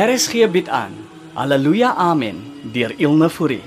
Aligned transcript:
RSG 0.00 0.46
bied 0.48 0.68
aan 0.72 0.94
Halleluja 1.36 1.90
Amen 1.92 2.38
deur 2.72 2.94
Ilne 2.96 3.28
Fourie. 3.28 3.60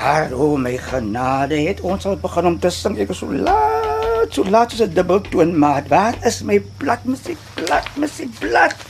Hallo 0.00 0.56
my 0.56 0.78
genade, 0.80 1.60
het 1.60 1.84
ons 1.84 2.08
al 2.08 2.16
begin 2.16 2.46
om 2.54 2.56
te 2.56 2.72
sing. 2.72 2.96
Ek 2.96 3.12
is 3.12 3.20
so 3.20 3.28
laat, 3.28 4.32
so 4.32 4.48
laat 4.48 4.72
soos 4.72 4.86
'n 4.88 4.96
dubbeltoon 4.96 5.52
maat. 5.52 5.92
Waar 5.92 6.16
is 6.24 6.40
my 6.40 6.56
plat 6.80 7.04
musiek? 7.04 7.36
Plat 7.60 7.84
musiek, 8.00 8.32
plat. 8.40 8.85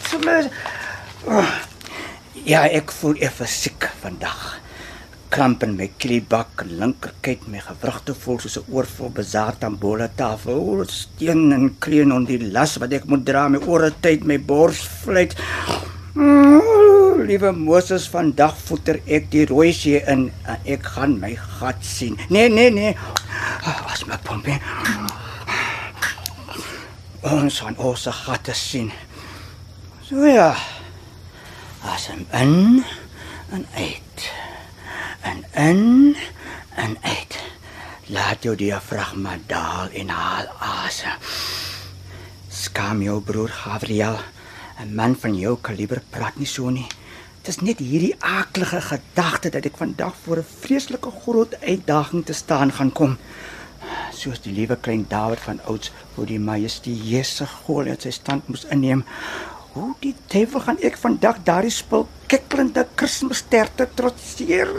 Oh, 1.26 1.48
ja, 2.46 2.62
ek 2.70 2.92
voel 2.94 3.18
effe 3.26 3.46
siek 3.50 3.88
vandag. 4.02 4.60
Kramp 5.34 5.64
in 5.66 5.72
my 5.76 5.88
kliebak, 5.98 6.62
linkerkyk 6.70 7.48
my 7.50 7.58
gewrigte 7.64 8.14
voel 8.14 8.38
soos 8.38 8.56
'n 8.60 8.70
oorvol 8.70 9.10
bazaar 9.10 9.58
tambola 9.58 10.08
tafel. 10.08 10.54
O, 10.54 10.84
steen 10.84 11.52
en 11.52 11.76
kreun 11.80 12.12
onder 12.12 12.38
die 12.38 12.52
las 12.52 12.76
wat 12.78 12.92
ek 12.92 13.04
moet 13.06 13.24
dra, 13.26 13.48
my 13.48 13.58
ore 13.66 13.90
tyd, 14.00 14.24
my 14.24 14.38
bors 14.38 14.86
vlieg. 15.02 15.34
Oh, 16.16 17.18
liewe 17.26 17.52
Moses, 17.52 18.06
vandag 18.08 18.54
voeter 18.56 19.00
ek 19.06 19.30
die 19.30 19.46
rooi 19.46 19.72
see 19.72 19.98
in 20.06 20.30
en 20.46 20.58
ek 20.64 20.82
gaan 20.94 21.18
my 21.20 21.34
gat 21.58 21.82
sien. 21.84 22.16
Nee, 22.30 22.48
nee, 22.48 22.70
nee. 22.70 22.94
Ah, 23.66 23.90
As 23.92 24.06
my 24.06 24.16
pompe. 24.22 24.54
Ons 27.22 27.60
gaan 27.60 27.76
ons 27.76 28.06
gatte 28.06 28.54
sien. 28.54 28.92
So 30.06 30.22
ja. 30.22 30.54
Asem 31.82 32.26
in 32.30 32.84
en 33.50 33.66
uit. 33.74 34.30
En 35.20 35.44
in 35.54 36.16
en 36.74 36.96
uit. 37.00 37.38
Laat 38.06 38.42
jou 38.46 38.54
diafragma 38.54 39.34
daal 39.50 39.90
en 39.90 40.12
haal 40.14 40.46
asem. 40.62 41.18
Skaam 42.48 43.02
jou 43.02 43.18
broer 43.20 43.50
Gabriel. 43.50 44.20
'n 44.78 44.94
Man 44.94 45.16
van 45.18 45.34
jou 45.34 45.56
kaliber 45.60 46.02
praat 46.10 46.38
nie 46.38 46.46
so 46.46 46.70
nie. 46.70 46.86
Dit 47.42 47.48
is 47.48 47.60
net 47.60 47.78
hierdie 47.78 48.14
aaklige 48.18 48.80
gedagte 48.80 49.50
dat 49.50 49.64
ek 49.64 49.76
vandag 49.76 50.14
voor 50.22 50.38
'n 50.38 50.52
vreeslike 50.60 51.10
groot 51.10 51.58
uitdaging 51.60 52.24
te 52.24 52.32
staan 52.32 52.72
gaan 52.72 52.92
kom. 52.92 53.18
Soos 54.12 54.40
die 54.40 54.52
liewe 54.52 54.76
klein 54.76 55.04
Dawid 55.08 55.40
van 55.40 55.60
ouds 55.64 55.90
voor 56.14 56.26
die 56.26 56.38
majestueuse 56.38 57.46
Goliat 57.46 58.02
sy 58.02 58.10
stand 58.10 58.48
moes 58.48 58.64
inneem. 58.64 59.04
Hoe 59.76 59.92
die 60.00 60.14
duiwel 60.32 60.62
gaan 60.64 60.78
ek 60.88 60.94
vandag 60.96 61.42
daardie 61.44 61.72
spul 61.74 62.06
kikkelende 62.32 62.86
Kerssterte 62.96 63.84
trotseer? 63.92 64.70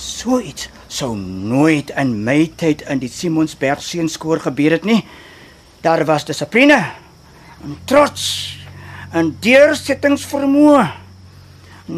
So 0.00 0.38
iets 0.40 0.70
sou 0.88 1.10
nooit 1.18 1.92
in 2.00 2.14
my 2.24 2.38
tyd 2.56 2.86
in 2.88 3.02
die 3.02 3.10
Simonsberg 3.12 3.84
seenskoor 3.84 4.40
gebeur 4.46 4.78
het 4.78 4.88
nie. 4.88 5.02
Daar 5.84 6.06
was 6.08 6.24
dissipline 6.24 6.78
en 7.66 7.76
trots 7.84 8.24
en 9.12 9.34
deursettingsvermoë. 9.44 10.86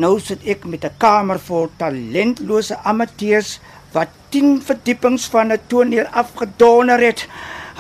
Nou 0.03 0.17
sit 0.19 0.43
ek 0.43 0.67
met 0.67 0.83
'n 0.85 0.99
kamer 0.99 1.39
vol 1.39 1.71
talentlose 1.79 2.75
amateurs 2.83 3.61
wat 3.93 4.11
10 4.35 4.63
verdiepings 4.67 5.31
van 5.31 5.53
'n 5.53 5.63
toneel 5.69 6.11
afgedonder 6.11 6.99
het. 6.99 7.29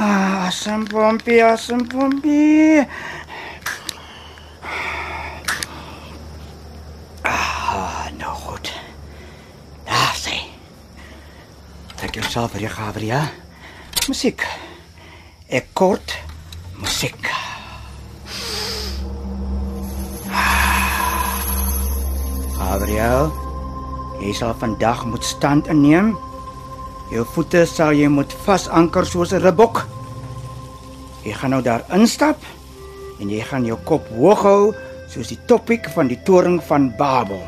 Ah, 0.00 0.47
asempompi, 0.49 1.43
asempompi. 1.44 2.81
Ah, 7.22 8.09
nou 8.16 8.34
goed. 8.34 8.72
Daar 9.84 10.16
sê. 10.16 10.38
Trek 11.97 12.15
jouself 12.15 12.53
weer, 12.53 12.71
Gabriel. 12.71 13.28
Musiek. 14.09 14.47
Ek 15.53 15.69
kort 15.77 16.17
musiek. 16.81 17.28
Gabriel, 22.56 23.28
jy 24.25 24.32
sal 24.32 24.56
vandag 24.56 25.05
moet 25.05 25.25
stand 25.28 25.69
inneem. 25.69 26.15
Jou 27.10 27.25
voete 27.26 27.65
sal 27.66 27.97
jy 27.98 28.06
moet 28.06 28.31
vasanker 28.44 29.06
soos 29.06 29.32
'n 29.34 29.43
ribbok. 29.43 29.82
Jy 31.26 31.32
gaan 31.34 31.50
nou 31.50 31.62
daar 31.62 31.82
instap 31.93 32.38
en 33.21 33.28
jy 33.28 33.41
gaan 33.43 33.65
jou 33.66 33.76
kop 33.84 34.06
hoog 34.15 34.43
hou 34.43 34.75
soos 35.10 35.28
die 35.28 35.38
toppiek 35.47 35.88
van 35.91 36.06
die 36.06 36.22
toring 36.22 36.62
van 36.62 36.94
Babel. 36.97 37.43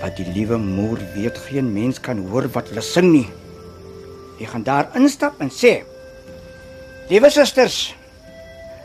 Wat 0.00 0.16
die 0.16 0.26
liewe 0.30 0.58
moer 0.58 0.98
weet 1.14 1.38
geen 1.38 1.72
mens 1.72 1.98
kan 2.00 2.28
hoor 2.28 2.46
wat 2.54 2.68
hulle 2.68 2.82
sing 2.82 3.10
nie. 3.12 3.28
Jy 4.38 4.46
gaan 4.46 4.62
daar 4.62 4.88
instap 4.94 5.40
en 5.40 5.50
sê: 5.50 5.82
Liewe 7.08 7.30
susters, 7.30 7.94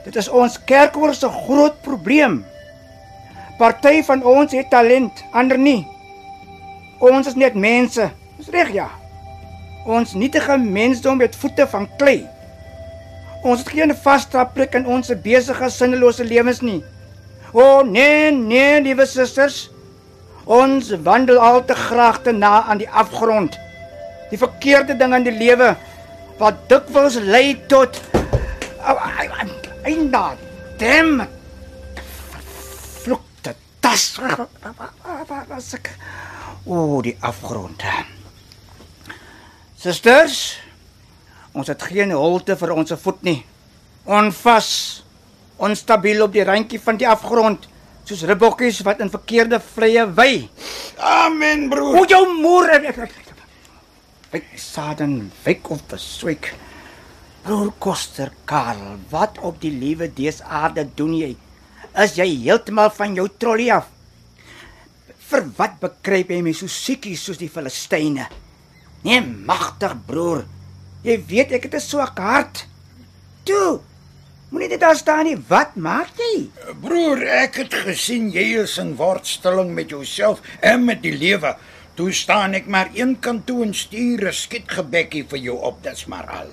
dit 0.05 0.15
is 0.15 0.27
ons 0.29 0.57
kerkhoor 0.65 1.13
se 1.13 1.29
groot 1.29 1.81
probleem. 1.81 2.45
Party 3.59 4.01
van 4.03 4.23
ons 4.23 4.51
het 4.51 4.69
talent, 4.69 5.23
ander 5.33 5.57
nie. 5.57 5.85
Ons 6.99 7.27
is 7.27 7.35
net 7.35 7.53
mense. 7.53 8.20
Reg 8.51 8.73
ja. 8.75 8.89
Ons 9.87 10.13
nietige 10.13 10.57
mensdom 10.57 11.17
met 11.17 11.35
voete 11.35 11.65
van 11.67 11.87
klei. 11.97 12.21
Ons 13.41 13.63
het 13.63 13.71
geen 13.73 13.93
vaste 14.03 14.43
plek 14.53 14.75
in 14.77 14.85
ons 14.85 15.09
besige 15.23 15.69
sinnelose 15.73 16.25
lewens 16.27 16.61
nie. 16.61 16.81
O 17.51 17.61
oh, 17.61 17.79
nee, 17.87 18.31
nee, 18.31 18.81
liewe 18.81 19.05
susters. 19.09 19.69
Ons 20.45 20.91
wandel 21.05 21.39
al 21.39 21.63
te 21.65 21.75
graag 21.75 22.21
te 22.25 22.31
na 22.31 22.61
aan 22.63 22.81
die 22.81 22.89
afgrond. 22.89 23.57
Die 24.29 24.39
verkeerde 24.39 24.95
ding 24.97 25.15
in 25.15 25.25
die 25.27 25.35
lewe 25.35 25.73
wat 26.41 26.63
dikwels 26.69 27.19
lei 27.21 27.53
tot 27.69 27.99
einda 29.85 30.23
dem 30.81 31.21
vlugte 33.03 33.53
tas 33.83 34.07
o 36.65 36.73
oh, 36.77 36.97
die 37.05 37.17
afgrond 37.21 37.85
Susters 39.81 40.59
ons 41.57 41.67
het 41.67 41.83
geen 41.89 42.13
holte 42.13 42.53
vir 42.55 42.71
ons 42.75 42.93
voet 43.01 43.23
nie 43.25 43.39
onvas 44.05 44.69
onstabiel 45.61 46.21
op 46.27 46.35
die 46.35 46.45
randjie 46.45 46.79
van 46.81 46.99
die 47.01 47.07
afgrond 47.09 47.65
soos 48.05 48.21
ribbokkies 48.29 48.83
wat 48.85 49.01
in 49.01 49.09
verkeerde 49.09 49.57
vleye 49.73 50.05
wy 50.19 50.31
Amen, 51.01 51.65
broer. 51.71 51.97
hoe 51.97 52.07
jou 52.07 52.21
moer 52.37 52.69
Wyk 54.31 54.53
saden 54.55 55.31
wyk 55.43 55.71
of 55.73 55.81
beswyk 55.89 56.53
Broer 57.41 57.71
Koster 57.81 58.29
Karel, 58.45 58.99
wat 59.09 59.39
op 59.41 59.57
die 59.63 59.73
liewe 59.73 60.05
deesaarde 60.13 60.85
doen 60.93 61.15
jy? 61.17 61.31
Is 61.97 62.13
jy 62.19 62.27
heeltemal 62.43 62.91
van 62.93 63.17
jou 63.17 63.25
trollie 63.41 63.71
af? 63.73 63.87
Vir 65.31 65.47
wat 65.57 65.79
bekruip 65.81 66.29
jy 66.29 66.37
my 66.45 66.53
so 66.53 66.69
siekies 66.69 67.25
soos 67.25 67.41
die 67.41 67.49
Filistyne? 67.49 68.29
Nee, 69.01 69.21
magtig 69.21 69.95
broer. 70.05 70.43
Jy 71.01 71.15
weet 71.27 71.51
ek 71.57 71.63
het 71.63 71.75
'n 71.75 71.79
swak 71.79 72.17
hart. 72.19 72.67
Toe. 73.43 73.79
Moenie 74.49 74.69
dit 74.69 74.79
daar 74.79 74.95
staan 74.95 75.25
nie. 75.25 75.37
Wat 75.47 75.75
maak 75.75 76.09
jy? 76.17 76.49
Broer, 76.81 77.21
ek 77.23 77.55
het 77.55 77.73
gesien 77.73 78.29
jy 78.31 78.61
is 78.61 78.77
in 78.77 78.95
worsteling 78.95 79.73
met 79.73 79.89
jouself 79.89 80.41
en 80.59 80.85
met 80.85 81.01
die 81.01 81.17
lewe. 81.17 81.55
Toe 81.95 82.11
staan 82.11 82.53
ek 82.53 82.67
maar 82.67 82.89
een 82.93 83.19
kant 83.19 83.45
toe 83.45 83.63
en 83.63 83.73
stuur 83.73 84.27
'n 84.27 84.33
skietgebekkie 84.33 85.25
vir 85.29 85.39
jou 85.39 85.57
op, 85.57 85.83
dis 85.83 86.05
maar 86.05 86.27
al. 86.27 86.49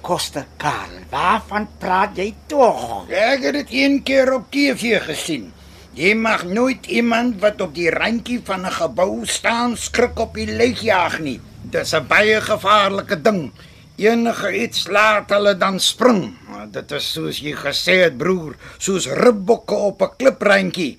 Koster 0.00 0.46
Karel, 0.56 1.04
waarvan 1.10 1.68
praat 1.78 2.16
jy 2.16 2.34
tog? 2.46 3.08
Ek 3.10 3.42
het 3.42 3.52
dit 3.52 3.68
een 3.70 4.02
keer 4.02 4.32
op 4.32 4.50
TV 4.50 5.00
gesien. 5.02 5.52
Jy 5.92 6.14
mag 6.14 6.44
nooit 6.44 6.86
iemand 6.86 7.40
wat 7.40 7.60
op 7.60 7.74
die 7.74 7.90
randjie 7.90 8.40
van 8.44 8.66
'n 8.66 8.72
gebou 8.72 9.26
staan 9.26 9.76
skrik 9.76 10.18
op 10.18 10.34
die 10.34 10.46
lig 10.46 10.80
jaag 10.80 11.18
nie. 11.18 11.40
Dis 11.70 11.92
'n 11.94 12.06
baie 12.06 12.40
gevaarlike 12.40 13.16
ding. 13.22 13.52
Enige 13.96 14.48
iets 14.62 14.88
laat 14.88 15.30
hulle 15.30 15.54
dan 15.56 15.78
spring. 15.80 16.34
Dit 16.72 16.90
is 16.92 17.12
soos 17.12 17.38
jy 17.38 17.54
gesê 17.54 17.94
het 18.02 18.16
broer, 18.18 18.56
soos 18.78 19.06
ribbokke 19.06 19.74
op 19.74 20.02
'n 20.02 20.16
kliprandjie. 20.16 20.98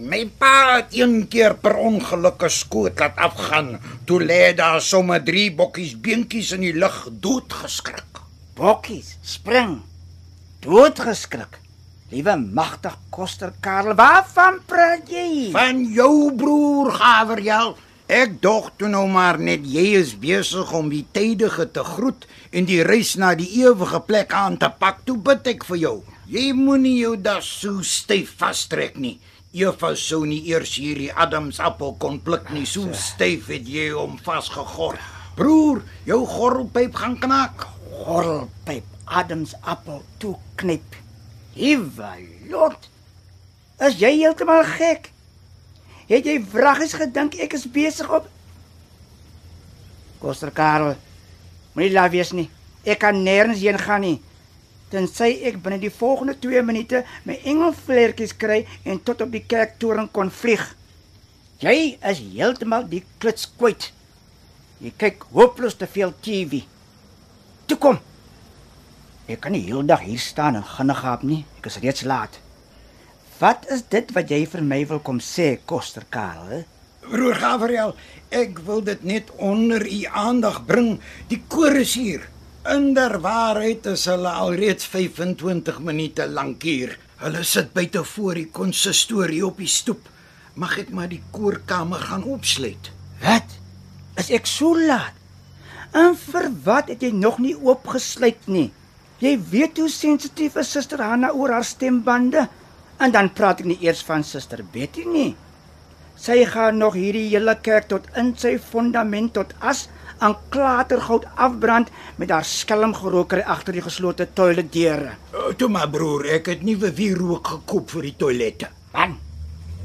My 0.00 0.30
pa 0.38 0.76
het 0.76 0.96
een 0.96 1.28
keer 1.28 1.54
per 1.54 1.76
ongeluk 1.76 2.42
'n 2.42 2.50
skoot 2.50 2.98
laat 2.98 3.16
afgaan. 3.16 3.80
Toe 4.04 4.20
lê 4.24 4.54
daar 4.54 4.80
sommer 4.80 5.22
drie 5.24 5.52
bokkies 5.52 6.00
beentjies 6.00 6.52
in 6.52 6.60
die 6.60 6.74
lug 6.74 7.08
doodgeskrik. 7.10 8.12
Bokkies, 8.54 9.16
spring. 9.22 9.82
Doodgeskrik. 10.60 11.58
Liewe 12.10 12.36
magtig 12.36 12.96
Koster 13.10 13.52
Karel, 13.60 13.94
waarvan 13.94 14.60
praat 14.66 15.08
jy? 15.10 15.50
Van 15.52 15.84
jou 15.92 16.32
broer 16.32 16.92
Gabriel. 16.92 17.76
Ek 18.08 18.38
dog 18.40 18.70
toe 18.80 18.88
nou 18.88 19.02
maar 19.12 19.36
net 19.36 19.66
jy 19.68 19.82
is 19.98 20.14
besig 20.16 20.70
om 20.72 20.86
die 20.88 21.02
tydige 21.12 21.66
te 21.68 21.82
groet 21.84 22.22
en 22.56 22.64
die 22.64 22.80
reis 22.80 23.10
na 23.20 23.34
die 23.36 23.48
ewige 23.60 24.00
plek 24.00 24.32
aan 24.32 24.56
te 24.56 24.70
pak. 24.80 25.02
Toe 25.04 25.18
bid 25.20 25.50
ek 25.52 25.66
vir 25.68 25.76
jou. 25.82 25.92
Jy 26.32 26.54
moenie 26.56 26.94
jou 27.02 27.18
das 27.20 27.50
so 27.60 27.84
styf 27.84 28.30
vastrek 28.40 28.96
nie. 28.96 29.18
Eva 29.52 29.92
sou 29.92 30.22
nie 30.24 30.40
eers 30.48 30.72
hierdie 30.80 31.10
Adams 31.12 31.60
appel 31.60 31.92
kon 32.00 32.16
pluk 32.24 32.48
nie. 32.48 32.64
So 32.64 32.88
styf 32.96 33.52
het 33.52 33.68
jy 33.68 33.90
hom 33.92 34.16
vasgegor. 34.24 34.96
Broer, 35.36 35.84
jou 36.08 36.22
gorrelpyp 36.32 36.96
gaan 36.96 37.18
knak. 37.20 37.68
Gorrelpyp 38.06 38.88
Adams 39.04 39.52
appel 39.60 40.00
toe 40.16 40.38
knip. 40.56 40.96
Hiewalot. 41.60 42.88
Is 43.84 44.00
jy 44.00 44.16
heeltemal 44.22 44.64
gek? 44.80 45.12
Het 46.08 46.24
jy 46.24 46.38
vraggies 46.52 46.96
gedink 46.96 47.36
ek 47.44 47.56
is 47.58 47.66
besig 47.68 48.08
op 48.08 48.28
Koster 50.18 50.50
Karel. 50.50 50.96
Moenie 51.76 51.92
laat 51.94 52.10
wees 52.10 52.32
nie. 52.34 52.48
Ek 52.82 52.98
kan 53.04 53.20
nêrens 53.22 53.60
heen 53.62 53.78
gaan 53.78 54.02
nie. 54.02 54.16
Tensy 54.90 55.28
ek 55.46 55.60
binne 55.62 55.78
die 55.82 55.92
volgende 55.92 56.34
2 56.40 56.62
minute 56.66 57.04
my 57.28 57.36
engelvleertjies 57.52 58.34
kry 58.40 58.62
en 58.88 58.98
tot 59.04 59.22
op 59.22 59.30
die 59.34 59.44
kerktoring 59.44 60.08
kon 60.10 60.32
vlieg. 60.32 60.64
Jy 61.62 61.98
is 62.10 62.22
heeltemal 62.22 62.88
die 62.88 63.04
kluts 63.20 63.46
kwyt. 63.58 63.90
Jy 64.82 64.94
kyk 64.98 65.26
hopeloos 65.34 65.76
te 65.78 65.86
veel 65.90 66.14
TV. 66.24 66.62
Toe 67.68 67.78
kom. 67.82 67.98
Ek 69.28 69.42
kan 69.44 69.52
nie 69.52 69.66
heeldag 69.66 70.06
hier 70.06 70.22
staan 70.22 70.56
en 70.56 70.64
ginnegaap 70.64 71.26
nie. 71.26 71.42
Ek 71.60 71.68
is 71.68 71.80
reeds 71.82 72.06
laat. 72.08 72.38
Wat 73.38 73.68
is 73.70 73.84
dit 73.86 74.08
wat 74.16 74.32
jy 74.34 74.40
vir 74.50 74.64
my 74.66 74.80
wil 74.90 74.98
kom 75.06 75.20
sê, 75.22 75.60
Koster 75.62 76.02
Karel? 76.10 76.64
Broer 77.06 77.36
Gabriel, 77.38 77.92
ek 78.34 78.58
wil 78.66 78.82
dit 78.82 79.04
net 79.06 79.30
onder 79.38 79.84
u 79.86 80.00
aandag 80.10 80.64
bring. 80.66 80.96
Die 81.30 81.38
koor 81.46 81.78
is 81.78 81.94
hier. 81.94 82.26
Inderwaarheid 82.66 83.86
is 83.94 84.08
hulle 84.10 84.32
alreeds 84.42 84.90
25 84.90 85.78
minute 85.86 86.26
lank 86.26 86.66
hier. 86.66 86.96
Hulle 87.22 87.44
sit 87.46 87.70
buite 87.78 88.02
voor 88.16 88.42
die 88.42 88.48
konsistorie 88.58 89.44
op 89.46 89.62
die 89.62 89.70
stoep. 89.70 90.10
Mag 90.58 90.74
ek 90.82 90.90
maar 90.90 91.08
die 91.14 91.22
koorkamer 91.30 92.02
gaan 92.10 92.26
oopsluit? 92.26 92.90
Wat? 93.22 93.54
Is 94.18 94.34
ek 94.34 94.50
so 94.50 94.74
laat? 94.74 95.14
En 95.94 96.18
vir 96.18 96.50
wat 96.66 96.90
het 96.90 97.06
jy 97.06 97.14
nog 97.14 97.38
nie 97.38 97.54
oopgesluit 97.54 98.50
nie? 98.50 98.72
Jy 99.22 99.38
weet 99.54 99.78
hoe 99.78 99.88
sensitief 99.90 100.58
is 100.58 100.74
Suster 100.74 101.06
Hanna 101.06 101.30
oor 101.30 101.54
haar 101.54 101.66
stembande. 101.66 102.48
En 102.98 103.12
dan 103.14 103.30
praat 103.32 103.62
ek 103.62 103.68
nie 103.70 103.78
eers 103.86 104.02
van 104.06 104.24
Suster 104.26 104.64
Betty 104.72 105.04
nie. 105.06 105.30
Sy 106.18 106.42
gaan 106.50 106.80
nog 106.82 106.96
hierdie 106.98 107.28
hele 107.30 107.54
kerk 107.62 107.86
tot 107.92 108.08
in 108.18 108.32
sy 108.34 108.56
fondament 108.58 109.36
tot 109.36 109.52
as 109.62 109.86
aan 110.18 110.34
klatergoud 110.50 111.28
afbrand 111.38 111.92
met 112.18 112.32
haar 112.34 112.46
skelmgeroker 112.46 113.44
agter 113.46 113.78
die 113.78 113.84
geslote 113.84 114.26
toiletdeure. 114.34 115.12
Uh, 115.30 115.52
toe 115.54 115.68
maar 115.70 115.86
broer, 115.90 116.26
ek 116.38 116.50
het 116.54 116.64
nuwe 116.66 116.90
wierook 116.94 117.52
gekoop 117.54 117.94
vir 117.94 118.08
die 118.08 118.16
toilette. 118.18 118.72
Man, 118.96 119.14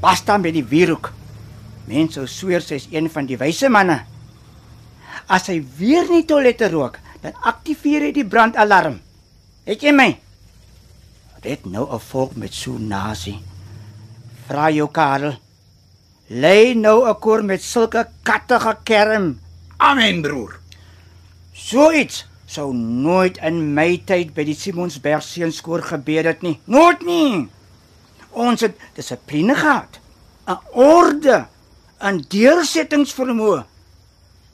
pas 0.02 0.24
dan 0.26 0.42
met 0.42 0.56
die 0.56 0.66
wierook. 0.66 1.12
Mense 1.86 2.26
sweer 2.26 2.64
sy 2.64 2.80
is 2.80 2.88
een 2.90 3.06
van 3.12 3.30
die 3.30 3.38
wyse 3.38 3.70
manne. 3.70 4.00
As 5.30 5.46
hy 5.52 5.60
weer 5.78 6.10
nie 6.10 6.24
toilette 6.26 6.66
rook, 6.72 6.98
dan 7.22 7.38
aktiveer 7.46 8.08
hy 8.08 8.12
die 8.16 8.26
brandalarm. 8.26 8.98
Het 9.68 9.86
jy 9.86 9.94
my? 9.94 10.10
Dit 11.44 11.64
nou 11.68 11.84
'n 11.92 12.00
volk 12.00 12.36
met 12.36 12.54
so 12.54 12.72
nasie. 12.78 13.42
Vra 14.46 14.70
jou 14.70 14.88
Karel. 14.90 15.34
Lei 16.26 16.74
nou 16.74 17.08
'n 17.08 17.18
koor 17.18 17.44
met 17.44 17.62
sulke 17.62 18.08
kattige 18.22 18.76
kerm. 18.82 19.40
Amen 19.76 20.22
broer. 20.22 20.58
So 21.52 21.92
iets 21.92 22.26
sou 22.46 22.74
nooit 22.74 23.36
in 23.36 23.74
my 23.74 24.02
tyd 24.04 24.34
by 24.34 24.44
die 24.44 24.54
Simonsberg 24.54 25.22
seunskoor 25.22 25.82
gebeur 25.82 26.24
het 26.24 26.42
nie. 26.42 26.60
Nooit 26.64 27.04
nie. 27.04 27.48
Ons 28.30 28.60
het 28.60 28.76
dissipline 28.94 29.54
gehad, 29.54 30.00
'n 30.46 30.58
orde, 30.72 31.46
'n 32.00 32.24
deursettingsvermoë. 32.28 33.64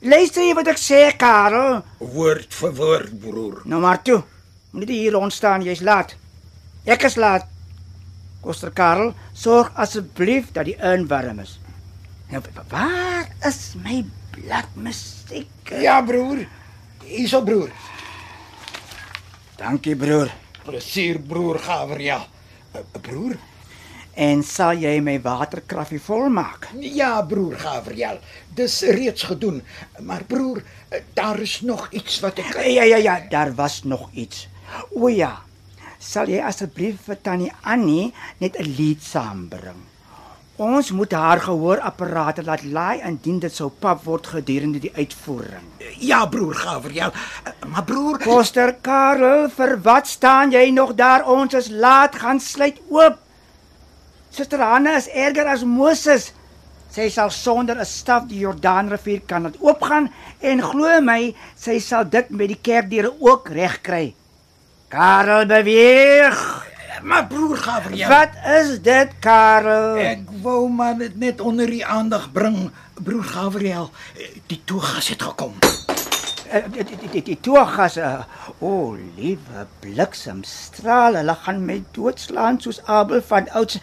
Luister 0.00 0.43
jy 0.43 0.54
wat 0.54 0.66
ek 0.66 0.78
sê, 0.78 1.16
Karel? 1.16 1.82
Woord 1.98 2.54
vir 2.54 2.75
woord 2.75 3.20
broer. 3.20 3.60
Nou 3.64 3.81
maar 3.81 4.02
toe. 4.02 4.22
Moenie 4.70 5.00
hier 5.00 5.12
rond 5.12 5.32
staan, 5.32 5.62
jy's 5.62 5.81
laat. 5.81 6.16
Ek 6.88 7.03
is 7.05 7.17
laat. 7.21 7.44
Koster 8.41 8.71
Karel, 8.73 9.12
sorg 9.37 9.69
asseblief 9.77 10.49
dat 10.56 10.65
die 10.65 10.77
urn 10.81 11.05
warm 11.11 11.43
is. 11.43 11.59
Nou, 12.31 12.41
waar 12.71 13.29
is 13.44 13.75
my 13.82 14.00
bladmusiek? 14.32 15.73
Ja 15.82 16.00
broer. 16.03 16.47
Hierso 17.05 17.43
broer. 17.44 17.69
Dankie, 19.61 19.97
broer. 19.97 20.31
Plesier 20.65 21.19
broer 21.21 21.59
Gabriel. 21.59 22.25
Uh, 22.73 22.81
broer? 23.03 23.37
En 24.17 24.41
sal 24.47 24.81
jy 24.81 24.94
my 25.05 25.19
waterkraffie 25.21 26.00
volmaak? 26.00 26.71
Ja 26.81 27.21
broer 27.29 27.59
Gabriel. 27.61 28.23
Dis 28.56 28.81
reeds 28.88 29.29
gedoen. 29.29 29.61
Maar 30.06 30.25
broer, 30.25 30.62
uh, 30.65 31.03
daar 31.12 31.41
is 31.44 31.61
nog 31.61 31.91
iets 31.93 32.23
wat 32.25 32.41
ek 32.41 32.56
Ja 32.73 32.88
ja 32.88 32.97
ja, 32.97 33.21
daar 33.29 33.53
was 33.55 33.82
nog 33.85 34.09
iets. 34.12 34.49
O 34.97 35.12
ja. 35.12 35.50
Sal 36.00 36.31
jy 36.32 36.38
asseblief 36.41 37.02
vir 37.05 37.19
tannie 37.20 37.52
Annie 37.62 38.14
net 38.41 38.56
'n 38.56 38.64
lied 38.76 39.02
saambring? 39.05 39.82
Ons 40.56 40.91
moet 40.93 41.12
haar 41.12 41.41
gehoorapparate 41.41 42.43
laat 42.44 42.64
laai 42.64 43.00
indien 43.05 43.38
dit 43.38 43.52
sou 43.52 43.69
pap 43.69 44.05
word 44.05 44.26
gedurende 44.26 44.81
die 44.81 44.93
uitvoering. 44.97 45.67
Ja 46.00 46.26
broer 46.26 46.55
Gabriel. 46.55 47.12
Maar 47.67 47.85
broer, 47.85 48.19
Koster 48.19 48.73
Karel, 48.81 49.49
vir 49.49 49.76
wat 49.81 50.06
staan 50.06 50.50
jy 50.50 50.70
nog 50.70 50.94
daar? 50.94 51.25
Ons 51.25 51.55
is 51.55 51.69
laat, 51.69 52.17
gaan 52.17 52.41
sluit 52.41 52.81
oop. 52.88 53.19
Suster 54.31 54.61
Hanna 54.61 54.96
is 54.96 55.08
erger 55.08 55.46
as 55.46 55.64
Moses. 55.64 56.32
Sy 56.91 57.08
sal 57.08 57.31
sonder 57.31 57.76
'n 57.79 57.85
staf 57.85 58.25
die 58.26 58.38
Jordaanrivier 58.38 59.20
kan 59.26 59.43
laat 59.43 59.61
oopgaan 59.61 60.12
en 60.41 60.62
glo 60.62 61.00
my, 61.00 61.35
sy 61.56 61.79
sal 61.79 62.05
dit 62.08 62.31
met 62.31 62.49
die 62.49 62.61
kerkdeure 62.62 63.12
ook 63.20 63.49
regkry. 63.49 64.14
Karel 64.90 65.46
beweeg. 65.46 66.38
maar 67.02 67.26
broer 67.26 67.56
Gabriel. 67.56 68.08
Wat 68.08 68.28
is 68.60 68.81
dit, 68.82 69.08
Karel? 69.22 69.96
Ek 70.02 70.25
wou 70.42 70.66
maar 70.69 70.96
dit 70.98 71.14
net 71.16 71.40
onder 71.40 71.70
die 71.70 71.84
aandag 71.87 72.26
bring, 72.32 72.70
broer 72.98 73.24
Gabriel. 73.24 73.91
Eh, 74.19 74.26
Die 74.50 74.60
toegas 74.65 75.08
het 75.08 75.22
gekom. 75.22 75.55
Eh, 76.50 76.65
Die 76.72 76.84
die 76.84 77.08
die, 77.12 77.22
die 77.22 77.38
toegas. 77.41 77.96
O, 78.58 78.67
oh, 78.67 78.98
liewe 79.17 79.67
bliksemstraal, 79.81 81.15
hulle 81.20 81.36
gaan 81.44 81.62
my 81.65 81.79
doodslaan 81.94 82.58
soos 82.60 82.82
Abel 82.84 83.22
van 83.22 83.46
ouds. 83.50 83.79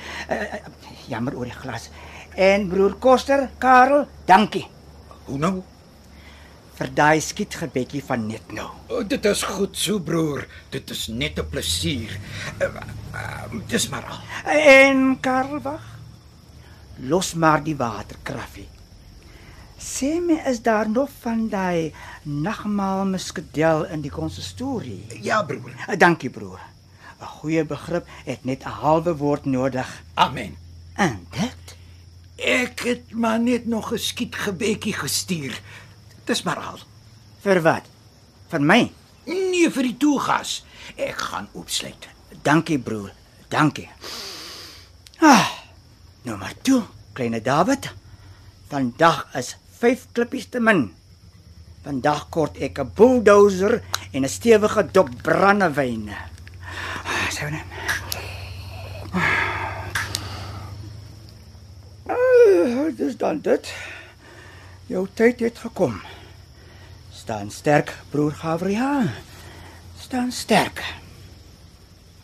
Jammer 1.08 1.38
oor 1.38 1.48
die 1.48 1.56
glas. 1.64 1.88
En 2.36 2.68
broer 2.68 2.94
Koster, 3.00 3.50
Karel, 3.58 4.06
dankie 4.26 4.68
Hoe 5.26 5.38
nou? 5.38 5.64
Vir 6.78 6.94
daai 6.94 7.20
skietgebedjie 7.22 8.04
van 8.06 8.28
net 8.30 8.52
nou. 8.54 8.70
O, 8.90 9.02
dit 9.04 9.26
is 9.26 9.44
goed 9.44 9.78
so 9.78 10.00
broer. 10.00 10.46
Dit 10.70 10.90
is 10.94 11.08
net 11.08 11.40
'n 11.40 11.50
plesier. 11.50 12.20
Uh, 12.62 12.68
uh, 13.14 13.60
dis 13.68 13.90
maar 13.90 14.06
al. 14.06 14.20
En 14.46 15.20
Karel 15.20 15.62
wag. 15.62 15.86
Los 17.00 17.34
maar 17.34 17.64
die 17.64 17.76
waterkraffie. 17.76 18.68
Sê 19.78 20.20
my 20.22 20.42
is 20.50 20.62
daar 20.62 20.90
nog 20.90 21.10
van 21.22 21.50
daai 21.50 21.94
nagmaal 22.24 23.06
muskedel 23.06 23.86
in 23.86 24.02
die 24.02 24.12
konsistorie? 24.12 25.06
Ja 25.22 25.44
broer. 25.44 25.74
Uh, 25.90 25.98
dankie 25.98 26.30
broer. 26.30 26.60
'n 27.20 27.26
Goeie 27.26 27.66
begrip 27.66 28.06
het 28.26 28.46
net 28.46 28.64
'n 28.64 28.70
halwe 28.82 29.16
woord 29.16 29.46
nodig. 29.46 30.04
Amen. 30.14 30.58
En 30.94 31.28
dit? 31.32 31.76
Ek 32.36 32.80
het 32.80 33.12
maar 33.12 33.40
net 33.40 33.66
nog 33.66 33.94
'n 33.94 33.98
skietgebedjie 33.98 34.94
gestuur. 34.94 35.62
Dis 36.28 36.44
maar 36.44 36.60
al. 36.60 36.80
Vir 37.44 37.62
wat? 37.64 37.86
Vir 38.52 38.64
my? 38.64 38.82
Nee 39.28 39.70
vir 39.72 39.88
die 39.90 39.98
toegas. 40.00 40.62
Ek 40.96 41.20
gaan 41.30 41.48
oopsluit. 41.56 42.08
Dankie 42.44 42.80
broer. 42.80 43.12
Dankie. 43.52 43.88
Ah. 45.24 45.48
Nou 46.28 46.36
maar 46.38 46.54
toe, 46.62 46.82
kleine 47.16 47.40
David. 47.42 47.88
Vandag 48.68 49.24
is 49.40 49.56
5 49.80 50.08
klippies 50.12 50.50
te 50.52 50.60
min. 50.60 50.90
Vandag 51.86 52.26
kort 52.30 52.58
ek 52.60 52.80
'n 52.80 52.92
bulldozer 52.96 53.82
en 54.12 54.24
'n 54.24 54.30
stewige 54.30 54.84
dop 54.92 55.10
brandewyn. 55.24 56.10
Ah, 57.06 57.30
Sou 57.32 57.50
net. 57.52 57.64
Ah, 62.08 62.88
dis 62.98 63.18
dan 63.18 63.40
dit. 63.42 63.74
Jou 64.88 65.08
tyd 65.14 65.40
het 65.40 65.58
gekom. 65.58 66.02
Staan 67.28 67.50
sterk, 67.52 67.90
broer 68.10 68.32
Gabriel. 68.32 69.10
Staan 70.00 70.32
sterk. 70.32 70.80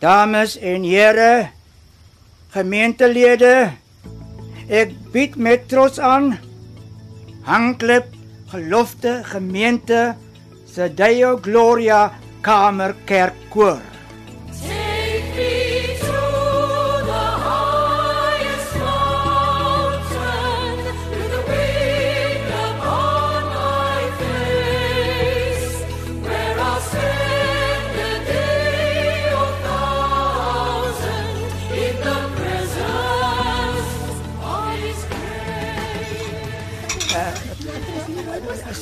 Dames 0.00 0.54
en 0.56 0.86
here, 0.88 1.50
gemeentelede, 2.54 3.74
ek 4.64 4.94
bied 5.12 5.36
met 5.36 5.68
trots 5.68 6.00
aan 6.00 6.38
Hangklip 7.44 8.08
Gelofte 8.48 9.18
Gemeente 9.28 10.14
se 10.64 10.88
Deo 10.88 11.36
Gloria 11.36 12.08
Kamerkerkkoor. 12.40 13.84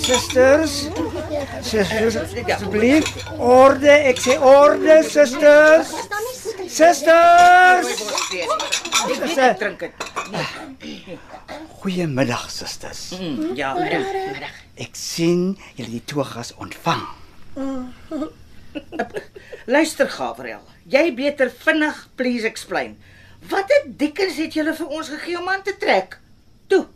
Susters. 0.02 0.88
Susters, 1.62 2.16
asseblief. 2.50 3.06
Orde, 3.38 3.92
ek 4.10 4.18
sê 4.18 4.34
orde, 4.42 4.96
susters. 5.06 5.92
Susters. 6.66 7.90
Susters. 9.06 9.58
Drink 9.60 9.84
dit. 9.84 9.92
Goeiemiddag, 11.78 12.48
susters. 12.50 13.02
Ja, 13.58 13.74
middag. 13.78 14.50
Ek 14.82 14.98
sien 14.98 15.52
julle 15.78 15.92
die 15.92 16.02
togas 16.10 16.50
ontvang. 16.58 17.04
Luister 19.70 20.10
Gabriel, 20.10 20.64
jy 20.90 21.12
beter 21.14 21.52
vinnig 21.62 22.02
please 22.18 22.48
explain. 22.48 22.96
Wat 23.50 23.70
het 23.70 23.94
Dickens 24.00 24.38
het 24.42 24.58
julle 24.58 24.74
vir 24.74 24.98
ons 24.98 25.14
gegee 25.14 25.38
om 25.38 25.48
aan 25.50 25.62
te 25.62 25.76
trek? 25.78 26.18
Toe. 26.66 26.86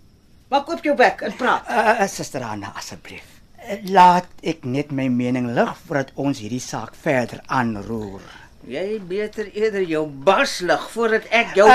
Maak 0.47 0.69
oop 0.71 0.85
jou 0.87 0.93
bek 0.95 1.25
en 1.27 1.33
praat. 1.35 1.67
Uh, 1.67 1.99
uh, 1.99 2.07
Suster 2.07 2.39
Anna, 2.47 2.69
asseblief. 2.79 3.27
Uh, 3.59 3.81
Laat 3.91 4.31
ek 4.47 4.63
net 4.63 4.93
my 4.95 5.09
mening 5.11 5.49
lig 5.57 5.73
voordat 5.89 6.13
ons 6.23 6.39
hierdie 6.39 6.63
saak 6.63 6.95
verder 6.95 7.41
aanroer. 7.51 8.23
Jy 8.71 9.01
beter 9.11 9.51
eerder 9.51 9.83
jou 9.83 10.05
bas 10.07 10.61
lig 10.63 10.85
voordat 10.93 11.27
ek 11.35 11.59
jou 11.59 11.67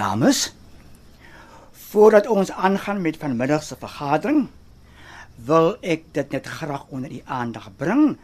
Dames, 0.00 0.40
voordat 1.92 2.24
ons 2.32 2.54
aangaan 2.56 3.04
met 3.04 3.20
vanmiddag 3.20 3.60
se 3.62 3.76
vergadering, 3.80 4.48
wil 5.36 5.76
ek 5.84 6.08
dit 6.16 6.32
net 6.32 6.48
graag 6.48 6.88
onder 6.88 7.12
u 7.12 7.20
aandag 7.28 7.68
bring 7.76 8.16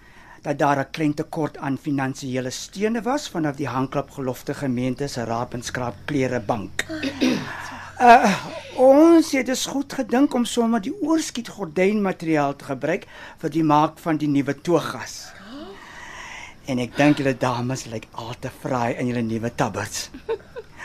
dat 0.42 0.58
daar 0.58 0.78
'n 0.78 0.90
klein 0.90 1.14
tekort 1.14 1.56
aan 1.56 1.78
finansiële 1.78 2.50
steune 2.50 3.02
was 3.02 3.28
vanaf 3.28 3.56
die 3.56 3.68
Handklub 3.68 4.10
Gelofte 4.10 4.54
Gemeente 4.54 5.06
se 5.06 5.24
Raap 5.24 5.54
en 5.54 5.62
Skraap 5.62 5.94
Klere 6.04 6.40
Bank. 6.40 6.84
Uh, 8.00 8.36
ons 8.76 9.32
het 9.32 9.46
dus 9.46 9.66
goed 9.66 9.92
gedink 9.92 10.34
om 10.34 10.44
sommer 10.44 10.80
die 10.80 11.02
oorskiet 11.02 11.48
gordynmateriaal 11.48 12.56
te 12.56 12.64
gebruik 12.64 13.06
vir 13.38 13.50
die 13.50 13.64
maak 13.64 13.98
van 13.98 14.16
die 14.16 14.28
nuwe 14.28 14.60
togas. 14.60 15.32
En 16.64 16.78
ek 16.78 16.96
dink 16.96 17.18
julle 17.18 17.36
dames 17.36 17.84
lyk 17.84 18.06
al 18.12 18.34
te 18.38 18.50
fraai 18.62 18.94
in 18.94 19.06
julle 19.06 19.22
nuwe 19.22 19.54
tabberts. 19.54 20.10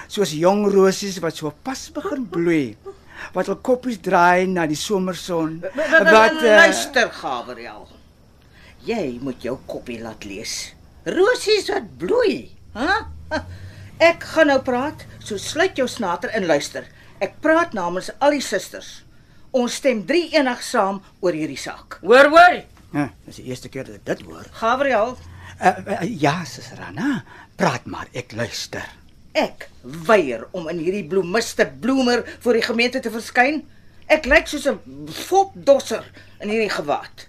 Soos 0.07 0.31
jong 0.31 0.65
rosies 0.73 1.19
wat 1.19 1.35
so 1.35 1.53
pas 1.63 1.89
begin 1.91 2.27
bloei. 2.29 2.77
Wat 3.33 3.47
hul 3.47 3.55
koppies 3.55 4.01
draai 4.03 4.47
na 4.47 4.65
die 4.67 4.79
somerson. 4.79 5.61
Wat 5.75 6.41
uh, 6.41 6.55
luister 6.59 7.11
Gabriel. 7.11 7.94
Jy 8.85 9.17
moet 9.21 9.41
jou 9.43 9.57
koppie 9.69 9.99
laat 10.01 10.25
lees. 10.25 10.73
Rosies 11.05 11.69
wat 11.73 11.87
bloei, 12.01 12.51
hè? 12.75 13.39
Ek 14.03 14.23
gaan 14.35 14.47
nou 14.51 14.59
praat, 14.65 15.05
so 15.23 15.37
sluit 15.41 15.77
jou 15.79 15.87
snater 15.89 16.29
en 16.35 16.45
luister. 16.45 16.85
Ek 17.23 17.37
praat 17.41 17.73
namens 17.73 18.09
al 18.19 18.35
die 18.35 18.43
susters. 18.43 19.03
Ons 19.55 19.77
stem 19.79 20.03
drie 20.05 20.27
enig 20.35 20.61
saam 20.63 20.99
oor 21.23 21.33
hierdie 21.33 21.57
saak. 21.57 21.99
Hoor 22.03 22.27
hoor. 22.33 22.57
uh, 22.95 23.07
dis 23.25 23.35
die 23.39 23.45
eerste 23.49 23.69
keer 23.69 23.85
dat 23.87 23.95
ek 24.01 24.05
dit 24.05 24.25
hoor. 24.27 24.45
Gabriel, 24.51 25.17
Uh, 25.55 25.71
uh, 25.87 26.01
ja, 26.19 26.41
suster 26.43 26.81
Anna, 26.83 27.21
praat 27.55 27.85
maar, 27.87 28.09
ek 28.11 28.33
luister. 28.35 28.83
ek 29.33 29.69
weier 29.83 30.41
om 30.51 30.67
in 30.67 30.79
hierdie 30.83 31.05
bloemiste 31.07 31.63
bloemer 31.79 32.25
voor 32.43 32.53
die 32.59 32.61
gemeente 32.65 32.99
te 32.99 33.11
verskyn. 33.11 33.61
Ek 34.11 34.25
lyk 34.25 34.47
soos 34.51 34.65
'n 34.67 35.07
fopdosser 35.07 36.03
in 36.41 36.49
hierdie 36.49 36.69
gewaad. 36.75 37.27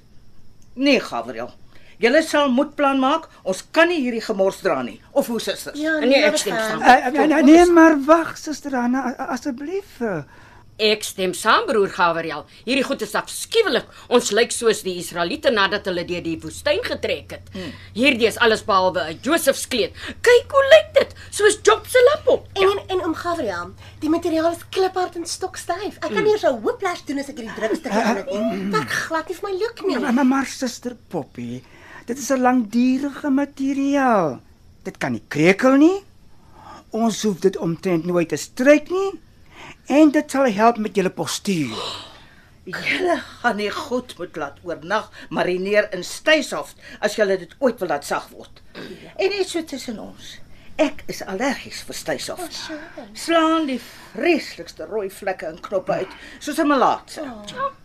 Nee, 0.76 1.00
Gabriel. 1.00 1.50
Julle 1.98 2.20
sal 2.22 2.50
moedplan 2.52 2.98
maak. 3.00 3.28
Ons 3.48 3.62
kan 3.72 3.88
nie 3.88 4.02
hierdie 4.02 4.22
gemors 4.24 4.60
dra 4.64 4.82
nie. 4.84 4.98
Of 5.16 5.30
hoe 5.32 5.40
susters? 5.40 5.78
Ja, 5.80 5.96
nee, 6.04 6.20
ek 6.28 6.36
stem 6.42 6.56
saam. 6.56 6.82
Uh, 6.84 7.28
nee, 7.32 7.42
nee, 7.48 7.62
maar 7.72 7.96
wag, 8.04 8.34
suster 8.36 8.76
Anna, 8.76 9.14
asseblief. 9.32 9.96
Uh, 10.04 10.20
Ek 10.76 11.04
stem 11.08 11.32
saam 11.32 11.64
broer 11.64 11.88
Gabriel. 11.88 12.42
Hierdie 12.66 12.84
goed 12.84 13.00
is 13.00 13.14
afskuwelik. 13.16 13.86
Ons 14.12 14.28
lyk 14.36 14.52
soos 14.52 14.82
die 14.84 14.98
Israeliete 15.00 15.48
nadat 15.48 15.86
hulle 15.88 16.04
deur 16.04 16.20
die 16.20 16.36
woestyn 16.42 16.82
getrek 16.84 17.32
het. 17.32 17.48
Hmm. 17.54 17.72
Hierdie 17.96 18.28
is 18.28 18.36
alles 18.44 18.64
behalwe 18.66 19.06
'n 19.08 19.18
Josef 19.24 19.56
se 19.56 19.68
kleed. 19.68 19.96
Kyk 20.20 20.52
hoe 20.52 20.64
lyk 20.74 20.90
dit, 20.98 21.14
soos 21.30 21.56
Job 21.64 21.86
se 21.88 22.02
lapop. 22.12 22.46
En 22.52 22.68
en, 22.68 22.80
en 22.88 23.04
om 23.06 23.14
Gabriel, 23.14 23.72
die 24.00 24.10
materiaal 24.10 24.52
is 24.52 24.68
kliphard 24.68 25.16
en 25.16 25.26
stokstyf. 25.26 25.96
Ek 25.96 26.12
kan 26.12 26.22
nie 26.22 26.32
eers 26.32 26.44
'n 26.44 26.60
whiplash 26.60 27.04
doen 27.06 27.18
as 27.18 27.28
ek 27.28 27.38
hierdie 27.38 27.56
drukste 27.56 27.88
aan 27.88 28.16
het 28.16 28.30
nie. 28.30 28.70
Dit 28.70 28.90
glad 29.08 29.28
nie 29.28 29.36
vir 29.36 29.48
my 29.48 29.58
look 29.58 29.86
nie. 29.86 29.98
maar, 29.98 30.12
maar, 30.12 30.26
maar 30.26 30.46
suster 30.46 30.96
Poppy, 31.08 31.62
dit 32.04 32.18
is 32.18 32.30
'n 32.30 32.40
langdurige 32.40 33.30
materiaal. 33.30 34.40
Dit 34.82 34.98
kan 34.98 35.12
nie 35.12 35.24
krekel 35.28 35.76
nie. 35.76 36.04
Ons 36.90 37.22
hoef 37.22 37.40
dit 37.40 37.56
omtrent 37.56 38.04
nooit 38.04 38.28
te 38.28 38.36
stryk 38.36 38.90
nie. 38.90 39.12
En 39.86 40.10
dit 40.10 40.30
sal 40.30 40.50
help 40.50 40.78
met 40.82 40.96
julle 40.98 41.10
postuur. 41.14 41.82
Julle 42.66 43.20
gaan 43.22 43.60
nie 43.60 43.70
goed 43.70 44.16
moet 44.18 44.36
laat 44.36 44.56
oornag 44.66 45.12
marineer 45.30 45.86
in 45.94 46.02
styfhof 46.04 46.72
as 46.98 47.14
julle 47.14 47.36
dit 47.38 47.54
ooit 47.62 47.78
wil 47.78 47.92
laat 47.94 48.04
sag 48.08 48.26
word. 48.32 48.62
En 49.14 49.30
net 49.30 49.46
so 49.46 49.62
tussen 49.62 50.00
ons. 50.02 50.32
Ek 50.82 51.04
is 51.06 51.22
allergies 51.22 51.84
vir 51.86 51.96
styfhof. 52.00 52.58
Slaan 53.14 53.70
die 53.70 53.78
vreeslikste 54.10 54.90
rooi 54.90 55.06
vlekke 55.14 55.46
en 55.52 55.62
knoppe 55.62 56.02
uit 56.02 56.18
soos 56.40 56.58
'n 56.58 56.66
malaatse. 56.66 57.22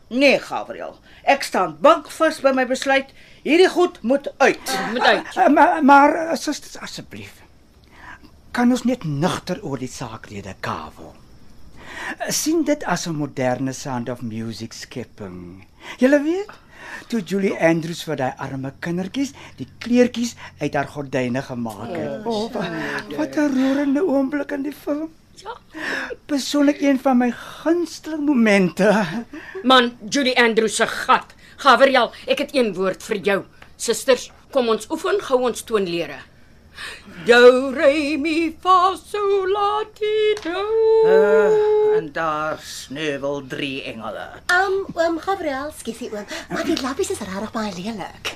Nee, 0.09 0.39
Gabriel. 0.39 0.97
Ek 1.23 1.43
staan 1.43 1.77
bankvas 1.79 2.41
by 2.41 2.51
my 2.51 2.65
besluit. 2.65 3.13
Hierdie 3.43 3.69
goed 3.69 4.01
moet 4.01 4.33
uit. 4.37 4.77
Moet 4.91 5.05
uit. 5.05 5.35
Uh, 5.37 5.47
maar 5.47 5.83
maar 5.85 6.15
uh, 6.15 6.35
susters 6.35 6.77
asseblief. 6.77 7.33
Kan 8.51 8.71
ons 8.71 8.83
net 8.83 9.03
nugter 9.03 9.63
oor 9.63 9.77
die 9.77 9.87
saakrede 9.87 10.55
kavel? 10.59 11.13
Uh, 11.15 11.20
sien 12.29 12.63
dit 12.63 12.83
as 12.83 13.07
'n 13.07 13.15
moderne 13.15 13.73
sound 13.73 14.09
of 14.09 14.21
music 14.21 14.73
skepping. 14.73 15.65
Julle 15.97 16.21
weet, 16.23 16.49
toe 17.07 17.21
Julie 17.21 17.55
Andrews 17.59 18.03
vir 18.03 18.15
daai 18.15 18.33
arme 18.37 18.73
kindertjies 18.79 19.33
die 19.57 19.67
kleertjies 19.79 20.35
uit 20.59 20.73
haar 20.73 20.87
gordyne 20.87 21.41
gemaak 21.41 21.89
het. 21.95 22.25
Oh, 22.25 22.51
wat- 22.53 23.17
wat 23.17 23.35
'n 23.37 23.53
roerende 23.55 24.03
oomblik 24.05 24.51
in 24.51 24.63
die 24.63 24.73
film. 24.73 25.09
Ja. 25.35 25.51
Persoonlik 26.25 26.81
een 26.81 26.99
van 26.99 27.17
my 27.17 27.31
gunsteling 27.31 28.25
momente. 28.25 29.05
Man, 29.63 29.97
Judy 30.09 30.33
Andrews 30.35 30.75
se 30.75 30.87
gat. 30.87 31.25
Gabriel, 31.57 32.11
ek 32.27 32.37
het 32.37 32.55
een 32.55 32.73
woord 32.73 33.03
vir 33.03 33.17
jou. 33.17 33.43
Susters, 33.77 34.31
kom 34.51 34.67
ons 34.69 34.87
oefen 34.89 35.19
gou 35.21 35.41
ons 35.41 35.61
toonlere. 35.63 36.17
Do 37.25 37.69
re 37.75 38.17
mi 38.17 38.55
fa 38.59 38.95
sol 38.97 39.47
la 39.51 39.83
ti 39.93 40.15
do. 40.43 40.63
Uh, 41.05 41.97
en 41.97 42.11
daar 42.11 42.59
sneuwel 42.63 43.47
drie 43.47 43.83
engele. 43.83 44.27
Um 44.47 44.85
oom 44.95 45.19
Gabriel, 45.19 45.71
skiesie 45.77 46.09
oom, 46.13 46.25
maar 46.49 46.65
die 46.65 46.81
lappies 46.81 47.11
is 47.11 47.19
regtig 47.19 47.51
baie 47.51 47.73
lelik. 47.77 48.35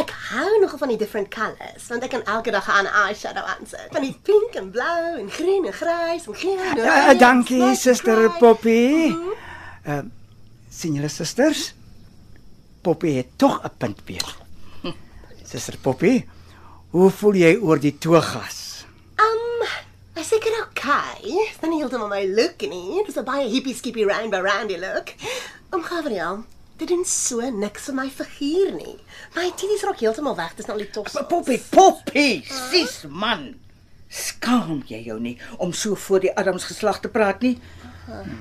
Ek 0.00 0.10
hou 0.30 0.60
nogal 0.60 0.78
van 0.78 0.90
die 0.90 0.98
different 0.98 1.28
colours, 1.30 1.86
want 1.88 2.02
ek 2.02 2.10
kan 2.10 2.24
elke 2.24 2.50
dag 2.50 2.66
'n 2.66 2.86
eyeshadow 2.86 3.44
aansit. 3.44 3.88
Van 3.92 4.02
die 4.02 4.16
pink 4.22 4.54
en 4.54 4.70
blou 4.70 5.18
en 5.20 5.30
groen 5.30 5.66
en 5.66 5.72
grys 5.72 6.26
en 6.26 6.34
geel 6.34 6.58
en 6.58 6.78
Uh, 6.78 7.18
dankie, 7.18 7.74
suster 7.74 8.16
grijs. 8.16 8.38
Poppy. 8.38 9.14
Uh, 9.86 10.00
sien 10.70 10.94
julle 10.94 11.08
susters? 11.08 11.74
Poppy 12.82 13.14
het 13.16 13.26
tog 13.36 13.60
'n 13.62 13.70
punt 13.78 14.00
weer. 14.04 14.36
Suster 15.44 15.76
Poppy, 15.86 16.24
hoe 16.94 17.10
voel 17.10 17.34
jy 17.40 17.54
oor 17.58 17.80
die 17.82 17.90
togas? 17.98 18.86
Um, 19.18 19.62
ek 20.14 20.26
seker 20.28 20.54
okay. 20.60 21.24
Dis 21.26 21.58
nou 21.58 21.72
nie 21.72 21.80
heeltemal 21.80 22.10
my 22.12 22.20
look 22.30 22.62
nie. 22.70 23.02
Dis 23.02 23.18
'n 23.18 23.26
baie 23.26 23.48
hippie 23.50 23.74
skippy 23.74 24.04
rainbow 24.06 24.44
randy 24.46 24.78
look. 24.78 25.10
Oom 25.74 25.82
Gabriel, 25.82 26.44
dit 26.78 26.88
doen 26.88 27.04
so 27.04 27.40
niks 27.50 27.90
vir 27.90 27.94
my 27.94 28.06
figuur 28.06 28.70
nie. 28.78 28.94
My 29.34 29.50
titties 29.50 29.82
raak 29.82 29.98
heeltemal 29.98 30.36
weg. 30.36 30.54
Dis 30.54 30.66
nou 30.66 30.78
al 30.78 30.84
die 30.84 30.90
tos. 30.94 31.18
Poppy, 31.28 31.58
Poppy, 31.70 32.44
sis 32.70 33.02
man. 33.08 33.56
Skaam 34.08 34.84
jy 34.86 35.02
jou 35.02 35.18
nie 35.18 35.38
om 35.58 35.72
so 35.72 35.96
voor 35.96 36.20
die 36.20 36.36
Adams 36.36 36.64
geslag 36.64 37.00
te 37.00 37.08
praat 37.08 37.42
nie? 37.42 37.58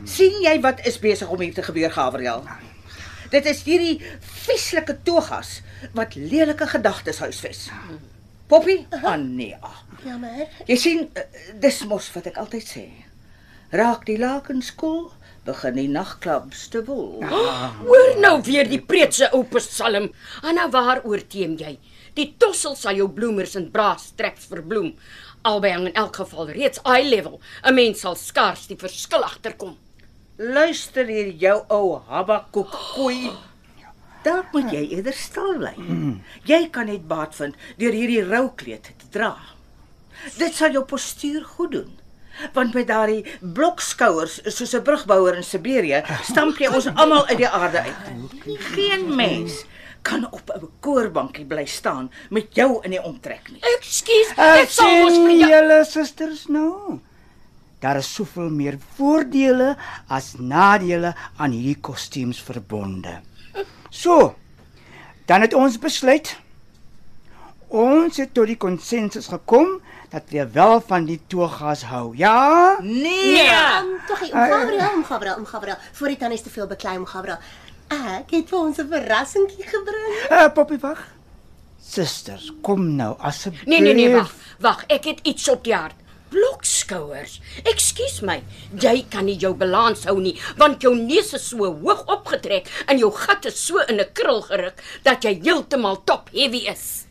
sien 0.04 0.42
jy 0.44 0.60
wat 0.62 0.86
is 0.86 1.00
besig 1.00 1.30
om 1.30 1.40
hier 1.40 1.54
te 1.54 1.64
gebeur, 1.64 1.90
Gabriel? 1.90 2.44
Dit 3.32 3.46
is 3.46 3.64
hierdie 3.64 4.02
vieslike 4.46 5.02
togas 5.04 5.62
wat 5.94 6.16
lelike 6.16 6.68
gedagtes 6.68 7.18
huisves. 7.18 7.72
Poppy, 8.54 8.86
Ania. 9.02 9.58
Jammer. 10.06 10.46
Jy 10.70 10.76
sien, 10.78 11.00
eh, 11.18 11.24
dis 11.58 11.80
mos 11.90 12.06
wat 12.14 12.28
ek 12.30 12.36
altyd 12.38 12.68
sê. 12.70 12.84
Raak 13.74 14.04
die 14.06 14.20
lakens 14.22 14.68
koel, 14.78 15.08
begin 15.48 15.80
die 15.80 15.88
nagklubs 15.90 16.68
te 16.70 16.84
woel. 16.86 17.24
Hoor 17.80 18.20
nou 18.22 18.36
weer 18.46 18.70
die 18.70 18.78
preetse 18.78 19.32
ou 19.34 19.42
psalm. 19.56 20.12
Anna, 20.44 20.68
waaroor 20.70 21.24
teem 21.34 21.56
jy? 21.58 21.80
Die 22.14 22.28
tossel 22.38 22.76
sal 22.78 23.00
jou 23.02 23.08
bloemers 23.10 23.56
en 23.58 23.72
braas 23.74 24.12
treks 24.20 24.46
verbloem. 24.52 24.92
Albei 25.50 25.72
hang 25.74 25.88
in 25.90 25.98
elk 26.04 26.22
geval 26.22 26.54
reeds 26.54 26.84
eye 26.86 27.10
level. 27.10 27.42
'n 27.64 27.74
Mens 27.74 28.06
sal 28.06 28.16
skaars 28.16 28.68
die 28.68 28.78
verskil 28.78 29.26
agterkom. 29.26 29.78
Luister 30.38 31.08
hier 31.08 31.34
jou 31.34 31.66
ou 31.70 32.04
Habakuk 32.06 32.70
koei. 32.70 33.34
Dalk 34.24 34.54
moet 34.54 34.72
jy 34.72 34.84
eerder 34.96 35.14
stil 35.14 35.58
bly. 35.58 35.74
Jy 36.46 36.70
kan 36.72 36.86
net 36.86 37.08
baat 37.08 37.36
vind 37.36 37.56
deur 37.78 37.92
hierdie 37.92 38.24
roukleed 38.24 38.84
te 38.84 39.10
dra. 39.12 39.34
Dit 40.38 40.54
sal 40.56 40.72
jou 40.72 40.84
postuur 40.86 41.44
goed 41.44 41.72
doen. 41.72 41.92
Want 42.54 42.74
met 42.74 42.88
daardie 42.88 43.26
blokskouers 43.42 44.40
soos 44.46 44.74
'n 44.74 44.82
brugbouer 44.84 45.36
in 45.36 45.44
Siberië, 45.44 46.04
stamp 46.24 46.58
jy 46.58 46.68
ons 46.68 46.88
almal 46.96 47.28
uit 47.28 47.38
die 47.38 47.48
aarde 47.48 47.82
uit. 47.82 47.96
Geen 48.74 49.16
mens 49.16 49.66
kan 50.02 50.26
op 50.32 50.50
'n 50.56 50.70
koorbankie 50.80 51.46
bly 51.46 51.66
staan 51.66 52.12
met 52.30 52.56
jou 52.56 52.80
in 52.84 52.92
die 52.92 53.02
omtrek 53.04 53.52
nie. 53.52 53.62
Ekskuus, 53.78 54.30
Ek 54.38 54.64
ek 54.64 54.70
sal 54.70 54.90
mos 55.04 55.14
vir 55.18 55.50
julle 55.50 55.86
susters 55.86 56.48
nou. 56.48 57.00
Daar 57.80 57.98
is 57.98 58.14
soveel 58.14 58.50
meer 58.50 58.78
voordele 58.96 59.76
as 60.08 60.34
nadele 60.40 61.14
aan 61.38 61.52
hierdie 61.52 61.82
kostuums 61.82 62.40
verbonde. 62.42 63.22
So, 63.94 64.34
dan 65.30 65.46
het 65.46 65.54
ons 65.54 65.78
besluit. 65.80 66.34
Ons 67.74 68.18
het 68.18 68.34
tot 68.34 68.50
die 68.50 68.58
konsensus 68.58 69.30
gekom 69.30 69.76
dat 70.10 70.30
we 70.34 70.48
wel 70.54 70.82
van 70.82 71.06
die 71.06 71.20
togas 71.30 71.84
hou. 71.90 72.18
Ja? 72.18 72.78
Nee. 72.82 73.46
Um, 73.46 73.94
tog, 74.08 74.22
om 74.22 74.40
Gabriel, 74.50 74.90
om 74.96 75.06
Gabriel, 75.06 75.36
om 75.36 75.46
Gabriel. 75.46 75.78
Voor 75.92 76.08
die 76.10 76.18
tannies 76.18 76.42
te 76.42 76.50
veel 76.54 76.68
beklei 76.68 76.98
om 76.98 77.06
Gabriel. 77.06 77.38
Ek 77.94 78.34
het 78.34 78.50
vir 78.50 78.60
ons 78.60 78.78
'n 78.82 78.90
verrassingkie 78.90 79.66
gebring. 79.70 80.14
Uh, 80.32 80.50
Poppy 80.54 80.78
wag. 80.82 81.02
Susters, 81.82 82.52
kom 82.62 82.96
nou 82.96 83.16
asseblief. 83.20 83.66
Nee 83.66 83.82
nee 83.82 83.94
nee, 83.94 84.14
wag. 84.16 84.34
Wag, 84.60 84.84
ek 84.88 85.04
het 85.04 85.20
iets 85.22 85.50
op 85.50 85.64
die 85.64 85.76
hart. 85.76 85.96
Blokskouers. 86.34 87.40
Ekskuus 87.70 88.22
my. 88.26 88.40
Jy 88.82 89.06
kan 89.14 89.26
nie 89.30 89.38
jou 89.40 89.54
balans 89.58 90.06
hou 90.10 90.18
nie, 90.22 90.36
want 90.58 90.82
jou 90.84 90.94
neus 90.98 91.34
is 91.38 91.46
so 91.52 91.70
hoog 91.72 92.04
opgetrek 92.12 92.68
en 92.90 92.98
jou 93.02 93.12
gat 93.14 93.46
is 93.46 93.60
so 93.60 93.80
in 93.88 94.00
'n 94.00 94.10
krul 94.14 94.42
geruk 94.42 94.82
dat 95.04 95.24
jy 95.24 95.40
heeltemal 95.44 96.02
top 96.06 96.30
heavy 96.34 96.66
is. 96.68 97.06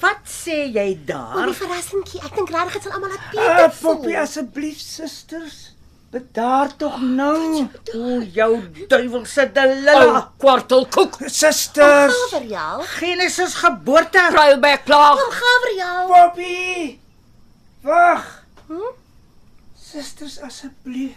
Wat 0.00 0.24
sê 0.26 0.66
jy 0.74 0.98
daar? 1.06 1.46
die 1.46 1.54
verrassingkie, 1.54 2.20
ek 2.24 2.34
dink 2.34 2.50
regtig 2.50 2.72
dit 2.72 2.82
sal 2.82 2.92
almal 2.92 3.10
laat 3.10 3.20
Uh, 3.26 3.30
Pieter 3.30 3.70
Poppy 3.80 4.10
voel. 4.12 4.16
asseblief 4.22 4.80
susters. 4.80 5.70
Bedaar 6.10 6.76
tog 6.76 7.00
nou. 7.00 7.68
O, 7.94 8.20
jou 8.32 8.62
duiwelse 8.88 9.52
delilla. 9.52 10.32
kwartelkoek. 10.38 11.18
Susters. 11.28 12.14
Gabriel. 12.30 12.82
Genesis 12.98 13.54
geboorte. 13.54 14.28
Pruilback 14.32 14.84
plaag. 14.84 15.18
Om 15.18 15.32
Gabriel. 15.32 16.06
Poppy! 16.08 16.98
Wag. 17.82 18.35
Susters 19.78 20.40
asseblief. 20.42 21.14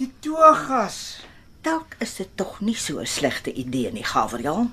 Die 0.00 0.08
togas. 0.24 1.20
Dalk 1.60 1.98
is 2.00 2.14
dit 2.16 2.30
tog 2.34 2.60
nie 2.60 2.76
so 2.76 3.00
'n 3.00 3.06
slegte 3.06 3.52
idee 3.52 3.92
nie, 3.92 4.04
Gabriel. 4.04 4.70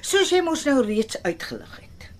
Soos 0.00 0.30
jy 0.30 0.40
mos 0.42 0.64
nou 0.64 0.84
reeds 0.84 1.22
uitgelig 1.22 1.76
het. 1.80 2.10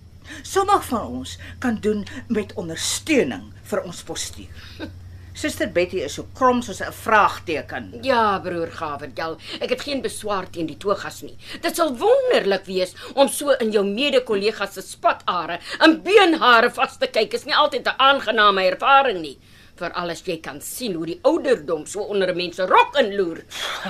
Sommige 0.41 0.81
van 0.81 1.07
ons 1.07 1.37
kan 1.59 1.77
doen 1.79 2.05
met 2.27 2.53
ondersteuning 2.53 3.53
vir 3.63 3.83
ons 3.83 4.03
postuur. 4.03 4.63
Suster 5.37 5.67
Betty 5.69 5.99
is 6.01 6.15
so 6.17 6.23
krom 6.33 6.63
soos 6.65 6.79
'n 6.81 6.91
vraagteken. 6.91 7.99
Ja, 8.01 8.39
broer 8.41 8.71
Gabriel, 8.73 9.37
ek 9.61 9.69
het 9.69 9.81
geen 9.85 10.01
beswaar 10.01 10.49
teen 10.49 10.65
die 10.65 10.77
togas 10.77 11.21
nie. 11.21 11.37
Dit 11.61 11.75
sal 11.75 11.93
wonderlik 11.93 12.65
wees 12.65 12.95
om 13.13 13.27
so 13.29 13.53
in 13.61 13.69
jou 13.71 13.83
mede-kollegas 13.85 14.73
se 14.73 14.81
spatare 14.81 15.59
en 15.79 16.01
beenhare 16.01 16.71
vas 16.71 16.97
te 16.97 17.07
kyk. 17.07 17.33
Is 17.33 17.45
nie 17.45 17.53
altyd 17.55 17.85
'n 17.85 17.99
aangename 17.99 18.65
ervaring 18.65 19.21
nie. 19.21 19.37
Veral 19.77 20.09
as 20.09 20.23
jy 20.25 20.39
kan 20.41 20.61
sien 20.61 20.95
hoe 20.95 21.05
die 21.05 21.19
ouderdom 21.23 21.85
so 21.85 22.01
onder 22.01 22.31
'n 22.31 22.37
mens 22.37 22.55
se 22.55 22.65
rok 22.65 22.97
inloer. 22.97 23.43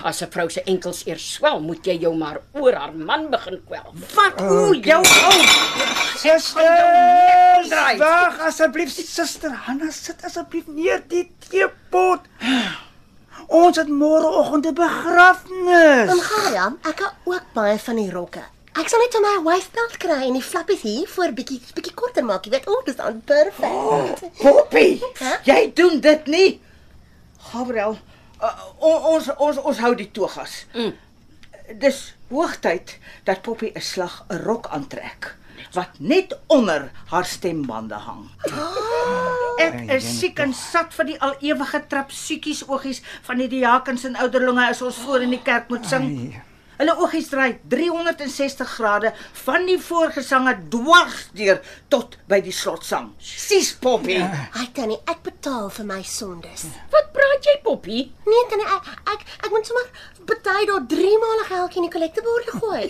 As 0.03 0.21
'n 0.21 0.31
vrou 0.31 0.49
se 0.49 0.61
enkels 0.63 1.05
eers 1.07 1.33
swel, 1.33 1.59
moet 1.59 1.85
jy 1.85 1.97
jou 2.01 2.15
maar 2.15 2.41
oor 2.53 2.73
haar 2.73 2.93
man 2.93 3.29
begin 3.29 3.61
kwel. 3.67 3.93
Wat 4.15 4.41
o, 4.41 4.73
jou 4.73 5.01
ou. 5.01 5.41
Susters! 6.17 7.37
draai. 7.69 7.97
Wag 7.99 8.39
asseblief, 8.49 8.91
suster 8.91 9.53
Hanna, 9.67 9.91
sit 9.91 10.23
asseblief 10.27 10.67
neer 10.67 11.01
die 11.11 11.25
teepot. 11.47 12.27
Ons 13.47 13.79
het 13.79 13.87
môreoggend 13.87 14.67
'n 14.67 14.75
begrafnis. 14.75 16.11
Om 16.11 16.21
Gabriel, 16.29 16.77
ek 16.83 16.99
hou 16.99 17.35
ook 17.35 17.45
baie 17.53 17.79
van 17.79 17.95
die 17.95 18.11
rokke. 18.11 18.43
Ek 18.77 18.91
sal 18.91 19.01
net 19.01 19.15
vir 19.15 19.23
my 19.23 19.33
'n 19.37 19.43
waistbelt 19.43 19.95
kry 19.97 20.19
en 20.27 20.35
die 20.37 20.43
flappies 20.45 20.83
hier 20.85 21.07
voor 21.09 21.31
bietjie 21.33 21.57
bietjie 21.73 21.93
korter 21.97 22.25
maak. 22.25 22.45
Jy 22.45 22.51
weet, 22.51 22.67
o, 22.67 22.81
dis 22.85 22.95
dan 22.95 23.21
perfek. 23.25 24.21
Poppy, 24.37 25.01
Hæ? 25.17 25.31
jy 25.45 25.71
doen 25.73 25.99
dit 25.99 26.27
nie. 26.27 26.61
Gabriel, 27.49 27.97
uh, 28.41 28.53
on, 28.77 29.01
ons 29.15 29.31
ons 29.37 29.57
ons 29.57 29.81
hou 29.81 29.95
die 29.95 30.11
togas. 30.11 30.65
Mm. 30.73 30.93
Dis 31.79 32.13
hoogtyd 32.29 32.99
dat 33.23 33.41
Poppy 33.41 33.71
'n 33.73 33.81
slag 33.81 34.25
'n 34.29 34.43
rok 34.45 34.67
aantrek 34.69 35.35
wat 35.73 35.99
net 35.99 36.37
onder 36.47 36.91
haar 37.09 37.25
stembande 37.25 37.95
hang. 37.95 38.29
Ek 39.57 39.89
is 39.89 40.19
siek 40.19 40.39
en 40.39 40.53
sat 40.53 40.93
vir 40.93 41.05
die 41.05 41.21
al 41.21 41.33
ewige 41.41 41.81
trapsiekies 41.87 42.67
oogies 42.67 43.01
van 43.25 43.37
die 43.37 43.47
diakens 43.47 44.05
en 44.05 44.15
ouderlinge 44.15 44.67
as 44.69 44.81
ons 44.81 44.95
voor 44.95 45.21
in 45.21 45.33
die 45.33 45.41
kerk 45.41 45.69
moet 45.69 45.85
sing. 45.85 46.05
Ai. 46.05 46.46
Hulle 46.77 46.93
oogies 47.01 47.29
draai 47.29 47.57
360 47.69 48.67
grade 48.77 49.13
van 49.45 49.65
die 49.65 49.79
voorgesange 49.81 50.53
dwars 50.69 51.27
deur 51.33 51.59
tot 51.89 52.17
by 52.29 52.39
die 52.41 52.51
slotsang. 52.53 53.11
Sis 53.19 53.73
Poppy. 53.81 54.17
Ai 54.21 54.67
tannie, 54.73 54.99
ek 55.09 55.23
betaal 55.23 55.69
vir 55.73 55.85
my 55.85 56.01
sondes. 56.03 56.65
Wat 56.93 57.09
praat 57.15 57.43
jy, 57.49 57.55
Poppie? 57.63 58.03
Nee 58.27 58.43
tannie, 58.51 58.67
ek 58.67 58.83
ek, 59.13 59.25
ek 59.45 59.49
moet 59.51 59.65
sommer 59.65 59.89
bety 60.27 60.65
daar 60.67 60.83
3 60.91 61.17
maal 61.23 61.39
'n 61.41 61.49
geldjie 61.49 61.77
in 61.81 61.87
die 61.89 61.93
kollektebord 61.95 62.47
gooi. 62.59 62.83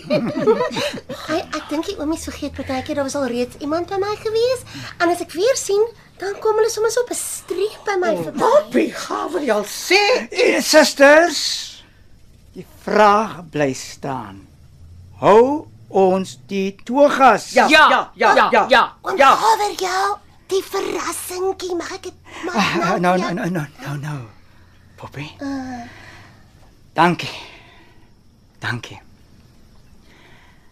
Ai, 1.32 1.40
ek 1.56 1.64
dink 1.70 1.86
die 1.86 1.96
oomies 1.98 2.24
vergeet 2.28 2.52
partykeer 2.58 2.94
daar 2.98 3.04
was 3.08 3.14
al 3.16 3.26
reeds 3.30 3.56
iemand 3.60 3.88
by 3.88 3.96
my 4.02 4.14
gewees 4.24 4.62
en 4.98 5.08
as 5.08 5.20
ek 5.20 5.32
weer 5.32 5.56
sien, 5.56 5.84
dan 6.18 6.34
kom 6.42 6.56
hulle 6.58 6.70
sommer 6.70 6.90
so 6.90 7.00
op 7.06 7.10
'n 7.10 7.14
streep 7.14 7.80
by 7.86 7.96
my 7.96 8.12
verby. 8.16 8.38
Poppy, 8.38 8.86
Gabriel 8.90 9.64
sê 9.64 10.28
Eh, 10.30 10.60
Susters, 10.60 11.77
die 12.58 12.66
vraag 12.82 13.42
bly 13.52 13.70
staan. 13.78 14.40
Hou 15.22 15.66
ons 15.88 16.36
die 16.50 16.74
togas? 16.84 17.52
Ja, 17.56 17.68
ja, 17.70 17.84
ja, 18.18 18.32
ja, 18.34 18.48
ja. 18.52 18.64
ja. 18.68 18.82
Oom 19.06 19.16
Ja. 19.18 19.30
Gabriel, 19.38 20.18
die 20.50 20.62
verrassingkie, 20.64 21.74
mag 21.78 21.92
ek 21.98 22.02
dit 22.08 22.14
mag 22.44 22.54
ek 22.56 22.62
Ah, 22.82 22.98
nou? 22.98 22.98
nou, 23.00 23.18
jou- 23.18 23.34
nou, 23.34 23.50
nou, 23.50 23.66
nou, 23.84 23.96
nou. 24.02 24.18
Poppy. 24.98 25.28
Dankie. 26.98 27.30
Dankie. 28.58 28.98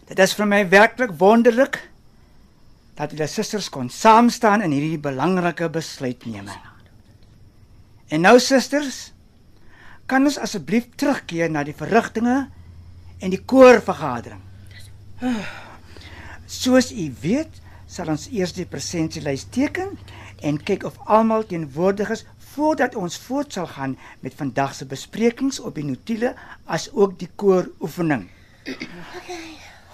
Dit 0.07 0.19
is 0.19 0.33
vir 0.35 0.45
my 0.47 0.61
werklik 0.69 1.11
wonderlik 1.19 1.79
dat 2.97 3.11
julle 3.11 3.27
susters 3.27 3.69
kon 3.69 3.89
saam 3.89 4.29
staan 4.29 4.61
in 4.65 4.71
hierdie 4.71 4.99
belangrike 4.99 5.69
besluitneming. 5.69 6.59
En 8.09 8.21
nou 8.21 8.39
susters, 8.39 9.11
kan 10.07 10.23
ons 10.23 10.39
asseblief 10.39 10.87
terugkeer 10.95 11.51
na 11.51 11.63
die 11.67 11.75
verrigtinge 11.75 12.47
en 13.19 13.33
die 13.33 13.41
koorvergadering. 13.43 14.41
Soos 16.47 16.91
u 16.91 17.07
weet, 17.21 17.59
sal 17.87 18.11
ons 18.13 18.27
eers 18.31 18.53
die 18.55 18.67
presensielys 18.69 19.47
teken 19.51 19.97
en 20.47 20.59
kyk 20.63 20.85
of 20.87 20.99
almal 21.05 21.43
teenwoordig 21.47 22.11
is 22.15 22.23
voordat 22.53 22.95
ons 22.95 23.17
voort 23.27 23.53
sal 23.53 23.67
gaan 23.69 23.97
met 24.23 24.35
vandag 24.37 24.73
se 24.75 24.87
besprekings 24.89 25.59
op 25.59 25.75
die 25.77 25.85
notule 25.85 26.33
as 26.65 26.87
ook 26.93 27.17
die 27.19 27.29
kooroefening. 27.35 28.27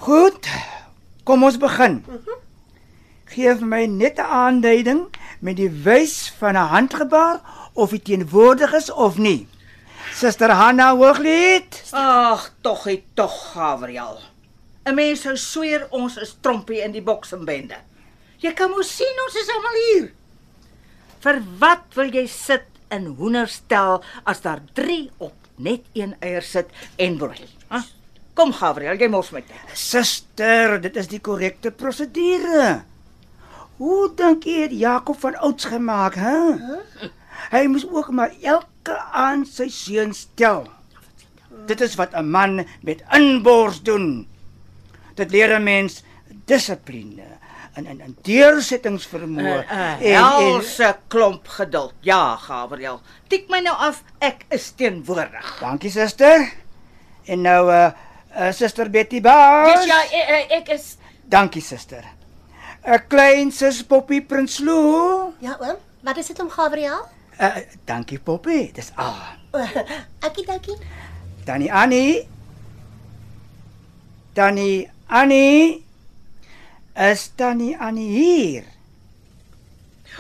Goed. 0.04 0.48
Kom 1.24 1.44
ons 1.48 1.58
begin. 1.58 2.02
Geef 3.34 3.62
my 3.62 3.86
net 3.86 4.20
'n 4.20 4.28
aanduiding 4.28 5.08
met 5.40 5.58
die 5.58 5.70
wys 5.70 6.34
van 6.38 6.56
'n 6.56 6.70
handgebaar 6.76 7.42
of 7.74 7.92
hy 7.92 8.00
teenwoordig 8.00 8.74
is 8.74 8.92
of 8.92 9.18
nie. 9.18 9.48
Suster 10.14 10.52
Hanna 10.52 10.92
Hooglied. 10.94 11.74
Ag, 11.92 12.52
tog 12.62 12.84
hy 12.86 13.00
tog 13.18 13.34
Gabriel. 13.54 14.20
'n 14.86 14.94
Mens 14.94 15.24
sou 15.26 15.34
sweer 15.36 15.88
ons 15.90 16.18
is 16.22 16.36
trompie 16.42 16.84
in 16.86 16.94
die 16.94 17.02
boksenbende. 17.02 17.80
Jy 18.44 18.52
kan 18.54 18.70
mos 18.70 18.92
sien 18.94 19.22
ons 19.26 19.38
is 19.42 19.50
almal 19.50 19.78
hier. 19.80 20.12
Vir 21.24 21.40
wat 21.60 21.98
wil 21.98 22.12
jy 22.14 22.28
sit 22.28 22.68
in 22.92 23.16
hoenderstel 23.18 24.04
as 24.30 24.44
daar 24.44 24.62
3 24.78 25.10
op 25.18 25.34
net 25.58 25.88
een 25.98 26.14
eier 26.22 26.46
sit 26.46 26.70
en 26.98 27.18
broei? 27.18 27.48
Huh? 27.72 27.82
Kom 28.38 28.54
Gabriel, 28.54 29.00
jy 29.00 29.10
mos 29.10 29.32
met. 29.32 29.50
Suster, 29.74 30.78
dit 30.82 30.96
is 30.96 31.08
die 31.08 31.22
korrekte 31.22 31.72
prosedure. 31.72 32.84
Hoe 33.82 34.14
dink 34.14 34.46
jy 34.46 34.68
het 34.68 34.78
Jakob 34.78 35.18
van 35.20 35.40
ouds 35.42 35.66
gemaak, 35.66 36.16
hè? 36.22 36.38
Hy 37.50 37.66
moes 37.68 37.88
ook 37.90 38.12
maar 38.14 38.36
elke 38.42 38.73
aand 38.90 39.48
sy 39.48 39.70
seun 39.70 40.14
stel. 40.14 40.68
Dit 41.68 41.82
is 41.82 41.96
wat 41.96 42.14
'n 42.14 42.30
man 42.30 42.66
met 42.82 43.04
inbors 43.12 43.82
doen. 43.82 44.28
Dit 45.16 45.32
leer 45.32 45.60
'n 45.60 45.64
mens 45.64 46.04
dissipline 46.46 47.24
en 47.74 47.86
en, 47.86 48.02
en 48.02 48.18
deursettingsvermoë. 48.22 49.66
Uh, 49.66 49.98
helse 50.00 50.96
klomp 51.08 51.48
geduld. 51.48 51.94
Ja, 52.02 52.36
Gabriel. 52.36 53.02
Tik 53.28 53.50
my 53.50 53.60
nou 53.60 53.76
af, 53.76 54.04
ek 54.20 54.46
is 54.50 54.72
teenwoordig. 54.78 55.58
Dankie 55.60 55.92
suster. 55.92 56.52
En 57.26 57.42
nou 57.42 57.72
uh, 57.72 57.92
uh 58.38 58.52
suster 58.52 58.90
Betty 58.90 59.22
Baas. 59.22 59.80
Dis 59.80 59.90
ja, 59.90 60.02
ek, 60.04 60.52
ek 60.52 60.70
is 60.70 60.98
Dankie 61.24 61.62
suster. 61.62 62.04
'n 62.84 63.00
Klein 63.08 63.52
sus 63.52 63.82
Poppy 63.84 64.22
Prinsloo. 64.22 65.34
Ja, 65.40 65.56
oom. 65.60 65.78
Wat 66.04 66.18
is 66.18 66.28
dit 66.28 66.40
om 66.40 66.50
Gabriel? 66.50 67.08
Uh, 67.44 67.60
dankie 67.86 68.20
Poppy. 68.24 68.72
Dis 68.72 68.92
al. 69.04 69.16
Akkie 70.24 70.46
dakkie. 70.48 70.78
Tannie 71.46 71.72
Annie. 71.72 72.24
Tannie 74.34 74.88
Annie. 75.12 75.84
Is 76.96 77.32
Tannie 77.36 77.76
Annie 77.76 78.08
hier? 78.16 78.64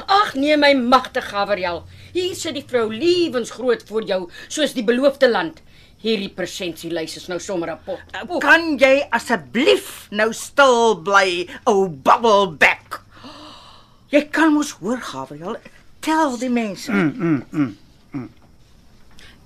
Ag 0.10 0.34
nee 0.36 0.58
my 0.58 0.74
magte 0.74 1.22
Gabriel. 1.22 1.84
Hier 2.14 2.34
sit 2.36 2.58
die 2.58 2.66
vrou 2.68 2.90
lewensgroot 2.92 3.86
voor 3.88 4.04
jou 4.10 4.20
soos 4.50 4.74
die 4.76 4.84
beloofde 4.86 5.30
land. 5.30 5.62
Hierdie 6.04 6.32
presensielys 6.36 7.16
is 7.22 7.30
nou 7.32 7.40
sommer 7.40 7.72
'n 7.72 7.80
pot. 7.86 8.02
O, 8.28 8.40
Kan 8.44 8.76
jy 8.78 9.06
asseblief 9.12 10.10
nou 10.12 10.34
stil 10.34 11.00
bly, 11.06 11.48
ou 11.66 11.88
bubbleback? 11.88 13.00
Jy 14.14 14.28
kan 14.30 14.52
mos 14.54 14.72
hoor, 14.82 14.98
Gabriel. 15.00 15.56
Tel 16.04 16.38
die 16.40 16.52
mense. 16.52 16.92
Mm. 16.92 17.78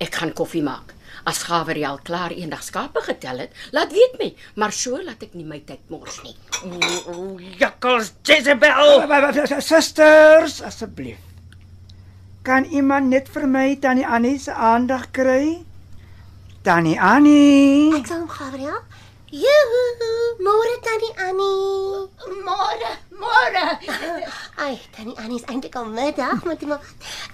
Ek 0.01 0.13
gaan 0.19 0.33
koffie 0.37 0.63
maak. 0.65 0.93
As 1.27 1.41
Gabriel 1.43 1.97
klaar 2.07 2.31
eendag 2.31 2.61
skape 2.63 3.01
getel 3.03 3.41
het, 3.43 3.55
laat 3.75 3.91
weet 3.91 4.13
my, 4.19 4.27
maar 4.61 4.71
so 4.71 4.99
laat 5.03 5.23
ek 5.25 5.33
nie 5.35 5.45
my 5.47 5.59
tyd 5.67 5.81
mors 5.91 6.21
nie. 6.23 6.35
O, 6.63 6.77
o, 7.11 7.25
jakkals 7.59 8.13
Jezebel. 8.25 9.03
Susters, 9.59 10.61
asseblief. 10.63 11.19
Kan 12.47 12.69
iemand 12.71 13.11
net 13.11 13.27
vir 13.33 13.47
my 13.51 13.73
Tannie 13.83 14.07
Annie 14.07 14.37
se 14.39 14.53
aandag 14.53 15.09
kry? 15.11 15.57
Tannie 16.63 16.95
Annie. 16.95 17.91
Ek 17.97 18.07
sal 18.07 18.23
hom 18.23 18.31
Gabriel. 18.31 18.79
Joe, 19.27 20.39
môre 20.39 20.75
tannie 20.79 21.11
Annie. 21.19 22.07
Môre, 22.47 22.91
môre. 23.11 23.63
Ai, 24.63 24.79
tannie 24.95 25.17
Annie 25.19 25.35
is 25.35 25.47
eintlik 25.51 25.75
al 25.75 25.89
middag, 25.91 26.45
moet 26.47 26.63
jy 26.63 26.69
maar. 26.71 26.79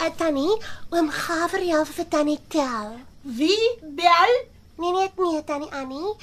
Uh, 0.01 0.10
tannie, 0.17 0.56
oom 0.89 1.12
Gabriel 1.13 1.86
vir 1.86 2.08
tannie 2.10 2.39
tel. 2.49 2.97
Wie 3.21 3.77
bel? 3.86 4.34
Nee 4.82 4.89
nee 4.89 5.12
nee, 5.21 5.43
tannie 5.45 5.69
Annie. 5.69 6.15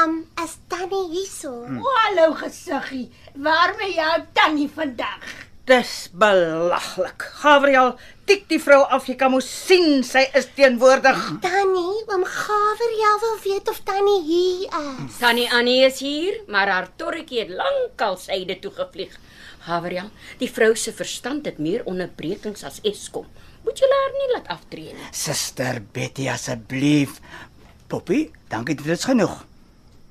Um, 0.00 0.24
is 0.40 0.56
tannie 0.72 1.04
hierso? 1.12 1.52
O, 1.76 1.92
hallo 2.06 2.32
gesiggie. 2.40 3.10
Waarmee 3.36 3.92
jou 4.00 4.14
tannie 4.32 4.70
vandag? 4.72 5.28
Dis 5.68 6.08
belaglik. 6.16 7.24
Gabriel, 7.42 7.90
tik 8.24 8.46
die 8.48 8.56
vrou 8.56 8.78
af. 8.88 9.04
Jy 9.04 9.18
kan 9.20 9.34
mos 9.34 9.44
sien 9.44 10.00
sy 10.06 10.22
is 10.38 10.46
teenwoordig. 10.56 11.18
Tannie, 11.44 12.04
oom 12.08 12.24
Gabriel 12.24 13.18
wil 13.20 13.34
weet 13.42 13.68
of 13.68 13.82
tannie 13.84 14.22
hier 14.24 14.78
is. 14.78 15.18
Tannie 15.20 15.44
Annie 15.52 15.82
is 15.84 16.00
hier, 16.00 16.38
maar 16.48 16.72
haar 16.72 16.88
torretjie 16.96 17.42
het 17.42 17.52
lankal 17.52 18.16
syde 18.16 18.56
toe 18.62 18.72
gevlieg. 18.78 19.12
Gabriel, 19.66 20.08
die 20.40 20.48
vrou 20.48 20.70
se 20.72 20.94
verstand 20.96 21.44
het 21.50 21.60
meer 21.60 21.84
onderbrekings 21.84 22.64
as 22.64 22.80
Eskom. 22.88 23.28
Moet 23.66 23.84
jy 23.84 23.92
haar 23.92 24.16
nie 24.16 24.30
laat 24.32 24.48
aftree 24.56 24.96
nie. 24.96 25.10
Suster 25.12 25.82
Betty 25.92 26.30
asseblief. 26.32 27.20
Poppy, 27.92 28.30
dankie 28.48 28.78
dit 28.80 28.88
is 28.96 29.04
genoeg. 29.04 29.36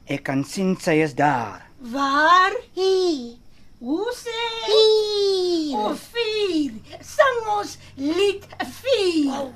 Ek 0.06 0.22
kan 0.30 0.46
sien 0.46 0.78
sy 0.78 1.00
is 1.02 1.18
daar. 1.18 1.66
Waar? 1.82 2.54
Hier. 2.78 3.47
Hoe 3.80 4.12
sê? 4.12 4.30
Hier. 4.66 5.78
O, 5.78 5.96
vier. 5.96 6.74
Sing 7.00 7.48
ons 7.48 7.78
lied 7.96 8.44
4. 8.58 9.54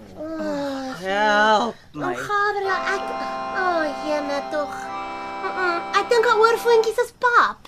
Help 1.02 1.76
Oom 1.96 2.04
my. 2.04 2.14
Gabriel, 2.14 2.70
ek 2.70 3.08
O, 3.10 3.64
oh, 3.64 4.06
jene 4.06 4.38
tog. 4.52 4.70
Mm 5.42 5.50
-mm, 5.56 5.98
ek 6.00 6.10
dink 6.14 6.26
haar 6.30 6.38
oorfoontjies 6.38 7.02
is 7.06 7.14
pap. 7.18 7.66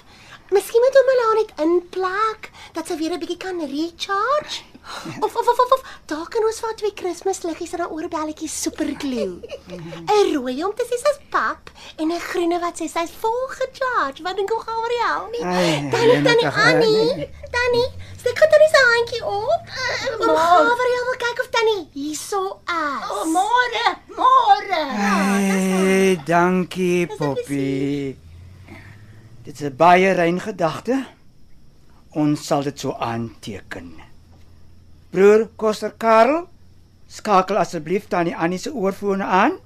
Miskien 0.54 0.86
moet 0.86 1.00
hom 1.00 1.12
hulle 1.14 1.34
net 1.42 1.52
inplak 1.66 2.52
dat 2.78 2.86
sy 2.88 3.00
weer 3.02 3.18
'n 3.18 3.20
bietjie 3.20 3.42
kan 3.46 3.58
recharge. 3.74 4.73
Of 5.26 5.36
of 5.36 5.48
of 5.48 5.60
of, 5.64 5.72
of 5.72 5.82
daar 6.12 6.28
kan 6.28 6.44
ons 6.44 6.60
vir 6.60 6.74
twee 6.76 6.94
Kersmisliggies 6.94 7.74
en 7.74 7.82
'n 7.86 7.92
oorbelletjie 7.96 8.50
superglue. 8.52 9.40
'n 10.12 10.34
Rooi 10.36 10.64
om 10.66 10.74
te 10.76 10.84
sê 10.90 10.98
sy's 11.00 11.20
pap 11.32 11.72
en 11.98 12.12
'n 12.12 12.20
groene 12.20 12.60
wat 12.60 12.76
sê 12.82 12.88
sy's 12.92 13.14
vol 13.22 13.48
gecharge. 13.56 14.24
Wat 14.24 14.36
dink 14.36 14.52
oom 14.52 14.60
Gabriel? 14.60 15.22
Ai, 15.44 15.90
Tannie, 15.92 16.12
jene 16.12 16.24
tannie 16.28 16.44
tog, 16.44 16.60
Annie. 16.68 17.30
Tannie, 17.56 17.90
steek 18.20 18.38
gou 18.40 18.50
tannie 18.52 18.72
se 18.76 18.82
handjie 18.92 19.24
op. 19.24 19.64
Oom 20.20 20.36
Gabriel 20.36 21.04
wil 21.10 21.20
kyk 21.26 21.40
of 21.44 21.50
tannie 21.56 21.84
hierso 21.96 22.44
is. 22.68 23.10
O, 23.12 23.26
môre, 23.32 23.86
môre. 24.20 24.84
Hey, 25.00 26.20
dankie 26.28 27.08
Poppy. 27.08 28.18
Dit 29.44 29.56
is 29.60 29.68
'n 29.68 29.76
baie 29.76 30.12
rein 30.12 30.40
gedagte. 30.40 31.06
Ons 32.12 32.46
sal 32.48 32.64
dit 32.64 32.80
so 32.80 32.92
aanteken. 32.92 34.13
Broer 35.14 35.46
Koster 35.62 35.92
Karel, 36.02 36.48
skakel 37.06 37.60
asseblief 37.62 38.08
tannie 38.10 38.34
Annie 38.34 38.58
se 38.58 38.72
oorfone 38.74 39.24
aan. 39.24 39.60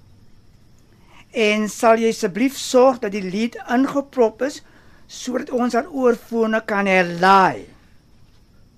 En 1.31 1.69
sal 1.71 2.01
jy 2.03 2.11
asseblief 2.11 2.57
sorg 2.59 2.99
dat 2.99 3.13
die 3.15 3.23
lied 3.23 3.55
ingeprop 3.71 4.43
is 4.47 4.59
sodat 5.07 5.53
ons 5.55 5.77
haar 5.77 5.87
oorfone 5.87 6.59
kan 6.67 6.89
herlaai. 6.91 7.63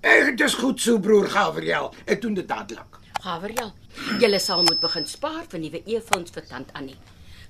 Eh, 0.00 0.30
dis 0.38 0.54
goed 0.54 0.78
so 0.80 1.02
broer 1.02 1.26
Gabriel. 1.28 1.90
Ek 2.06 2.22
doen 2.22 2.38
dit 2.38 2.46
dadelik. 2.46 3.00
Gabriel, 3.20 3.72
jy 4.22 4.38
sal 4.38 4.62
moet 4.62 4.78
begin 4.80 5.10
spaar 5.10 5.42
vir 5.50 5.60
nuwe 5.60 5.82
earphones 5.84 6.30
vir 6.30 6.46
tant 6.46 6.70
Annie. 6.78 6.96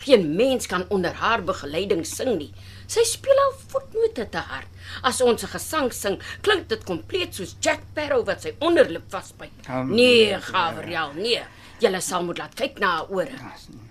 Geen 0.01 0.31
mens 0.37 0.67
kan 0.67 0.87
onder 0.89 1.13
haar 1.21 1.43
begeleiding 1.45 2.07
sing 2.09 2.39
nie. 2.39 2.53
Sy 2.91 3.05
speel 3.05 3.37
al 3.45 3.53
voetnote 3.69 4.25
te 4.33 4.41
hard. 4.51 4.69
As 5.03 5.21
ons 5.21 5.43
'n 5.45 5.53
gesang 5.53 5.93
sing, 5.93 6.19
klink 6.43 6.69
dit 6.69 6.85
kompleet 6.85 7.35
soos 7.35 7.57
Jack 7.61 7.81
Sparrow 7.91 8.25
wat 8.27 8.43
sy 8.43 8.55
onderlip 8.61 9.05
vasbyt. 9.11 9.53
Um, 9.69 9.95
Nee, 9.95 10.41
Gabriel, 10.41 11.13
nee. 11.15 11.43
Jy 11.81 12.01
sal 12.01 12.25
moet 12.25 12.39
laat 12.39 12.55
kyk 12.55 12.79
na 12.79 12.87
haar 12.97 13.09
ore. 13.11 13.37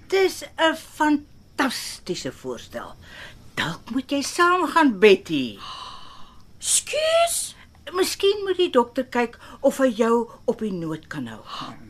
Dis 0.08 0.44
'n 0.58 0.76
fantastiese 0.76 2.32
voorstel. 2.32 2.96
Dalk 3.56 3.92
moet 3.92 4.12
jy 4.12 4.22
saam 4.22 4.68
gaan, 4.68 5.00
Betty. 5.00 5.58
Skus. 6.60 7.56
Miskien 7.94 8.44
moet 8.46 8.58
die 8.58 8.70
dokter 8.70 9.04
kyk 9.10 9.38
of 9.62 9.78
hy 9.78 9.88
jou 9.98 10.30
op 10.46 10.60
die 10.60 10.72
noot 10.72 11.08
kan 11.08 11.28
hou. 11.28 11.42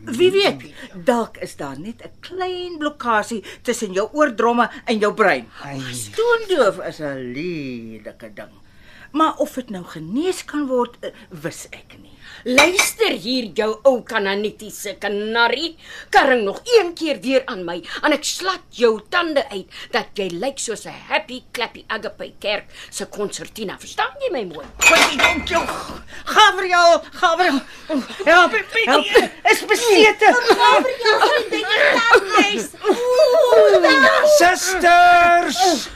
Wie 0.04 0.30
weet, 0.30 0.62
dalk 1.04 1.36
is 1.36 1.56
daar 1.56 1.78
net 1.78 2.02
'n 2.02 2.12
klein 2.20 2.78
blokkade 2.78 3.42
tussen 3.62 3.92
jou 3.92 4.08
oordromme 4.12 4.70
en 4.84 4.98
jou 4.98 5.14
brein. 5.14 5.48
Ai. 5.62 5.80
Stoondoof 5.92 6.78
is 6.86 7.00
'n 7.00 7.32
lelike 7.32 8.32
ding. 8.34 8.54
Maar 9.12 9.36
of 9.36 9.54
dit 9.54 9.70
nou 9.70 9.84
genees 9.84 10.44
kan 10.44 10.66
word, 10.66 10.96
eh, 11.00 11.10
wis 11.28 11.66
ek 11.70 11.98
nie. 12.02 12.10
Luister 12.44 13.12
hier 13.20 13.50
jou 13.54 13.80
ou 13.84 14.02
kananitiese 14.02 14.96
kanarie. 14.98 15.76
Karring 16.10 16.44
nog 16.44 16.60
een 16.64 16.94
keer 16.94 17.20
weer 17.20 17.42
aan 17.46 17.64
my 17.64 17.78
en 18.02 18.12
ek 18.16 18.24
slat 18.24 18.62
jou 18.70 19.00
tande 19.12 19.44
uit 19.50 19.68
dat 19.92 20.06
jy 20.14 20.30
lyk 20.32 20.58
soos 20.58 20.86
'n 20.86 20.96
happy 21.08 21.42
clappy 21.52 21.84
agape 21.88 22.32
kerk 22.38 22.66
se 22.90 23.04
konsertina. 23.06 23.78
Verstaan 23.78 24.14
jy 24.20 24.32
my 24.32 24.44
mooi? 24.44 24.66
Gooi 24.78 25.00
die 25.10 25.18
dom 25.18 25.44
jou. 25.44 25.64
Gabriel, 26.24 27.02
Gabriel. 27.12 27.60
Help, 28.24 28.52
help. 28.84 29.06
Is 29.50 29.64
besete. 29.66 30.28
Susters! 34.38 35.88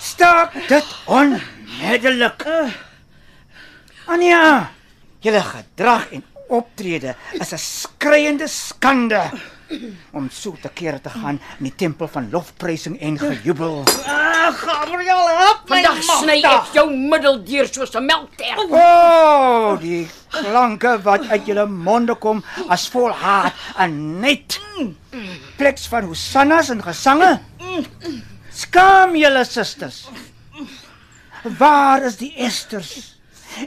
Stop 0.00 0.52
dit 0.68 0.84
onmiddellik. 1.06 2.44
Anja, 4.06 4.70
julle 5.24 5.42
gedrag 5.42 6.10
en 6.14 6.24
optrede 6.48 7.14
is 7.32 7.52
'n 7.52 7.58
skreiende 7.58 8.48
skande 8.48 9.22
om 10.12 10.30
so 10.30 10.56
te 10.62 10.68
kere 10.68 11.00
te 11.00 11.10
gaan 11.10 11.40
in 11.58 11.64
die 11.68 11.74
tempel 11.76 12.08
van 12.08 12.30
lofprysing 12.30 13.00
en 13.00 13.18
gejubel. 13.18 13.84
Ah, 14.06 14.52
Gabriel, 14.52 15.28
help 15.28 15.68
my. 15.68 15.82
Vandag 15.82 16.02
sny 16.02 16.38
ek 16.40 16.72
jou 16.72 16.86
middel 16.90 17.44
deur 17.44 17.66
soos 17.66 17.94
'n 17.94 18.06
melkter. 18.06 18.56
O, 18.56 18.68
oh, 18.72 19.80
die 19.80 20.08
klanke 20.30 21.02
wat 21.02 21.28
uit 21.28 21.46
julle 21.46 21.66
monde 21.66 22.14
kom 22.14 22.42
as 22.68 22.88
vol 22.88 23.12
haat 23.12 23.52
en 23.76 24.20
net 24.20 24.60
pleks 25.56 25.86
van 25.88 26.04
hosannas 26.04 26.70
en 26.70 26.82
gesange. 26.82 27.40
Skaam 28.50 29.16
julle 29.16 29.44
susters. 29.44 30.08
Waar 31.58 32.02
is 32.02 32.16
die 32.16 32.34
Esters 32.36 33.17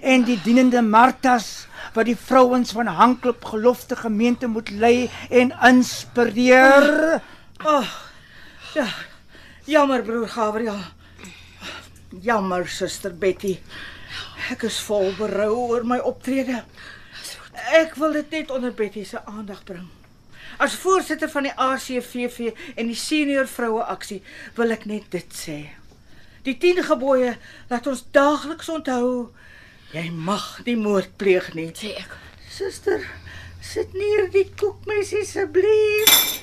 en 0.01 0.23
die 0.23 0.39
dienende 0.43 0.81
Martas 0.81 1.67
wat 1.95 2.07
die 2.07 2.17
vrouens 2.17 2.71
van 2.71 2.87
Hanklop 2.87 3.45
gelofte 3.45 3.95
gemeente 3.95 4.47
moet 4.47 4.69
lei 4.69 5.09
en 5.29 5.51
inspireer? 5.67 7.21
Ja. 8.73 8.87
Jammer 9.65 10.01
broer 10.01 10.29
Gabriel. 10.29 10.79
Jammer 12.21 12.67
suster 12.67 13.13
Betty. 13.15 13.57
Ek 14.51 14.63
is 14.67 14.79
vol 14.83 15.11
berou 15.19 15.53
oor 15.69 15.85
my 15.87 15.99
optrede. 16.03 16.63
Ek 17.77 17.95
wil 17.99 18.15
dit 18.19 18.31
net 18.39 18.51
onder 18.51 18.73
Betty 18.75 19.03
se 19.07 19.21
aandag 19.25 19.63
bring. 19.67 19.85
As 20.61 20.75
voorsitter 20.75 21.29
van 21.31 21.47
die 21.47 21.53
ACVV 21.55 22.51
en 22.75 22.89
die 22.89 22.97
senior 22.97 23.47
vroue 23.47 23.83
aksie 23.93 24.19
wil 24.57 24.73
ek 24.75 24.87
net 24.89 25.07
dit 25.13 25.37
sê. 25.37 25.59
Die 26.45 26.57
10 26.57 26.83
gebooie 26.89 27.35
laat 27.69 27.87
ons 27.87 28.03
daagliks 28.13 28.69
onthou 28.69 29.29
jy 29.93 30.09
mag 30.11 30.61
nie 30.65 30.77
moord 30.79 31.17
pleeg 31.17 31.53
nie. 31.55 31.71
Sê 31.75 31.95
ek. 31.99 32.17
Suster, 32.51 33.03
Sit 33.61 33.93
neer 33.93 34.25
die 34.33 34.47
koekmesie 34.57 35.21
asseblief. 35.21 36.39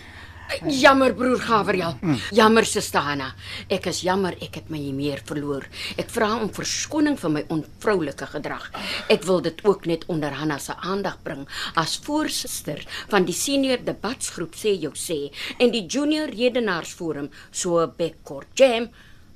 Jammer 0.70 1.12
broer 1.12 1.40
Gabriel. 1.42 1.96
Jammer 2.32 2.64
suster 2.64 3.02
Hanna. 3.04 3.26
Ek 3.68 3.88
is 3.90 4.04
jammer 4.06 4.36
ek 4.40 4.60
het 4.60 4.70
my 4.72 4.78
meer 4.94 5.20
verloor. 5.26 5.66
Ek 5.98 6.08
vra 6.14 6.30
om 6.38 6.48
verskoning 6.54 7.18
vir 7.20 7.34
my 7.34 7.42
onvroulike 7.52 8.30
gedrag. 8.30 8.70
Ek 9.12 9.26
wil 9.26 9.42
dit 9.44 9.60
ook 9.66 9.84
net 9.90 10.06
onder 10.08 10.38
Hanna 10.38 10.60
se 10.62 10.78
aandag 10.78 11.18
bring 11.26 11.42
as 11.74 11.98
voorsitter 12.06 12.86
van 13.10 13.26
die 13.28 13.36
senior 13.36 13.82
debatsgroep 13.82 14.56
sê 14.56 14.76
jou 14.78 14.94
sê 14.94 15.18
en 15.58 15.74
die 15.74 15.84
junior 15.84 16.30
redenaarsforum 16.32 17.28
so 17.50 17.82
bekkort 17.98 18.54
jam 18.56 18.88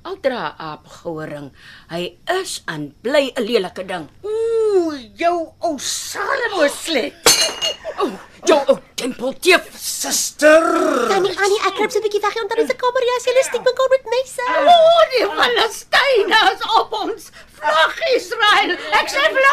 al 0.03 0.17
dra 0.23 0.53
aap 0.59 0.87
gehoring. 0.99 1.49
Hy 1.91 2.03
is 2.39 2.61
en 2.67 2.91
bly 3.03 3.31
'n 3.35 3.43
lelike 3.47 3.83
ding. 3.87 4.09
Ooh, 4.23 4.93
jou 5.15 5.53
ou 5.59 5.77
Salomo 5.79 6.67
slet. 6.67 7.13
O, 7.99 8.05
oh, 8.05 8.13
jou 8.45 8.59
ou 8.67 8.77
tempelteef. 8.95 9.69
Suster! 9.77 10.63
Tannie 11.11 11.35
Annie, 11.37 11.61
ek 11.67 11.75
kruip 11.77 11.91
so 11.91 11.99
'n 11.99 12.05
bietjie 12.05 12.23
weg 12.25 12.35
onder 12.41 12.57
die 12.57 12.75
kamer. 12.83 13.03
Ja, 13.09 13.15
jy 13.25 13.43
steek 13.47 13.63
mekaar 13.63 13.89
met 13.95 14.05
messe. 14.15 14.43
O, 14.59 14.77
die 15.13 15.25
Filistyne 15.39 16.39
is 16.53 16.63
op 16.79 16.91
ons. 17.03 17.31
Vlug 17.59 17.97
Israel. 18.15 18.71
Ek 18.99 19.07
sê 19.07 19.23
vlug. 19.35 19.52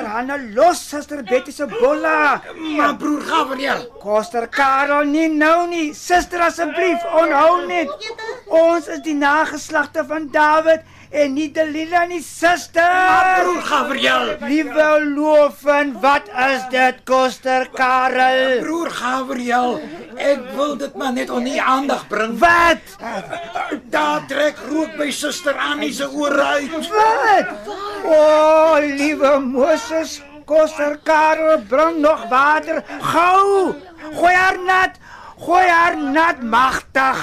Suster 0.00 0.16
Hanna 0.16 0.36
los 0.36 0.78
Suster 0.78 1.22
Betty 1.22 1.52
se 1.52 1.66
bolla. 1.66 2.42
Maar 2.76 2.96
broer 2.96 3.20
Gabriel, 3.20 3.86
Koster 4.00 4.48
Karel 4.48 5.04
nie 5.04 5.28
nou 5.28 5.66
nie. 5.68 5.92
Suster 5.94 6.40
asseblief, 6.40 7.04
onhou 7.20 7.66
net. 7.66 7.92
Ons 8.48 8.88
is 8.88 9.02
die 9.04 9.14
nageslagte 9.14 10.04
van 10.08 10.30
Dawid 10.32 10.86
en 11.10 11.34
nie 11.34 11.48
Delila 11.52 12.04
nie, 12.06 12.22
suster. 12.22 13.42
broer 13.42 13.62
Gabriel, 13.66 14.30
Liewe 14.46 14.88
loofen, 15.04 15.92
wat 16.00 16.28
is 16.28 16.62
dit, 16.70 17.02
Koster 17.04 17.68
Karel? 17.74 18.60
broer 18.62 18.90
Gabriel, 18.90 19.80
ek 20.16 20.46
wil 20.54 20.76
dit 20.78 20.94
maar 20.94 21.12
net 21.12 21.30
onder 21.30 21.52
die 21.52 21.62
aandag 21.62 22.06
bring. 22.08 22.38
Wat? 22.38 22.96
Daar 23.90 24.26
trek 24.30 24.58
rook 24.70 24.96
by 24.98 25.10
suster 25.10 25.58
Annie 25.58 25.92
se 25.92 26.08
ore 26.08 26.42
uit. 26.42 26.90
Wat? 26.94 27.54
O, 28.04 28.14
oh, 28.14 28.76
liewe 28.80 29.38
Moses, 29.38 30.20
Koster 30.44 30.98
Karel, 31.04 31.62
bring 31.68 32.00
nog 32.00 32.28
water. 32.30 32.84
Gou! 33.00 33.74
Gooi 34.14 34.34
haar 34.34 34.58
nat. 34.66 34.98
Gooi 35.40 35.66
haar 35.68 35.96
nat 35.96 36.42
magtig. 36.42 37.18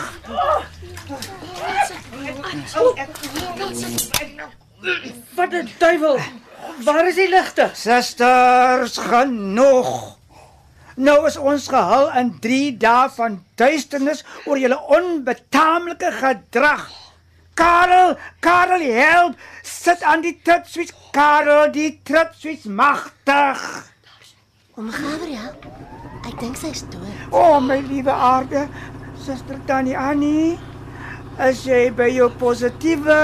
Wat 5.35 5.51
'n 5.53 5.69
duiwel. 5.77 6.19
Waar 6.83 7.07
is 7.07 7.15
die 7.15 7.29
ligte? 7.29 7.69
Susters, 7.73 8.97
genoeg. 8.97 10.17
Nou 10.95 11.25
is 11.27 11.37
ons 11.37 11.67
gehul 11.67 12.07
in 12.19 12.39
3 12.39 12.77
dae 12.77 13.09
van 13.09 13.43
duisternis 13.55 14.23
oor 14.45 14.57
julle 14.57 14.79
onbetaamlike 14.87 16.11
gedrag. 16.11 16.87
Karel, 17.53 18.17
Karel, 18.39 18.81
help! 18.81 19.35
Sit 19.61 20.01
aan 20.01 20.21
die 20.21 20.39
tripswitch, 20.43 20.93
Karel, 21.11 21.71
die 21.71 21.99
tripswitch 22.03 22.65
magtig. 22.65 23.61
Oom 24.77 24.91
Gabriel, 24.93 25.53
ek 26.25 26.35
dink 26.39 26.57
sy 26.57 26.69
is 26.75 26.83
dood. 26.93 27.13
O, 27.31 27.39
oh, 27.41 27.59
my 27.61 27.79
liewe 27.85 28.13
aarde, 28.13 28.67
suster 29.25 29.57
Tannie 29.65 29.97
Annie, 29.97 30.57
as 31.37 31.65
jy 31.65 31.89
by 31.93 32.09
jou 32.09 32.29
positiewe 32.41 33.17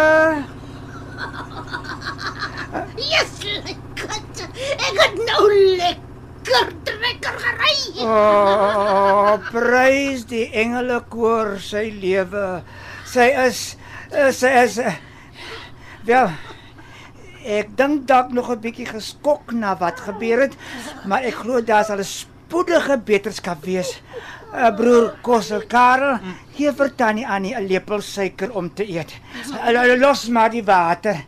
Yes, 2.97 3.33
lekker. 3.43 4.15
Ek 4.73 4.97
het 4.97 5.19
nou 5.27 5.43
lekker 5.77 6.71
trekker 6.87 7.35
gery. 7.43 7.75
O, 8.01 8.07
oh, 8.09 9.35
prys 9.51 10.25
die 10.29 10.47
engelekoor 10.63 11.59
sy 11.61 11.85
lewe. 12.01 12.63
Sy 13.09 13.29
is 13.45 13.61
sy 14.37 14.51
is 14.63 14.79
wel 16.05 16.33
ek 17.43 17.73
dink 17.77 18.05
dalk 18.07 18.31
nog 18.31 18.49
'n 18.49 18.61
bietjie 18.61 18.87
geskok 18.87 19.51
na 19.51 19.75
wat 19.77 19.99
gebeur 19.99 20.47
het, 20.47 20.55
maar 21.05 21.23
ek 21.23 21.43
glo 21.43 21.61
daar 21.61 21.85
sal 21.85 21.99
'n 21.99 22.03
spoedige 22.03 22.97
beterskap 22.97 23.65
wees. 23.65 24.01
Uh, 24.53 24.69
broer 24.77 25.15
Kossel 25.25 25.63
Karel, 25.67 26.19
gee 26.55 26.71
vir 26.77 26.89
Tannie 26.95 27.25
Annie 27.25 27.55
'n 27.57 27.65
lepel 27.67 28.01
suiker 28.01 28.51
om 28.53 28.69
te 28.73 28.85
eet. 28.85 29.15
Uh, 29.49 29.95
los 29.97 30.27
maar 30.29 30.49
die 30.51 30.63
water 30.63 31.23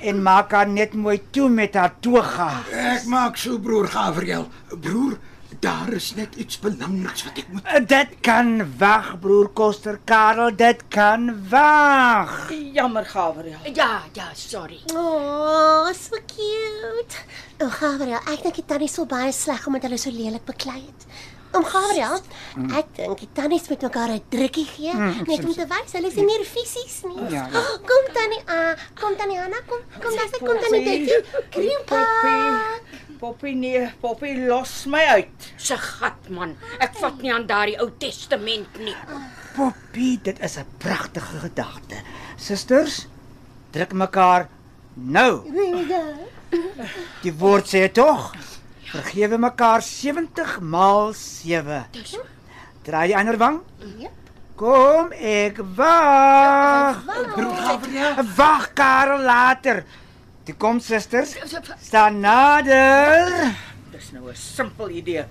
en 0.00 0.22
maak 0.22 0.52
haar 0.52 0.68
net 0.68 0.94
mooi 0.94 1.18
toe 1.32 1.48
met 1.48 1.74
haar 1.74 1.92
toga. 2.00 2.62
Ek 2.72 3.04
maak 3.06 3.36
so 3.36 3.58
broer 3.58 3.88
Gabriel. 3.88 4.46
Broer, 4.80 5.18
daar 5.60 5.90
is 5.92 6.14
net 6.14 6.36
iets 6.36 6.58
belangriks 6.60 7.24
wat 7.24 7.38
ek 7.38 7.48
moet 7.52 7.64
Uh, 7.66 7.80
Dit 7.86 8.08
kan 8.22 8.62
wag, 8.78 9.18
broer 9.20 9.48
Koster 9.48 9.98
Karel, 10.04 10.54
dit 10.56 10.82
kan 10.88 11.26
wag. 11.50 12.48
Jammer, 12.72 13.04
Gabriel. 13.04 13.58
Ja, 13.74 14.02
ja, 14.14 14.30
sorry. 14.34 14.78
Oh, 14.94 15.90
so 15.92 16.16
cute. 16.26 17.18
Oom 17.58 17.70
Gabriel, 17.70 18.20
ek 18.30 18.42
dink 18.42 18.54
die 18.54 18.64
tannie 18.64 18.88
sou 18.88 19.04
baie 19.06 19.32
sleg 19.32 19.66
omdat 19.66 19.82
hulle 19.82 19.98
so 19.98 20.10
lelik 20.10 20.44
beklei 20.46 20.80
het. 20.86 21.06
Oom 21.50 21.64
Gabriel, 21.66 22.20
ek 22.78 22.92
dink 22.94 23.18
die 23.24 23.28
tannies 23.34 23.66
moet 23.68 23.82
mekaar 23.82 24.10
'n 24.14 24.22
drukkie 24.30 24.66
gee, 24.66 24.92
net 24.94 25.44
om 25.44 25.54
te 25.54 25.66
wys 25.66 25.92
hulle 25.96 26.06
is 26.06 26.14
nie 26.14 26.26
meer 26.28 26.44
fisies 26.46 27.02
nie. 27.04 27.24
Ja, 27.34 27.48
ja. 27.50 27.58
Oh, 27.58 27.72
kom 27.90 28.04
tannie, 28.14 28.42
ah, 28.46 28.74
kom 28.94 29.16
tannie 29.16 29.40
Anna, 29.40 29.58
kom, 29.66 29.80
kom 30.00 30.14
daar, 30.14 30.30
kom 30.38 30.60
tannie 30.62 30.84
Betty. 30.84 31.16
Kriempa. 31.50 32.04
Poppy 33.20 33.52
nee, 33.52 33.90
Poppy 34.00 34.46
los 34.46 34.86
my 34.86 35.02
uit. 35.16 35.50
Se 35.58 35.76
gat 35.76 36.30
man, 36.30 36.54
ek 36.78 36.94
vat 37.02 37.18
nie 37.20 37.32
aan 37.34 37.46
daardie 37.46 37.76
Ou 37.82 37.90
Testament 37.98 38.78
nie. 38.78 38.94
Poppy, 39.56 40.20
dit 40.22 40.38
is 40.40 40.56
'n 40.56 40.66
pragtige 40.78 41.40
gedagte. 41.42 41.96
Susters, 42.36 43.06
druk 43.72 43.92
mekaar 43.92 44.48
nou. 44.94 45.42
Die 47.22 47.32
woord 47.32 47.66
sê 47.66 47.92
tog, 47.92 48.32
vergewe 48.90 49.38
mekaar 49.38 49.82
70 49.82 50.60
maal 50.60 51.12
7. 51.14 51.86
Dis 51.92 52.18
Draai 52.82 53.06
die 53.10 53.16
ander 53.16 53.36
wang. 53.38 53.60
Yep. 54.00 54.16
Kom, 54.60 55.12
ek 55.12 55.60
wag. 55.76 57.04
broer 57.34 57.56
Gabriel. 57.56 58.22
Wag, 58.36 58.72
Karel 58.76 59.22
later. 59.24 59.84
Toe 60.44 60.56
kom 60.56 60.80
susters, 60.80 61.36
staan 61.80 62.20
nader. 62.20 63.54
Dis 63.92 64.10
nou 64.12 64.28
'n 64.28 64.36
simpel 64.36 64.90
idee. 64.90 65.24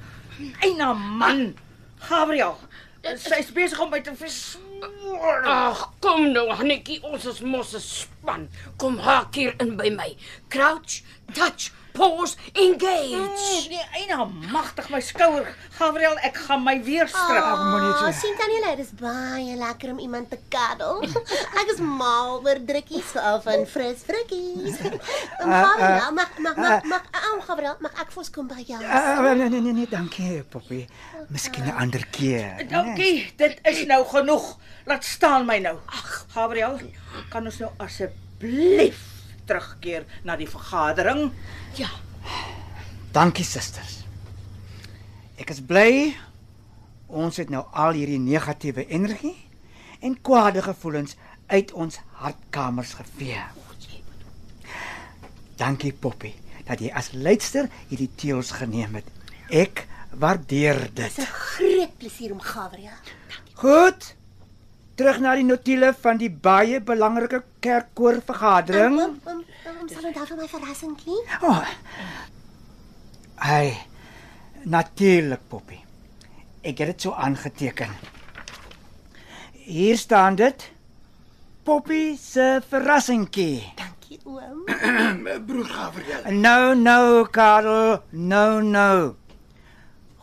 Eina 0.62 0.93
man. 0.93 1.56
Gabriel, 2.00 2.58
sy's 3.04 3.52
besig 3.52 3.80
om 3.80 3.89
my 3.89 4.02
te 4.02 4.15
versmoor. 4.15 5.43
Ag, 5.45 5.89
kom 6.00 6.32
nou, 6.32 6.48
Hannetjie, 6.50 7.04
ons 7.04 7.26
is 7.26 7.41
mos 7.41 7.74
'n 7.74 7.80
span. 7.80 8.50
Kom 8.78 8.98
haak 8.98 9.36
hier 9.36 9.54
in 9.60 9.76
by 9.76 9.89
my. 9.89 10.15
Crouch, 10.48 11.04
touch, 11.34 11.72
pause, 12.00 12.36
engage. 12.54 13.68
Nee, 13.70 13.84
Eina 14.00 14.24
magtig 14.54 14.88
my 14.94 15.02
skouer. 15.04 15.48
Gabriel, 15.78 16.16
ek 16.28 16.38
gaan 16.46 16.64
my 16.64 16.78
weer 16.84 17.08
strip. 17.12 17.44
moenie 17.60 17.92
Oh, 17.92 18.06
so- 18.06 18.12
sien 18.22 18.36
tannie 18.40 18.62
Lady, 18.64 18.82
dis 18.84 18.94
baie 19.00 19.56
lekker 19.60 19.92
om 19.94 20.00
iemand 20.00 20.30
te 20.32 20.40
cuddle. 20.54 21.04
Ek 21.60 21.74
is 21.74 21.80
mal 21.84 22.40
oor 22.46 22.60
drukkies 22.72 23.12
veral 23.14 23.42
van 23.44 23.66
fris 23.68 24.04
frikkies. 24.08 24.80
Oom 25.44 25.52
Gabriel, 25.66 26.12
mag 26.20 26.32
mag 26.48 26.56
mag 26.64 26.84
mag 26.94 27.04
oom 27.32 27.42
Gabriel, 27.48 27.76
mag 27.84 27.94
ek 28.04 28.12
vir 28.16 28.24
ons 28.24 28.32
kom 28.40 28.48
by 28.48 28.64
jou? 28.68 28.80
Nee 28.80 29.50
nee 29.50 29.62
nee 29.62 29.74
nee, 29.82 29.88
dankie, 29.92 30.44
Poppy. 30.50 30.86
Miskien 31.30 31.68
'n 31.68 31.76
ander 31.84 32.06
keer. 32.16 32.56
né? 32.64 32.68
Dankie, 32.72 33.32
dit 33.38 33.60
is 33.74 33.86
nou 33.92 34.04
genoeg. 34.06 34.56
Laat 34.90 35.04
staan 35.06 35.46
my 35.46 35.60
nou. 35.60 35.76
Ag, 35.86 36.26
Gabriel, 36.34 36.80
kan 37.30 37.46
ons 37.46 37.60
nou 37.60 37.72
asseblief 37.78 39.18
terugkeer 39.50 40.06
na 40.24 40.38
die 40.38 40.50
vergadering? 40.50 41.32
Ja, 41.80 41.90
Dankie 43.10 43.46
susters. 43.46 44.04
Ek 45.42 45.50
is 45.50 45.62
bly 45.66 46.14
ons 47.10 47.40
het 47.42 47.50
nou 47.50 47.64
al 47.74 47.98
hierdie 47.98 48.20
negatiewe 48.22 48.84
energie 48.86 49.34
en 50.06 50.14
kwade 50.22 50.62
gevoelens 50.62 51.16
uit 51.50 51.74
ons 51.74 51.98
hartkamers 52.22 52.94
gevee. 53.00 53.42
Dankie 55.58 55.92
Poppy 55.92 56.36
dat 56.68 56.84
jy 56.86 56.92
as 56.94 57.10
leidster 57.18 57.66
hierdie 57.90 58.12
teels 58.14 58.54
geneem 58.60 59.00
het. 59.00 59.10
Ek 59.50 59.88
waardeer 60.14 60.86
dit. 60.94 61.10
Dis 61.10 61.18
'n 61.26 61.34
groot 61.34 61.98
plesier 61.98 62.32
om 62.32 62.42
Gabriel. 62.42 62.94
Goed. 63.58 64.14
Terug 65.00 65.22
na 65.24 65.32
die 65.40 65.46
notule 65.48 65.94
van 65.96 66.18
die 66.20 66.28
baie 66.28 66.82
belangrike 66.84 67.38
kerkkoor 67.64 68.18
vergadering. 68.28 68.98
Oom, 69.00 69.14
oom, 69.24 69.38
oom, 69.72 69.86
sal 69.88 70.08
onthou 70.10 70.26
van 70.28 70.42
my 70.42 70.48
verrassingkie? 70.52 71.20
Oh. 71.40 71.62
Hy 73.46 73.62
natuurlik 74.68 75.46
Poppy. 75.48 75.80
Ek 76.68 76.84
het 76.84 76.92
dit 76.92 77.08
so 77.08 77.16
aangeteken. 77.16 77.96
Hier 79.70 79.96
staan 80.02 80.36
dit. 80.36 80.68
Poppy 81.64 82.18
se 82.20 82.60
verrassingkie. 82.68 83.64
Dankie 83.80 84.20
oom. 84.28 84.68
Broer 85.48 85.72
Gabriel. 85.78 86.28
Nou 86.44 86.76
nou 86.76 87.24
Karel, 87.32 88.02
nou 88.12 88.60
nou. 88.68 89.14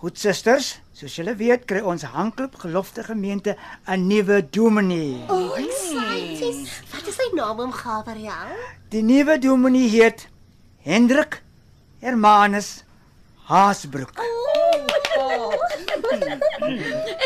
Goed 0.04 0.20
susters, 0.20 0.74
soos 0.96 1.12
julle 1.18 1.34
weet 1.36 1.66
kry 1.68 1.82
ons 1.84 2.06
Hanklip 2.08 2.54
gelofte 2.62 3.02
gemeente 3.04 3.56
'n 3.86 4.08
nuwe 4.08 4.40
dominee. 4.50 5.26
Oh, 5.28 5.52
exciting. 5.58 6.68
Wat 6.92 7.06
is 7.06 7.16
sy 7.20 7.28
naam 7.36 7.60
oom 7.60 7.72
Gabriel? 7.72 8.56
Die 8.88 9.02
nuwe 9.02 9.38
dominee 9.38 9.88
heet 9.92 10.28
Hendrik 10.80 11.42
Hermanus 12.00 12.84
Haasbroek. 13.44 14.16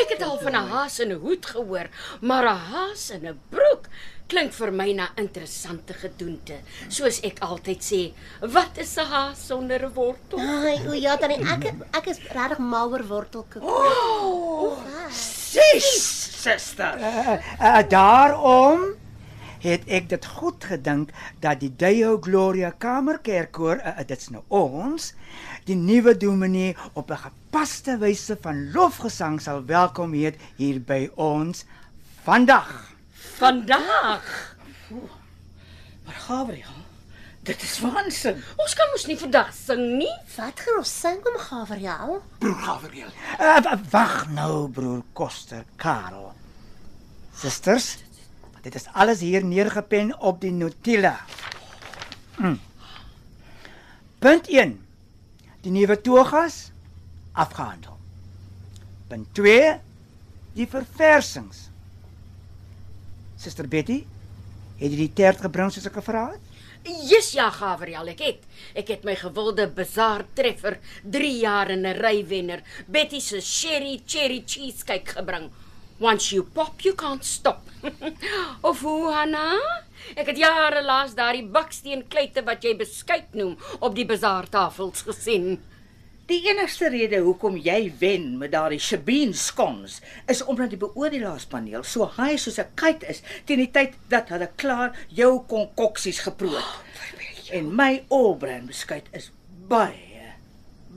Ek 0.00 0.08
het 0.16 0.22
al 0.22 0.38
van 0.42 0.52
'n 0.52 0.68
haas 0.74 0.98
in 0.98 1.12
'n 1.12 1.20
hoed 1.22 1.46
gehoor, 1.46 1.86
maar 2.20 2.44
'n 2.50 2.56
haas 2.74 3.10
in 3.10 3.26
'n 3.28 3.38
broek 3.54 3.86
klink 4.30 4.54
vir 4.54 4.70
my 4.70 4.92
na 4.94 5.08
interessante 5.18 5.94
gedoente. 5.98 6.60
Soos 6.88 7.20
ek 7.26 7.42
altyd 7.46 7.82
sê, 7.82 8.00
wat 8.54 8.78
is 8.78 8.96
'n 8.96 9.06
haas 9.12 9.38
sonder 9.48 9.84
'n 9.86 9.94
wortel? 9.94 10.38
Ai, 10.38 10.78
o 10.88 10.92
ja, 10.92 11.16
dan 11.16 11.30
ek 11.30 11.74
ek 11.92 12.06
is 12.06 12.18
regtig 12.32 12.58
mal 12.58 12.90
oor 12.90 13.04
wortelkoek. 13.06 13.62
Sis, 15.10 15.90
suster. 16.42 16.94
Uh, 16.98 17.38
uh, 17.60 17.82
daarom 17.88 18.94
het 19.60 19.82
ek 19.88 20.08
dit 20.08 20.26
goed 20.26 20.64
gedink 20.64 21.10
dat 21.40 21.60
die 21.60 21.72
Deo 21.76 22.18
Gloria 22.20 22.70
Kamerkerkkoor, 22.70 23.82
uh, 23.82 24.04
dit's 24.06 24.30
nou 24.30 24.42
ons, 24.48 25.12
die 25.66 25.76
nuwe 25.76 26.16
dominee 26.16 26.76
op 26.94 27.10
'n 27.10 27.24
gepaste 27.26 27.98
wyse 27.98 28.38
van 28.40 28.70
lofgesang 28.72 29.40
sal 29.40 29.64
welkom 29.64 30.12
heet 30.12 30.36
hier 30.56 30.80
by 30.80 31.10
ons 31.16 31.64
vandag. 32.24 32.94
Vandag. 33.40 34.56
Maar 36.04 36.14
Gabriel, 36.14 36.76
dit 37.40 37.62
is 37.62 37.78
waansin. 37.80 38.42
Ons 38.60 38.74
kan 38.76 38.90
mos 38.92 39.06
nie 39.08 39.16
vandag 39.16 39.48
sing 39.56 39.80
nie. 39.96 40.10
Wat 40.36 40.60
gaan 40.60 40.80
ons 40.82 40.90
sing 41.00 41.22
oom 41.24 41.38
Gabriel? 41.40 42.18
Broer 42.42 42.58
Gabriel. 42.66 43.08
Uh, 43.40 43.54
w- 43.64 43.86
wag 43.94 44.26
nou 44.36 44.68
broer 44.68 45.00
Koster 45.16 45.64
Karel. 45.80 46.34
Susters, 47.40 47.94
dit 48.60 48.74
is 48.76 48.84
alles 48.92 49.22
hier 49.24 49.44
neergepen 49.44 50.12
op 50.20 50.42
die 50.44 50.52
notule. 50.52 51.14
Mm. 52.36 52.58
Punt 54.20 54.52
1. 54.52 54.76
Die 55.64 55.72
nuwe 55.72 55.96
togas 56.00 56.66
afgehandel. 57.32 57.96
Punt 59.08 59.32
2. 59.40 59.78
Die 60.60 60.68
verversings. 60.68 61.69
Suster 63.40 63.64
Betty, 63.72 64.02
het 64.76 64.92
jy 64.92 64.96
die 64.98 65.12
tert 65.16 65.40
gebring 65.40 65.70
soos 65.72 65.86
ek 65.88 65.94
gevra 65.96 66.26
het? 66.34 66.48
Yes 67.08 67.30
ja, 67.32 67.46
Gabriel, 67.52 68.10
ek 68.12 68.20
het. 68.24 68.42
Ek 68.76 68.90
het 68.92 69.06
my 69.08 69.14
gewilde 69.16 69.64
bazaar 69.76 70.26
treffer 70.36 70.76
3 71.04 71.30
jaar 71.40 71.72
in 71.72 71.86
'n 71.86 71.96
ry 71.96 72.20
wenner, 72.28 72.60
Betty 72.88 73.20
se 73.20 73.40
sherry 73.40 74.02
cherry 74.06 74.42
cheesecake 74.46 75.16
gebring. 75.16 75.48
Once 76.00 76.32
you 76.34 76.44
pop, 76.44 76.80
you 76.80 76.94
can't 76.94 77.24
stop. 77.24 77.62
of 78.68 78.80
hoe 78.80 79.12
Hanna? 79.12 79.56
Ek 80.16 80.26
het 80.26 80.36
jare 80.36 80.82
laas 80.84 81.14
daardie 81.14 81.44
baksteen 81.44 82.08
kleite 82.08 82.44
wat 82.44 82.62
jy 82.64 82.76
beskuit 82.76 83.32
noem 83.32 83.56
op 83.80 83.94
die 83.94 84.04
bazaartafels 84.04 85.02
gesien. 85.08 85.60
Die 86.30 86.44
enigste 86.46 86.86
rede 86.92 87.18
hoekom 87.24 87.56
jy 87.58 87.88
wen 87.98 88.36
met 88.38 88.52
daardie 88.52 88.78
Shabeen 88.78 89.32
skons 89.34 89.96
is 90.30 90.44
omdat 90.46 90.70
die 90.70 90.78
beoordelaarspaneel 90.78 91.82
so 91.82 92.06
high 92.14 92.36
soos 92.38 92.60
'n 92.62 92.70
kite 92.78 93.08
is 93.10 93.22
teen 93.46 93.58
die 93.58 93.70
tyd 93.74 93.96
dat 94.12 94.30
hulle 94.30 94.46
klaar 94.54 94.94
jou 95.08 95.42
konkoksies 95.50 96.20
geproe 96.22 96.54
het. 96.54 97.50
En 97.50 97.74
my 97.74 98.04
Allbrand 98.08 98.70
beskuit 98.70 99.10
is 99.10 99.32
baie 99.66 100.36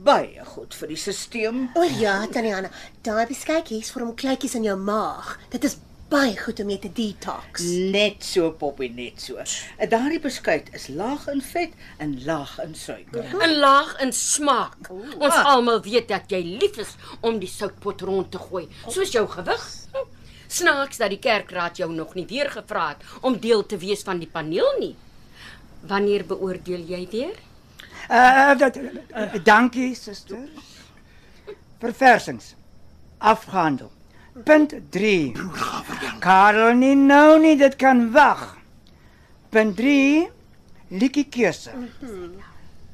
baie 0.04 0.44
goed 0.44 0.74
vir 0.74 0.88
die 0.88 0.96
stelsel. 0.96 1.66
O 1.74 1.82
ja, 1.82 2.26
Tanyana, 2.30 2.70
daai 3.02 3.26
beskuitjies 3.26 3.90
vorm 3.90 4.14
kleutjies 4.14 4.54
in 4.54 4.62
jou 4.62 4.76
maag. 4.76 5.38
Dit 5.50 5.64
is 5.64 5.78
baie 6.08 6.36
goed 6.38 6.60
om 6.60 6.66
mee 6.66 6.78
te 6.78 6.90
detox. 6.92 7.62
Net 7.92 8.24
so 8.24 8.50
poppie 8.58 8.90
net 8.92 9.20
so. 9.22 9.40
En 9.76 9.88
Daardie 9.88 10.20
beskuit 10.22 10.68
is 10.76 10.88
laag 10.88 11.26
in 11.32 11.42
vet 11.42 11.72
en 11.98 12.16
laag 12.24 12.58
in 12.64 12.74
suiker. 12.74 13.24
'n 13.24 13.58
Laag 13.58 14.00
in 14.00 14.12
smaak. 14.12 14.90
Ons 15.18 15.34
almal 15.34 15.80
weet 15.82 16.08
dat 16.08 16.30
jy 16.30 16.42
lief 16.60 16.76
is 16.76 16.96
om 17.20 17.38
die 17.38 17.48
soutpot 17.48 18.00
rond 18.00 18.30
te 18.30 18.38
gooi, 18.38 18.68
soos 18.88 19.12
jou 19.12 19.26
gewig. 19.28 19.64
Snaaks 20.46 20.96
dat 20.96 21.10
die 21.10 21.18
kerkraad 21.18 21.76
jou 21.76 21.92
nog 21.92 22.14
nie 22.14 22.26
weer 22.26 22.50
gevra 22.50 22.88
het 22.88 23.02
om 23.20 23.38
deel 23.40 23.66
te 23.66 23.76
wees 23.76 24.02
van 24.02 24.18
die 24.18 24.28
paneel 24.28 24.76
nie. 24.78 24.94
Wanneer 25.80 26.26
beoordeel 26.26 26.84
jy 26.86 27.08
weer? 27.10 27.34
Uh, 28.10 28.58
dat, 28.58 28.76
uh, 28.76 29.34
dankie 29.44 29.94
suster. 29.94 30.48
Verversings 31.78 32.54
afgehandel. 33.18 33.90
Punt 34.44 34.74
3. 34.90 35.32
Karel 36.24 36.74
nie 36.78 36.94
nou 36.96 37.38
nie, 37.42 37.56
dit 37.60 37.76
kan 37.80 38.10
wag. 38.12 38.56
Punt 39.54 39.76
3. 39.76 40.28
Liedjie 40.94 41.26
keuse. 41.30 41.72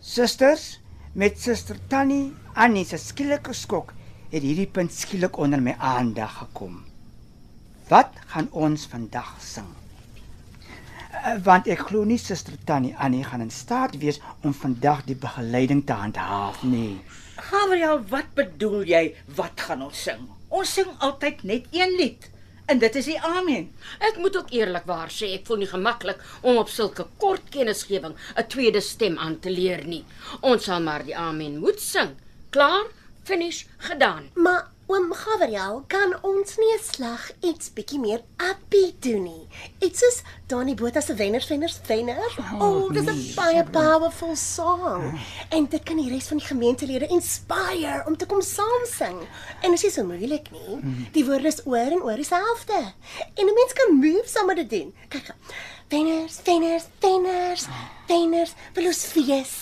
Susters 0.01 0.81
met 1.13 1.41
suster 1.41 1.77
Tannie 1.89 2.31
Annie 2.55 2.85
se 2.87 2.99
skielike 2.99 3.53
skok 3.57 3.93
het 4.31 4.45
hierdie 4.45 4.69
punt 4.71 4.95
skielik 4.95 5.39
onder 5.43 5.63
my 5.63 5.75
aandag 5.79 6.37
gekom. 6.39 6.81
Wat 7.91 8.15
gaan 8.31 8.49
ons 8.55 8.87
vandag 8.91 9.35
sing? 9.43 9.67
Uh, 11.11 11.35
want 11.45 11.67
ek 11.69 11.83
glo 11.89 12.07
nie 12.07 12.19
suster 12.23 12.55
Tannie 12.65 12.95
Annie 12.97 13.25
gaan 13.27 13.43
in 13.43 13.51
staat 13.51 13.97
wees 13.99 14.21
om 14.47 14.55
vandag 14.55 15.03
die 15.09 15.19
begeleiding 15.19 15.83
te 15.87 15.97
handhaaf 15.99 16.63
nie. 16.63 17.01
Gabriel, 17.51 18.05
wat 18.13 18.31
bedoel 18.39 18.85
jy? 18.87 19.03
Wat 19.37 19.67
gaan 19.67 19.83
ons 19.89 20.05
sing? 20.07 20.23
Ons 20.49 20.77
sing 20.79 20.93
altyd 21.03 21.43
net 21.43 21.67
een 21.75 21.97
lied. 21.99 22.31
En 22.71 22.79
dit 22.79 22.95
is 22.95 23.07
die 23.11 23.19
Amen. 23.27 23.65
Ek 23.99 24.19
moet 24.23 24.37
ook 24.39 24.53
eerlikwaar 24.55 25.11
sê, 25.11 25.33
ek 25.35 25.49
voel 25.49 25.65
nie 25.65 25.71
gemaklik 25.73 26.21
om 26.47 26.61
op 26.61 26.69
sulke 26.71 27.09
kort 27.19 27.49
kennisgewing 27.51 28.15
'n 28.15 28.47
tweede 28.53 28.81
stem 28.81 29.19
aan 29.19 29.41
te 29.43 29.51
leer 29.51 29.83
nie. 29.85 30.05
Ons 30.41 30.69
sal 30.69 30.81
maar 30.81 31.03
die 31.03 31.17
Amen 31.17 31.59
moet 31.59 31.81
sing. 31.81 32.15
Klaar? 32.55 32.87
Finish 33.25 33.65
gedaan. 33.79 34.31
Maar 34.35 34.71
oom 34.91 35.13
Gabriel, 35.15 35.85
kan 35.87 36.17
ons 36.27 36.57
nie 36.59 36.73
'n 36.75 36.83
slag 36.83 37.31
iets 37.47 37.71
bietjie 37.75 38.01
meer 38.01 38.23
uppie 38.51 38.91
doen 38.99 39.23
nie? 39.23 39.47
Iets 39.79 40.01
soos 40.01 40.23
Donnie 40.49 40.75
Botha 40.75 41.01
se 41.01 41.15
Wenners 41.15 41.49
Wenners 41.49 41.79
Wenner. 41.87 42.33
O, 42.59 42.67
oh, 42.67 42.93
dis 42.93 43.07
'n 43.07 43.35
baie 43.37 43.65
powerful 43.65 44.35
song. 44.37 45.19
En 45.51 45.67
dit 45.67 45.83
kan 45.83 45.97
die 45.97 46.11
res 46.11 46.27
van 46.27 46.39
die 46.39 46.47
gemeentelede 46.47 47.07
inspire 47.07 48.03
om 48.07 48.17
te 48.17 48.27
kom 48.27 48.43
saam 48.43 48.85
sing. 48.85 49.19
En 49.63 49.71
dit 49.71 49.79
is 49.79 49.83
nie 49.83 49.93
so 49.93 50.05
moeilik 50.05 50.51
nie. 50.51 50.81
Die 51.13 51.25
woorde 51.25 51.47
is 51.47 51.67
oor 51.67 51.91
en 51.95 52.03
oor 52.03 52.17
dieselfde. 52.17 52.93
En 53.35 53.47
'n 53.47 53.55
mens 53.55 53.73
kan 53.73 53.95
move 53.95 54.29
saam 54.29 54.47
met 54.47 54.57
dit 54.57 54.71
doen. 54.71 54.95
Kyk. 55.09 55.35
Wenners, 55.91 56.41
wenners, 56.45 56.85
wenners, 57.01 57.67
wenners, 58.07 58.53
wil 58.75 58.85
ons 58.87 58.99
fees. 59.11 59.55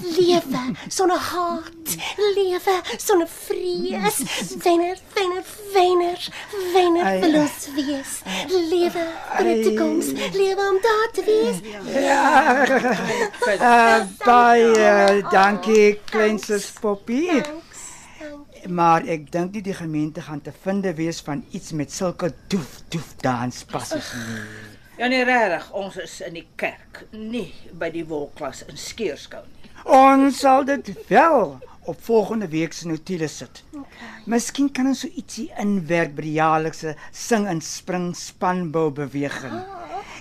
Lewe 0.00 0.62
sonder 0.88 1.18
haat, 1.20 1.96
lewe 2.36 2.76
sonder 2.96 3.28
vrees. 3.28 4.22
Wenners, 4.64 5.02
wenners, 5.12 5.50
wenners, 5.74 6.30
wenners, 6.72 7.20
wil 7.20 7.36
ons 7.42 7.68
wees. 7.76 8.14
Lewe 8.48 9.04
vir 9.34 9.50
die 9.50 9.58
toekoms, 9.66 10.08
lewe 10.32 10.68
om 10.70 10.78
daar 10.86 11.10
te 11.12 11.24
wees. 11.28 11.60
Uh, 13.52 14.00
baie 14.24 15.20
dankie 15.34 15.98
kleinsus 16.08 16.70
Poppy. 16.80 17.42
Maar 18.72 19.04
ek 19.04 19.28
dink 19.28 19.52
nie 19.52 19.66
die 19.66 19.76
gemeente 19.76 20.24
gaan 20.24 20.40
te 20.40 20.54
finde 20.64 20.94
wees 20.96 21.20
van 21.26 21.44
iets 21.52 21.76
met 21.76 21.92
sulke 21.92 22.32
doef 22.48 22.80
doef 22.88 23.12
danspassies 23.20 24.14
nie. 24.22 24.73
Ja 24.94 25.08
nee 25.10 25.24
regtig, 25.26 25.64
ons 25.74 25.96
is 25.98 26.20
in 26.22 26.36
die 26.38 26.46
kerk, 26.60 27.00
nie 27.10 27.48
by 27.74 27.88
die 27.90 28.04
wolklas 28.06 28.62
in 28.70 28.78
Skeerskou 28.78 29.42
nie. 29.42 29.70
Ons 29.90 30.38
sal 30.44 30.62
dit 30.68 30.92
wel 31.08 31.56
op 31.90 32.04
volgende 32.06 32.46
week 32.48 32.72
se 32.72 32.86
notules 32.86 33.36
sit. 33.42 33.64
Okay. 33.74 34.10
Miskien 34.30 34.70
kan 34.72 34.86
ons 34.92 35.02
so 35.02 35.10
ietsie 35.10 35.48
inwerk 35.60 36.14
by 36.14 36.24
die 36.28 36.36
jaarlikse 36.38 36.94
sing 37.10 37.48
en 37.50 37.60
spring 37.64 38.12
spanbou 38.16 38.86
beweging. 38.94 39.58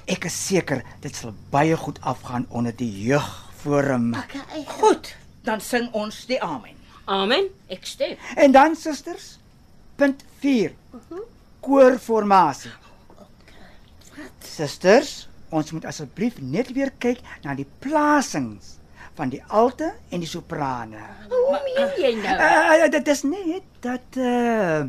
Ek 0.10 0.26
is 0.28 0.42
seker 0.50 0.82
dit 1.06 1.16
sal 1.16 1.36
baie 1.54 1.78
goed 1.78 2.02
afgaan 2.02 2.50
onder 2.50 2.74
die 2.76 2.90
jeugforum. 3.06 4.12
Okay. 4.26 4.66
Goed, 4.80 5.14
dan 5.46 5.62
sing 5.62 5.92
ons 5.94 6.26
die 6.28 6.42
Amen. 6.42 6.80
Amen. 7.06 7.52
Ek 7.70 7.86
stem. 7.86 8.18
En 8.42 8.52
dan 8.56 8.76
susters, 8.80 9.36
punt 10.02 10.26
4. 10.42 10.74
Koorformasie. 11.62 12.74
Susters, 14.44 15.28
ons 15.54 15.72
moet 15.72 15.86
asseblief 15.86 16.40
net 16.42 16.72
weer 16.76 16.92
kyk 17.00 17.22
na 17.44 17.56
die 17.58 17.68
plasings 17.84 18.78
van 19.18 19.30
die 19.34 19.42
alte 19.54 19.92
en 20.10 20.24
die 20.24 20.30
soprane. 20.30 21.04
Hoe 21.30 21.60
meen 21.66 21.92
jy 22.02 22.14
nou? 22.22 22.38
Uh, 22.38 22.88
dit 22.94 23.12
is 23.14 23.22
net 23.28 23.68
dat 23.86 24.18
uh 24.18 24.86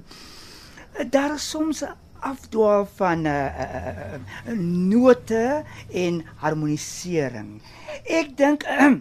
daar 1.10 1.38
soms 1.38 1.82
'n 1.82 1.96
afdwaal 2.20 2.86
van 2.96 3.22
'n 3.22 3.26
uh, 3.26 3.46
uh, 3.64 4.14
uh, 4.46 4.58
note 4.92 5.64
en 5.92 6.24
harmonisering. 6.36 7.60
Ek 8.04 8.36
dink 8.36 8.62
uh, 8.62 8.94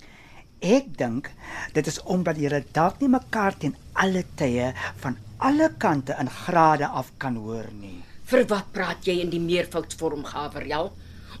ek 0.76 0.96
dink 0.96 1.30
dit 1.72 1.86
is 1.86 2.02
omdat 2.02 2.36
julle 2.36 2.64
dalk 2.72 3.00
nie 3.00 3.08
mekaar 3.08 3.56
teen 3.56 3.76
alle 3.92 4.24
tye 4.34 4.72
van 4.96 5.16
alle 5.38 5.70
kante 5.78 6.16
in 6.20 6.30
grade 6.30 6.86
af 6.86 7.12
kan 7.16 7.36
hoor 7.36 7.68
nie. 7.80 8.09
Vir 8.30 8.44
wat 8.46 8.68
praat 8.70 9.06
jy 9.08 9.16
in 9.24 9.30
die 9.32 9.40
meervoudsvorm, 9.42 10.22
Gabriel? 10.28 10.92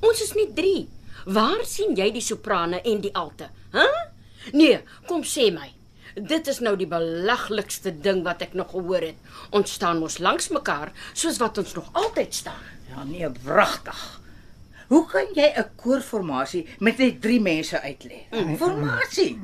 Ons 0.02 0.22
is 0.24 0.32
nie 0.34 0.48
3. 0.56 0.88
Waar 1.30 1.62
sien 1.68 1.94
jy 1.94 2.08
die 2.10 2.24
soprane 2.24 2.80
en 2.82 3.02
die 3.04 3.12
alte? 3.14 3.50
H? 3.70 3.84
Huh? 3.84 4.06
Nee, 4.56 4.80
kom 5.06 5.22
sê 5.22 5.50
my. 5.54 5.68
Dit 6.16 6.48
is 6.50 6.58
nou 6.64 6.72
die 6.80 6.88
belaglikste 6.90 7.92
ding 8.02 8.24
wat 8.26 8.42
ek 8.42 8.56
nog 8.58 8.72
gehoor 8.72 9.04
het. 9.06 9.20
Ons 9.54 9.76
staan 9.78 10.00
mos 10.02 10.18
langs 10.18 10.50
mekaar 10.50 10.90
soos 11.12 11.38
wat 11.38 11.60
ons 11.62 11.76
nog 11.76 11.92
altyd 12.00 12.34
staan. 12.34 12.64
Ja 12.90 13.04
nee, 13.06 13.28
wragtig. 13.44 14.00
Hoe 14.90 15.04
kan 15.06 15.30
jy 15.36 15.46
'n 15.54 15.70
koorformasie 15.76 16.66
met 16.80 16.98
net 16.98 17.20
3 17.22 17.40
mense 17.40 17.78
uitlê? 17.78 18.26
Formasie. 18.58 19.38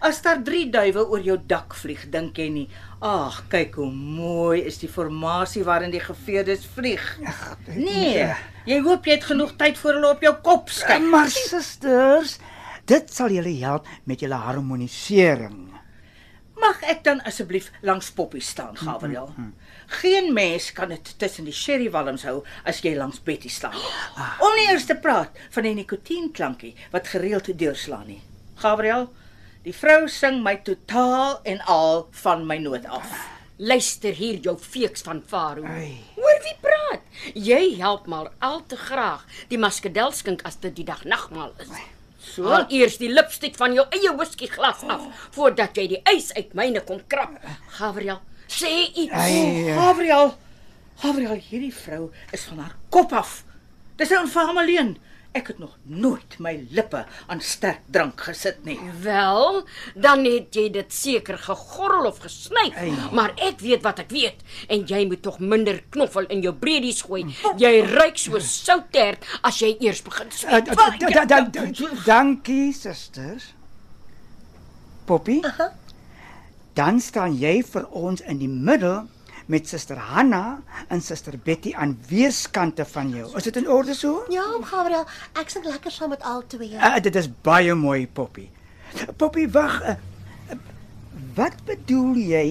As 0.00 0.22
daar 0.24 0.38
3 0.42 0.70
duwe 0.72 1.02
oor 1.12 1.20
jou 1.20 1.36
dak 1.46 1.74
vlieg, 1.76 2.06
dink 2.08 2.38
jy 2.38 2.48
nie, 2.48 2.68
"Ag, 3.00 3.44
kyk 3.48 3.74
hoe 3.74 3.90
mooi 3.92 4.60
is 4.64 4.78
die 4.78 4.88
formasie 4.88 5.64
waarin 5.64 5.90
die 5.90 6.00
geveerdes 6.00 6.66
vlieg." 6.74 7.18
Nee, 7.68 8.34
jy 8.64 8.80
hoop 8.80 9.04
jy 9.04 9.12
het 9.12 9.24
genoeg 9.24 9.56
tyd 9.56 9.78
voor 9.78 9.92
hulle 9.92 10.10
op 10.10 10.20
jou 10.22 10.34
kop 10.42 10.70
skyk. 10.70 11.02
Maar 11.02 11.28
susters, 11.28 12.38
dit 12.86 13.12
sal 13.12 13.28
julle 13.28 13.58
help 13.60 13.86
met 14.04 14.20
julle 14.20 14.34
harmonisering. 14.34 15.70
Mag 16.60 16.82
ek 16.82 17.04
dan 17.04 17.22
asseblief 17.24 17.70
langs 17.80 18.10
Poppy 18.10 18.40
staan, 18.40 18.76
Gabriel? 18.76 19.34
Geen 19.86 20.32
mens 20.32 20.72
kan 20.72 20.88
dit 20.88 21.14
tussen 21.18 21.44
die 21.44 21.52
sherrywalms 21.56 22.22
hou 22.28 22.42
as 22.64 22.80
jy 22.84 22.92
langs 22.96 23.22
Betty 23.24 23.48
staan. 23.48 23.76
Om 24.40 24.56
nie 24.56 24.68
eers 24.68 24.84
te 24.84 24.96
praat 24.96 25.30
van 25.50 25.62
die 25.62 25.74
nikotiinklankie 25.74 26.74
wat 26.92 27.08
gereeld 27.08 27.58
deurslaan 27.58 28.06
nie. 28.06 28.20
Gabriel, 28.60 29.08
die 29.66 29.74
vrou 29.76 30.06
sing 30.08 30.40
my 30.44 30.54
totaal 30.64 31.40
en 31.48 31.60
al 31.68 32.06
van 32.22 32.46
my 32.48 32.56
noot 32.62 32.86
af. 32.88 33.10
Luister 33.60 34.16
hier 34.16 34.38
jou 34.40 34.56
feeks 34.56 35.02
van 35.04 35.20
Faro. 35.26 35.66
Ai. 35.68 35.98
Hoor 36.16 36.38
wie 36.46 36.56
praat? 36.62 37.02
Jy 37.36 37.76
help 37.80 38.06
maar 38.08 38.30
al 38.40 38.62
te 38.66 38.78
graag 38.80 39.26
die 39.50 39.60
maskedelskink 39.60 40.46
as 40.48 40.56
dit 40.62 40.78
die 40.78 40.86
dag 40.88 41.04
nagmaal 41.04 41.52
is. 41.60 41.68
So, 42.20 42.48
haal 42.48 42.66
eers 42.72 42.96
die 43.00 43.10
lipstik 43.12 43.56
van 43.60 43.76
jou 43.76 43.84
eie 43.96 44.12
whisky 44.16 44.48
glas 44.48 44.80
af 44.88 45.04
voordat 45.36 45.76
jy 45.76 45.86
die 45.92 46.00
ys 46.14 46.30
uit 46.36 46.56
myne 46.56 46.80
kom 46.88 47.02
krap. 47.08 47.36
Gabriel, 47.76 48.20
sê 48.48 48.72
iets. 48.94 49.12
Ai, 49.12 49.74
Gabriel, 49.76 50.34
Gabriel, 51.00 51.36
hierdie 51.36 51.72
vrou 51.74 52.10
is 52.32 52.44
van 52.48 52.64
haar 52.64 52.76
kop 52.92 53.12
af. 53.12 53.42
Dis 53.96 54.10
'n 54.10 54.24
infame 54.24 54.60
alleen. 54.60 54.96
Ek 55.32 55.46
het 55.46 55.58
nog 55.62 55.76
nooit 55.86 56.32
my 56.42 56.66
lippe 56.74 57.04
aan 57.30 57.40
sterk 57.40 57.84
drank 57.94 58.20
gesit 58.20 58.64
nie. 58.66 58.78
Wel, 59.02 59.60
dan 59.94 60.24
het 60.26 60.54
jy 60.58 60.64
dit 60.74 60.92
seker 60.92 61.38
gegorrel 61.38 62.08
of 62.08 62.18
gesny. 62.18 62.72
Ei. 62.74 62.90
Maar 63.14 63.30
ek 63.38 63.60
weet 63.62 63.82
wat 63.86 63.98
ek 64.02 64.10
weet 64.10 64.42
en 64.68 64.82
jy 64.90 65.04
moet 65.06 65.22
tog 65.22 65.38
minder 65.38 65.78
knoffel 65.94 66.26
in 66.34 66.42
jou 66.42 66.50
breedies 66.54 67.02
gooi. 67.06 67.22
Jy 67.62 67.72
ruik 67.92 68.18
so 68.18 68.38
soutert 68.42 69.22
as 69.46 69.60
jy 69.62 69.76
eers 69.80 70.02
begin 70.02 70.26
Uh, 70.26 70.32
sweet. 70.32 70.64
d- 70.66 70.74
d- 70.74 71.26
d- 71.28 71.50
d- 71.52 71.72
d- 71.78 72.04
Dankie, 72.06 72.72
susters. 72.74 73.52
Poppy? 75.06 75.40
Dan 76.74 77.00
staan 77.00 77.34
jy 77.38 77.62
vir 77.66 77.86
ons 77.90 78.20
in 78.20 78.38
die 78.38 78.48
middel 78.50 79.06
met 79.50 79.68
suster 79.68 79.98
Hanna 79.98 80.60
en 80.88 81.02
suster 81.02 81.34
Betty 81.44 81.72
aan 81.74 81.96
weerskante 82.08 82.84
van 82.86 83.10
jou. 83.10 83.26
Is 83.36 83.48
dit 83.48 83.58
in 83.58 83.68
orde 83.70 83.94
so? 83.98 84.24
Ja, 84.30 84.44
oom 84.54 84.64
Gabriel, 84.64 85.06
ek 85.40 85.50
sing 85.50 85.66
lekker 85.66 85.90
saam 85.94 86.14
met 86.14 86.22
al 86.22 86.44
twee. 86.46 86.76
Uh, 86.78 86.98
dit 87.02 87.16
is 87.18 87.28
baie 87.46 87.74
mooi, 87.74 88.06
Poppy. 88.06 88.46
Poppy, 89.18 89.48
wag. 89.50 89.80
Uh, 89.82 90.58
wat 91.38 91.58
bedoel 91.66 92.20
jy? 92.22 92.46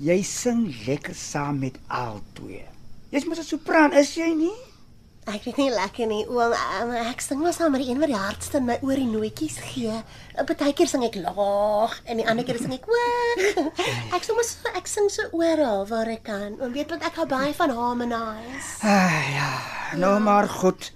Jy 0.00 0.18
sing 0.24 0.66
lekker 0.86 1.16
saam 1.16 1.60
met 1.64 1.80
al 1.88 2.20
twee. 2.36 2.66
Jy's 3.10 3.26
mos 3.28 3.40
'n 3.40 3.48
sopraan, 3.56 3.96
is 3.96 4.14
jy 4.14 4.32
nie? 4.36 4.58
Ek 5.28 5.44
weet 5.44 5.58
nie 5.60 5.70
lekker 5.70 6.06
nie, 6.08 6.22
oom. 6.28 6.52
Um, 6.80 6.92
ek 6.96 7.20
sing 7.20 7.40
maar 7.42 7.52
saam 7.52 7.72
met 7.72 7.82
die 7.84 7.90
een 7.92 8.00
wat 8.00 8.08
die 8.08 8.16
hardste 8.16 8.58
in 8.58 8.64
my 8.68 8.78
oor 8.82 8.96
die 8.96 9.08
nootjies 9.08 9.58
gee. 9.72 10.00
Partykeer 10.46 10.88
sing 10.88 11.02
ek 11.04 11.14
laag 11.20 11.94
en 12.04 12.16
die 12.20 12.26
ander 12.28 12.44
keer 12.44 12.58
sing 12.58 12.72
ek 12.72 12.86
hoog. 12.88 13.68
Ek 14.16 14.24
sing 14.24 14.36
mos 14.38 14.52
ek 14.76 14.86
sing 14.88 15.08
so 15.12 15.22
oral 15.36 15.86
waar 15.90 16.08
ek 16.08 16.22
kan. 16.28 16.56
Oom 16.60 16.72
weet 16.72 16.90
wat 16.90 17.02
ek 17.04 17.14
hou 17.20 17.26
baie 17.26 17.52
van 17.54 17.70
harmonize. 17.70 18.70
Ah, 18.82 19.20
ja, 19.34 19.50
nou 19.96 20.18
maar 20.20 20.48
goed. 20.48 20.92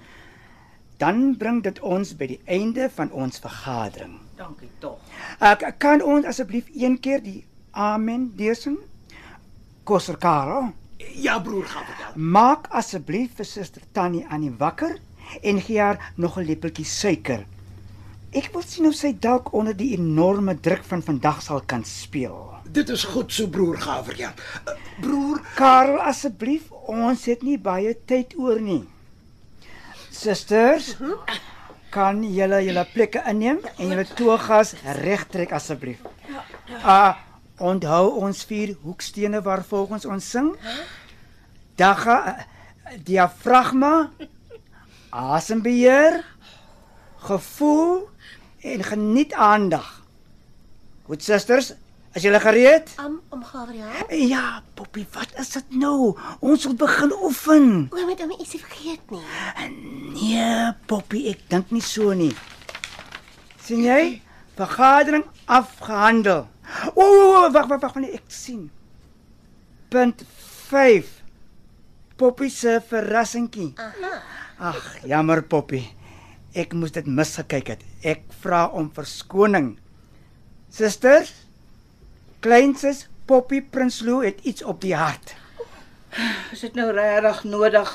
Dan 0.99 1.37
bring 1.37 1.63
dit 1.63 1.81
ons 1.81 2.15
by 2.17 2.27
die 2.27 2.41
einde 2.47 2.89
van 2.95 3.11
ons 3.13 3.39
vergadering. 3.43 4.21
Dankie 4.39 4.71
tog. 4.81 4.99
Ek 5.41 5.65
kan 5.79 6.03
ons 6.03 6.25
asseblief 6.27 6.71
een 6.75 6.99
keer 7.01 7.21
die 7.23 7.45
amen 7.73 8.33
deursing? 8.37 8.79
Koster 9.85 10.17
Karel, 10.17 10.73
Ja 11.21 11.39
broer 11.43 11.67
Gabriel. 11.67 12.15
maak 12.15 12.69
asseblief 12.71 13.35
vir 13.37 13.45
suster 13.45 13.83
Tannie 13.93 14.25
aan 14.31 14.41
die 14.41 14.55
wakker 14.59 14.95
en 15.43 15.61
gee 15.61 15.81
haar 15.81 15.99
nog 16.17 16.39
'n 16.39 16.45
lepeltjie 16.47 16.85
suiker. 16.85 17.45
Ek 18.35 18.49
wil 18.51 18.65
sien 18.67 18.89
of 18.89 18.97
sy 18.99 19.13
dalk 19.23 19.53
onder 19.55 19.77
die 19.79 19.93
enorme 19.95 20.57
druk 20.59 20.83
van 20.89 21.03
vandag 21.07 21.39
sal 21.45 21.61
kan 21.71 21.85
speel. 21.87 22.35
Dit 22.67 22.89
is 22.91 23.05
goed 23.07 23.31
so 23.31 23.47
broer 23.47 23.77
Gabriel. 23.79 24.33
Uh, 24.67 24.73
broer, 24.99 25.39
Karel, 25.55 26.01
asseblief, 26.03 26.67
ons 26.91 27.27
het 27.31 27.45
nie 27.47 27.55
baie 27.63 27.93
tyd 28.11 28.33
oor 28.35 28.59
nie. 28.59 28.81
Susters, 30.11 30.97
kan 31.95 32.25
julle 32.27 32.59
julle 32.67 32.83
plekke 32.91 33.23
inneem 33.31 33.61
en 33.77 33.93
julle 33.93 34.07
togas 34.19 34.73
regtrek 34.99 35.55
asseblief. 35.55 36.03
Ah, 36.83 37.21
onthou 37.63 38.17
ons 38.19 38.41
vier 38.51 38.73
hoekstene 38.83 39.45
waar 39.47 39.63
volgens 39.69 40.09
ons 40.11 40.31
sing. 40.35 40.51
Dagga 41.79 42.17
eh, 42.33 42.99
diafragma, 43.07 43.93
asembeheer, 45.15 46.19
gevoel 47.31 48.09
en 48.65 48.85
geniet 48.85 49.33
aandag. 49.33 50.03
Goed 51.05 51.23
susters, 51.23 51.73
is 52.17 52.23
julle 52.25 52.41
gereed? 52.41 52.89
Um, 53.03 53.19
oom 53.35 53.43
Gabriel. 53.45 53.91
Ja, 54.15 54.63
Poppy, 54.79 55.05
wat 55.13 55.35
is 55.41 55.51
dit 55.57 55.75
nou? 55.83 56.15
Ons 56.41 56.65
moet 56.71 56.79
begin 56.81 57.13
oefen. 57.27 57.67
Oom 57.93 58.09
het 58.13 58.23
hom 58.25 58.33
ietsie 58.39 58.61
vergeet 58.63 59.11
nie. 59.13 59.23
Nee, 60.15 60.73
Poppy, 60.89 61.27
ek 61.33 61.43
dink 61.53 61.73
nie 61.75 61.83
so 61.85 62.13
nie. 62.17 62.33
sien 63.65 63.81
jy? 63.85 64.21
Vergadering 64.59 65.25
afgehandel. 65.49 66.47
O, 66.95 67.03
o, 67.03 67.45
o, 67.45 67.51
wag, 67.53 67.67
wag, 67.69 67.81
wag, 67.81 67.95
nee, 68.01 68.13
ek 68.17 68.29
sien. 68.33 68.69
Punt 69.93 70.25
5. 70.69 71.09
Poppy 72.17 72.49
se 72.53 72.79
verrassingkie. 72.89 73.73
Aha. 73.81 74.13
Ag, 74.71 74.83
jammer 75.09 75.43
Poppy. 75.43 75.83
Ek 76.55 76.75
moes 76.79 76.93
dit 76.95 77.07
misgekyk 77.11 77.73
het. 77.73 77.81
Ek 78.07 78.23
vra 78.43 78.69
om 78.71 78.87
verskoning. 78.95 79.73
Susters, 80.71 81.33
kleinses 82.45 83.09
Poppy 83.27 83.59
Prinsloo 83.63 84.23
het 84.23 84.39
iets 84.47 84.63
op 84.63 84.81
die 84.85 84.95
hart. 84.95 85.35
Is 86.55 86.63
dit 86.63 86.77
nou 86.79 86.93
regtig 86.95 87.43
nodig? 87.51 87.91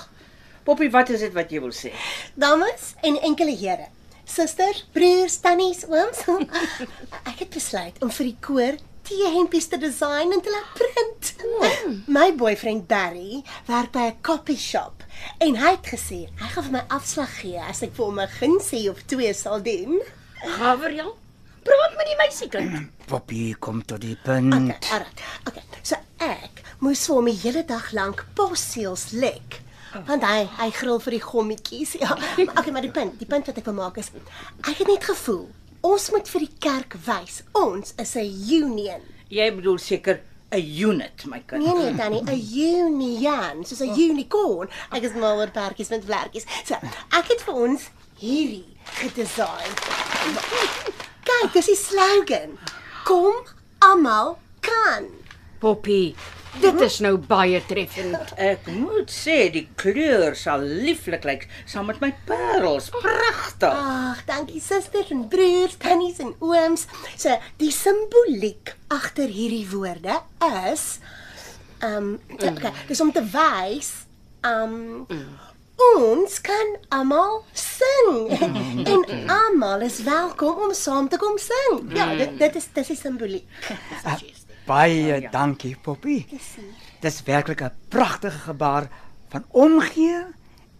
Poppy, 0.68 0.90
wat 0.92 1.10
is 1.16 1.24
dit 1.24 1.34
wat 1.38 1.54
jy 1.54 1.62
wil 1.64 1.72
sê? 1.76 1.94
Dames 2.36 2.94
en 3.06 3.16
enkele 3.30 3.56
here, 3.56 3.88
susters, 4.28 4.84
broers, 4.94 5.40
tannies, 5.40 5.86
ooms. 5.88 6.26
ek 7.32 7.46
het 7.46 7.52
besluit 7.56 8.04
om 8.04 8.12
vir 8.12 8.32
die 8.32 8.38
koor 8.44 8.80
T-hempies 9.10 9.70
te 9.72 9.80
design 9.82 10.36
en 10.36 10.42
te 10.44 10.52
laat 10.54 10.76
print. 10.78 11.32
My 12.12 12.28
boyfriend 12.38 12.90
Barry 12.92 13.42
werk 13.72 13.94
by 13.96 14.12
'n 14.12 14.20
copy 14.22 14.58
shop 14.60 15.08
en 15.38 15.58
hy 15.62 15.72
het 15.76 15.90
gesê 15.94 16.20
hy 16.42 16.50
gaan 16.54 16.68
vir 16.68 16.76
my 16.78 16.84
afslag 16.96 17.34
gee 17.42 17.62
as 17.62 17.84
ek 17.86 17.96
vir 17.98 18.06
hom 18.06 18.20
'n 18.20 18.36
gunsie 18.40 18.90
of 18.90 19.04
twee 19.06 19.34
sal 19.34 19.62
doen. 19.64 20.02
Gabriel, 20.58 21.18
praat 21.64 21.98
met 21.98 22.08
die 22.12 22.18
meisiekind. 22.24 22.90
Poppy 23.12 23.56
kom 23.60 23.82
tot 23.86 24.02
die 24.02 24.18
punt. 24.24 24.54
Okay, 24.54 24.92
alright. 24.92 25.24
Okay. 25.48 25.64
So 25.84 25.96
ek 26.18 26.64
moes 26.80 27.06
vir 27.08 27.16
hom 27.16 27.26
die 27.26 27.40
hele 27.44 27.64
dag 27.64 27.92
lank 27.92 28.26
posseels 28.36 29.12
lek. 29.12 29.62
Want 30.06 30.24
hy 30.24 30.44
hy 30.60 30.70
gril 30.72 31.00
vir 31.00 31.18
die 31.18 31.26
gommetjies. 31.26 31.96
Ja. 32.04 32.16
Maar 32.16 32.60
okay, 32.60 32.72
maar 32.72 32.86
die 32.86 32.94
punt, 32.94 33.20
die 33.20 33.28
punt 33.28 33.48
wat 33.48 33.58
ek 33.58 33.66
wil 33.66 33.80
maak 33.82 33.98
is 33.98 34.12
ek 34.68 34.78
het 34.78 34.88
net 34.88 35.04
gevoel 35.04 35.48
ons 35.86 36.10
moet 36.12 36.28
vir 36.28 36.44
die 36.44 36.56
kerk 36.60 36.96
wys 37.06 37.42
ons 37.56 37.94
is 37.98 38.16
'n 38.16 38.28
union. 38.52 39.02
Jy 39.30 39.52
bedoel 39.56 39.78
seker 39.78 40.22
'n 40.52 40.62
unit, 40.62 41.26
my 41.26 41.42
kind. 41.46 41.64
Nee 41.64 41.74
nee 41.74 41.96
Tannie, 41.96 42.24
'n 42.24 42.42
union, 42.76 43.66
soos 43.66 43.82
'n 43.82 43.94
unicorn. 43.94 44.70
Ek 44.92 45.04
is 45.04 45.14
mal 45.14 45.38
oor 45.38 45.52
perdjies 45.52 45.90
met 45.90 46.04
vlekkies. 46.06 46.46
So, 46.66 46.76
ek 47.20 47.28
het 47.28 47.42
vir 47.46 47.54
ons 47.54 47.90
hierdie 48.20 48.78
gedesign. 49.00 49.74
Kyk, 51.24 51.54
dis 51.54 51.66
die 51.66 51.76
slogan. 51.76 52.58
Kom 53.06 53.34
almal 53.80 54.40
kan. 54.62 55.08
Poppy, 55.60 56.16
Dit 56.58 56.82
is 56.82 56.98
nou 57.06 57.14
baie 57.22 57.62
treffend. 57.70 58.34
Ek 58.42 58.66
moet 58.74 59.12
sê 59.14 59.38
die 59.54 59.68
kleur 59.80 60.36
sal 60.38 60.64
lieflik 60.66 61.28
lyk 61.28 61.46
saam 61.70 61.90
met 61.92 62.02
my 62.02 62.10
parels. 62.26 62.90
Pragtig. 62.96 63.70
Ag, 63.70 64.24
dankie 64.28 64.62
susters 64.64 65.14
en 65.14 65.28
broers, 65.32 65.78
tannies 65.82 66.20
en 66.24 66.34
ooms. 66.42 66.88
So, 67.16 67.38
die 67.62 67.72
simboliek 67.76 68.74
agter 68.90 69.30
hierdie 69.30 69.68
woorde 69.70 70.22
is 70.74 70.98
ehm 71.80 71.96
um, 71.96 72.16
okay, 72.36 72.74
dis 72.90 73.00
om 73.00 73.12
te 73.16 73.22
wys 73.32 73.94
ehm 74.44 74.74
um, 75.06 75.22
ons 75.80 76.42
kan 76.44 76.74
almal 76.92 77.44
sing 77.56 78.34
en 78.84 79.06
almal 79.32 79.86
is 79.88 80.02
welkom 80.04 80.66
om 80.68 80.74
saam 80.76 81.08
te 81.08 81.18
kom 81.22 81.38
sing. 81.40 81.86
Ja, 81.96 82.12
dit 82.20 82.36
dit 82.40 82.60
is 82.60 82.68
dis 82.74 82.92
die 82.94 83.00
simboliek. 83.00 83.48
Uh, 84.04 84.18
baie 84.70 85.30
dankie, 85.34 85.76
Poppy. 85.82 86.26
Dis 87.02 87.24
werklik 87.26 87.62
'n 87.62 87.74
pragtige 87.88 88.40
gebaar 88.50 88.90
van 89.30 89.46
omgee 89.50 90.26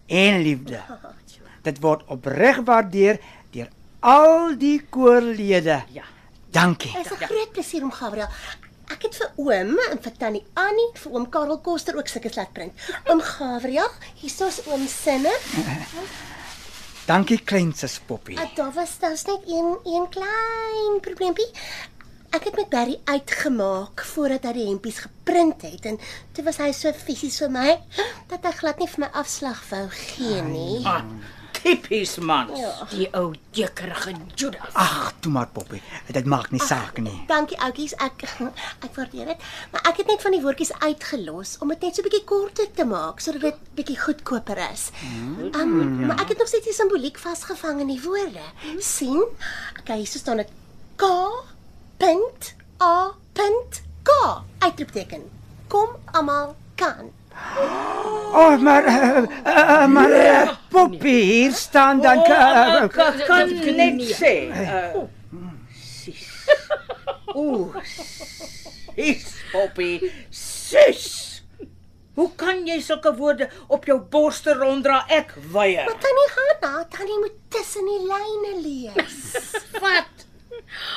en 0.06 0.42
liefde. 0.42 0.80
Dit 1.62 1.80
word 1.80 2.04
opreg 2.06 2.62
waardeer 2.64 3.20
deur 3.50 3.68
al 4.00 4.58
die 4.58 4.80
koorlede. 4.90 5.82
Ja. 5.92 6.04
Dankie. 6.50 6.92
Dit 6.92 7.04
is 7.06 7.12
'n 7.12 7.24
groot 7.24 7.52
plesier 7.52 7.82
om 7.82 7.92
Gabriel. 7.92 8.28
Ek 8.90 9.02
het 9.02 9.16
vir 9.16 9.30
oom 9.36 9.78
en 9.90 9.98
vir 10.02 10.12
tannie 10.18 10.44
Annie, 10.54 10.90
vir 10.94 11.12
oom 11.12 11.28
Karel 11.28 11.60
Koster 11.60 11.96
ook 11.96 12.08
sulke 12.08 12.30
laat 12.34 12.52
print. 12.52 12.72
Oom 13.06 13.20
Gabriel, 13.20 13.90
hier's 14.14 14.66
oom 14.66 14.86
sinne. 14.86 15.34
Dankie 17.06 17.40
kleinsus 17.44 18.00
Poppy. 18.06 18.32
Uh, 18.32 18.54
daar 18.54 18.72
was 18.72 18.98
daar's 18.98 19.24
net 19.24 19.40
een 19.46 19.78
een 19.84 20.08
klein 20.08 21.00
probleempie. 21.00 21.50
Ek 22.30 22.44
het 22.46 22.54
met 22.54 22.68
Barry 22.70 23.00
uitgemaak 23.10 24.04
voordat 24.06 24.44
hy 24.46 24.52
die 24.54 24.66
hempies 24.68 25.00
geprint 25.02 25.64
het 25.66 25.86
en 25.90 25.96
toe 26.30 26.44
was 26.46 26.60
hy 26.62 26.68
so 26.76 26.92
fisies 26.94 27.40
vir 27.42 27.50
my 27.50 27.72
dat 28.30 28.46
hy 28.46 28.52
glad 28.60 28.78
nie 28.78 28.86
vir 28.92 29.02
my 29.02 29.08
afslag 29.18 29.58
wou 29.72 29.88
gee 29.96 30.38
nie. 30.46 30.76
Ah, 30.86 31.02
tipies 31.58 32.12
man. 32.22 32.52
Die 32.92 33.08
ou 33.18 33.32
dikkerige 33.58 34.14
Judas. 34.38 34.78
Ag, 34.78 35.10
toe 35.18 35.34
maar 35.34 35.50
Poppy. 35.50 35.82
Dit 36.06 36.30
maak 36.30 36.54
nie 36.54 36.62
saak 36.62 37.02
nie. 37.02 37.16
Dankie 37.26 37.58
oudjies, 37.66 37.96
ek 37.98 38.22
ek 38.86 38.94
waardeer 38.94 39.34
dit. 39.34 39.50
Maar 39.74 39.90
ek 39.90 40.04
het 40.04 40.14
net 40.14 40.22
van 40.22 40.38
die 40.38 40.42
woordjies 40.46 40.74
uitgelos 40.78 41.58
om 41.58 41.74
dit 41.74 41.82
net 41.88 41.98
so 41.98 42.06
bietjie 42.06 42.24
korter 42.30 42.70
te 42.78 42.86
maak 42.86 43.26
sodat 43.26 43.50
dit 43.50 43.70
bietjie 43.82 43.98
goedkoper 44.06 44.62
is. 44.70 44.92
Um, 45.50 46.06
maar 46.06 46.22
ek 46.22 46.36
het 46.36 46.46
nog 46.46 46.54
steeds 46.54 46.70
die 46.70 46.78
simboliek 46.78 47.18
vasgevang 47.18 47.82
in 47.82 47.90
die 47.90 48.02
woorde. 48.06 48.46
sien? 48.78 49.24
Okay, 49.82 50.04
hier 50.04 50.14
staan 50.14 50.44
dit 50.46 50.58
K 51.00 51.16
punt 52.00 52.54
A 52.80 53.12
punt 53.36 53.82
K 54.02 54.10
uitroepteken. 54.58 55.30
Kom 55.68 55.88
almal 56.16 56.56
kan. 56.74 57.12
Oh, 58.32 58.58
maar 58.60 58.84
uh, 58.86 59.22
uh, 59.46 59.86
maar 59.86 60.10
uh, 60.10 60.50
Poppy, 60.68 61.20
hier 61.20 61.52
staan 61.52 62.00
dan 62.00 62.18
uh, 62.18 62.88
kan, 62.88 63.20
kan 63.26 63.48
net 63.76 64.00
sê. 64.16 64.34
Uh, 64.48 65.04
sis. 65.76 66.24
Ooh. 67.34 67.76
Sis, 68.96 69.26
Poppy. 69.52 70.12
Sis. 70.30 71.28
Hoe 72.14 72.30
kan 72.36 72.66
jy 72.66 72.80
sulke 72.84 73.12
woorde 73.16 73.48
op 73.68 73.84
jou 73.88 74.00
borste 74.00 74.52
ronddra? 74.56 75.04
Ek 75.08 75.36
weier. 75.52 75.86
Maar 75.88 76.00
tannie 76.02 76.30
Hanna, 76.36 76.84
tannie 76.96 77.20
moet 77.22 77.38
tussen 77.48 77.86
die 77.88 78.02
lyne 78.08 78.56
lees. 78.64 79.36
Wat? 79.80 80.19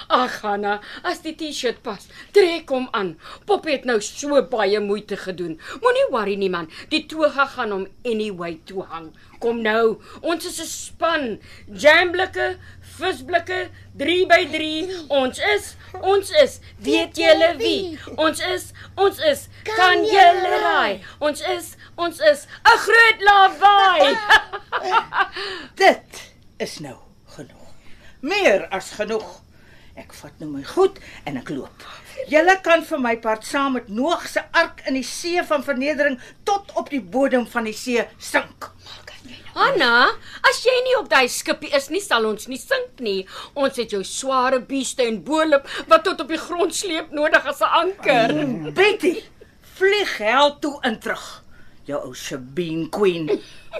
Ag 0.09 0.39
Hanna, 0.41 0.79
as 1.03 1.21
die 1.25 1.35
T-shirt 1.35 1.83
pas, 1.83 2.07
trek 2.35 2.69
hom 2.69 2.87
aan. 2.93 3.15
Pop 3.45 3.65
het 3.69 3.85
nou 3.85 3.99
so 4.01 4.41
baie 4.51 4.79
moeite 4.83 5.17
gedoen. 5.17 5.59
Moenie 5.81 6.07
worry 6.11 6.35
nie 6.39 6.51
man, 6.53 6.69
die 6.89 7.05
toga 7.07 7.45
gaan 7.55 7.71
hom 7.71 7.87
anyway 8.05 8.57
toe 8.65 8.85
hang. 8.89 9.11
Kom 9.43 9.59
nou, 9.61 9.99
ons 10.21 10.45
is 10.45 10.59
'n 10.61 10.65
span. 10.65 11.39
Jamblikke, 11.67 12.57
visblikke, 12.97 13.69
3 13.97 14.25
by 14.25 14.45
3. 14.51 15.05
Ons 15.09 15.39
is, 15.39 15.75
ons 16.01 16.31
is. 16.43 16.59
Weet 16.79 17.17
julle 17.17 17.55
wie? 17.57 17.99
Ons 18.15 18.39
is, 18.39 18.71
ons 18.95 19.19
is. 19.19 19.47
Kan 19.63 20.05
julle 20.07 20.59
raai? 20.63 21.01
Ons 21.19 21.41
is, 21.41 21.75
ons 21.97 22.19
is 22.19 22.47
'n 22.63 22.77
groot 22.85 23.19
lawaai. 23.21 24.17
Dit 25.83 26.31
is 26.57 26.79
nou 26.79 26.97
genoeg. 27.35 27.67
Meer 28.21 28.67
as 28.71 28.91
genoeg. 28.91 29.42
Ek 29.95 30.13
vat 30.17 30.39
nou 30.41 30.49
my 30.49 30.63
goed 30.65 30.97
en 31.29 31.37
ek 31.37 31.51
loop. 31.53 31.83
Julle 32.31 32.55
kan 32.65 32.81
vir 32.87 33.01
my 33.01 33.13
part 33.21 33.45
saam 33.45 33.75
met 33.77 33.91
Noag 33.93 34.25
se 34.29 34.41
ark 34.57 34.81
in 34.89 34.97
die 34.97 35.05
see 35.05 35.41
van 35.45 35.65
vernedering 35.65 36.17
tot 36.49 36.71
op 36.79 36.89
die 36.89 37.01
bodem 37.01 37.45
van 37.49 37.69
die 37.69 37.75
see 37.77 38.05
sink. 38.17 38.71
Hanna, 39.53 40.09
as 40.49 40.63
jy 40.65 40.73
nie 40.87 40.95
op 40.97 41.11
daai 41.11 41.29
skipie 41.29 41.69
is 41.77 41.91
nie, 41.93 42.01
sal 42.01 42.25
ons 42.25 42.47
nie 42.49 42.57
sink 42.57 43.03
nie. 43.05 43.19
Ons 43.53 43.77
het 43.77 43.93
jou 43.93 44.01
sware 44.07 44.57
bieste 44.65 45.05
en 45.05 45.21
bolop 45.21 45.69
wat 45.91 46.07
tot 46.07 46.25
op 46.25 46.33
die 46.33 46.41
grond 46.41 46.73
sleep 46.73 47.13
nodig 47.13 47.45
as 47.45 47.61
'n 47.61 47.69
anker. 47.83 48.33
Betty, 48.73 49.21
vlieg 49.77 50.17
hel 50.17 50.57
toe 50.59 50.79
in 50.81 50.99
terug. 50.99 51.42
Jou 51.85 51.99
ou 52.07 52.13
Sabine 52.15 52.87
Queen. 52.89 53.27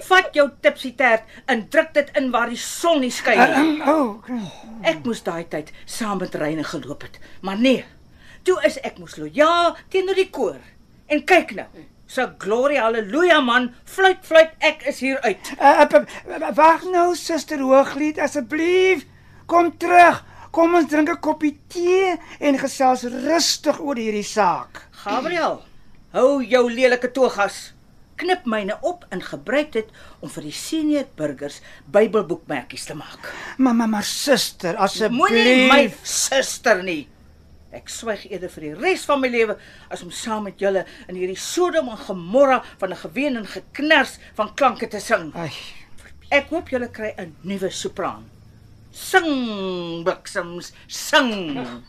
Vat 0.08 0.34
jou 0.36 0.48
tipsy 0.60 0.90
tert 0.98 1.22
en 1.48 1.62
druk 1.72 1.94
dit 1.94 2.10
in 2.20 2.30
waar 2.34 2.50
die 2.52 2.58
son 2.60 3.00
nie 3.00 3.10
skyn 3.14 3.40
nie. 3.56 3.80
oh, 3.88 4.20
Ek 4.84 5.04
moes 5.06 5.22
daai 5.24 5.44
tyd 5.48 5.72
saam 5.86 6.18
met 6.20 6.34
Reine 6.34 6.64
geloop 6.64 7.02
het, 7.02 7.18
maar 7.40 7.56
nee. 7.56 7.84
Toe 8.44 8.58
is 8.68 8.76
ek 8.84 8.98
mos 9.00 9.16
lojaal 9.16 9.76
teenoor 9.88 10.14
die 10.20 10.28
koor. 10.30 10.60
En 11.08 11.24
kyk 11.24 11.54
nou. 11.56 11.66
So 12.06 12.28
glory 12.38 12.76
haleluja 12.76 13.40
man, 13.40 13.70
fluit 13.88 14.20
fluit 14.22 14.52
ek 14.60 14.84
is 14.92 15.00
hier 15.00 15.16
uit. 15.24 15.52
uh, 15.56 15.86
uh, 15.88 16.50
wag 16.54 16.84
nou 16.92 17.14
suster 17.16 17.58
Hooglied 17.64 18.18
asseblief. 18.20 19.06
Kom 19.46 19.72
terug. 19.80 20.20
Kom 20.54 20.74
ons 20.76 20.86
drink 20.86 21.08
'n 21.10 21.18
koppie 21.24 21.56
tee 21.68 22.12
en 22.40 22.58
gesels 22.58 23.02
rustig 23.24 23.80
oor 23.80 23.96
hierdie 23.96 24.22
saak. 24.22 24.84
Gabriel, 24.92 25.62
hou 26.12 26.42
jou 26.44 26.70
lelike 26.70 27.10
togas. 27.10 27.72
Knip 28.16 28.44
myne 28.46 28.76
op 28.82 29.04
en 29.10 29.22
gebruik 29.22 29.72
dit 29.72 29.88
om 30.20 30.30
vir 30.30 30.42
die 30.42 30.52
senior 30.52 31.06
burgers 31.16 31.60
Bybelboekmerkies 31.90 32.84
te 32.84 32.94
maak. 32.94 33.32
Mamma, 33.58 33.86
maar 33.86 34.02
suster, 34.06 34.76
Moenie 35.10 35.66
my 35.68 35.84
asseblief. 35.86 35.98
suster 36.06 36.82
nie. 36.82 37.08
Ek 37.74 37.88
swyg 37.90 38.30
eerder 38.30 38.48
vir 38.50 38.60
die 38.68 38.74
res 38.74 39.04
van 39.04 39.20
my 39.20 39.28
lewe 39.28 39.56
as 39.90 40.02
om 40.02 40.10
saam 40.10 40.44
met 40.44 40.58
julle 40.62 40.84
in 41.08 41.16
hierdie 41.16 41.36
Sodom 41.38 41.88
en 41.88 41.96
Gomorra 41.98 42.62
van 42.78 42.90
'n 42.92 42.96
geween 42.96 43.36
en 43.36 43.46
geknars 43.46 44.18
van 44.34 44.54
klanke 44.54 44.88
te 44.88 45.00
sing. 45.00 45.32
Ai, 45.34 45.50
Ek 46.30 46.48
hoop 46.50 46.68
julle 46.68 46.88
kry 46.88 47.14
'n 47.18 47.34
nuwe 47.42 47.70
sopraan. 47.70 48.24
Sing, 48.92 50.04
bliksems, 50.04 50.72
sing. 50.86 51.82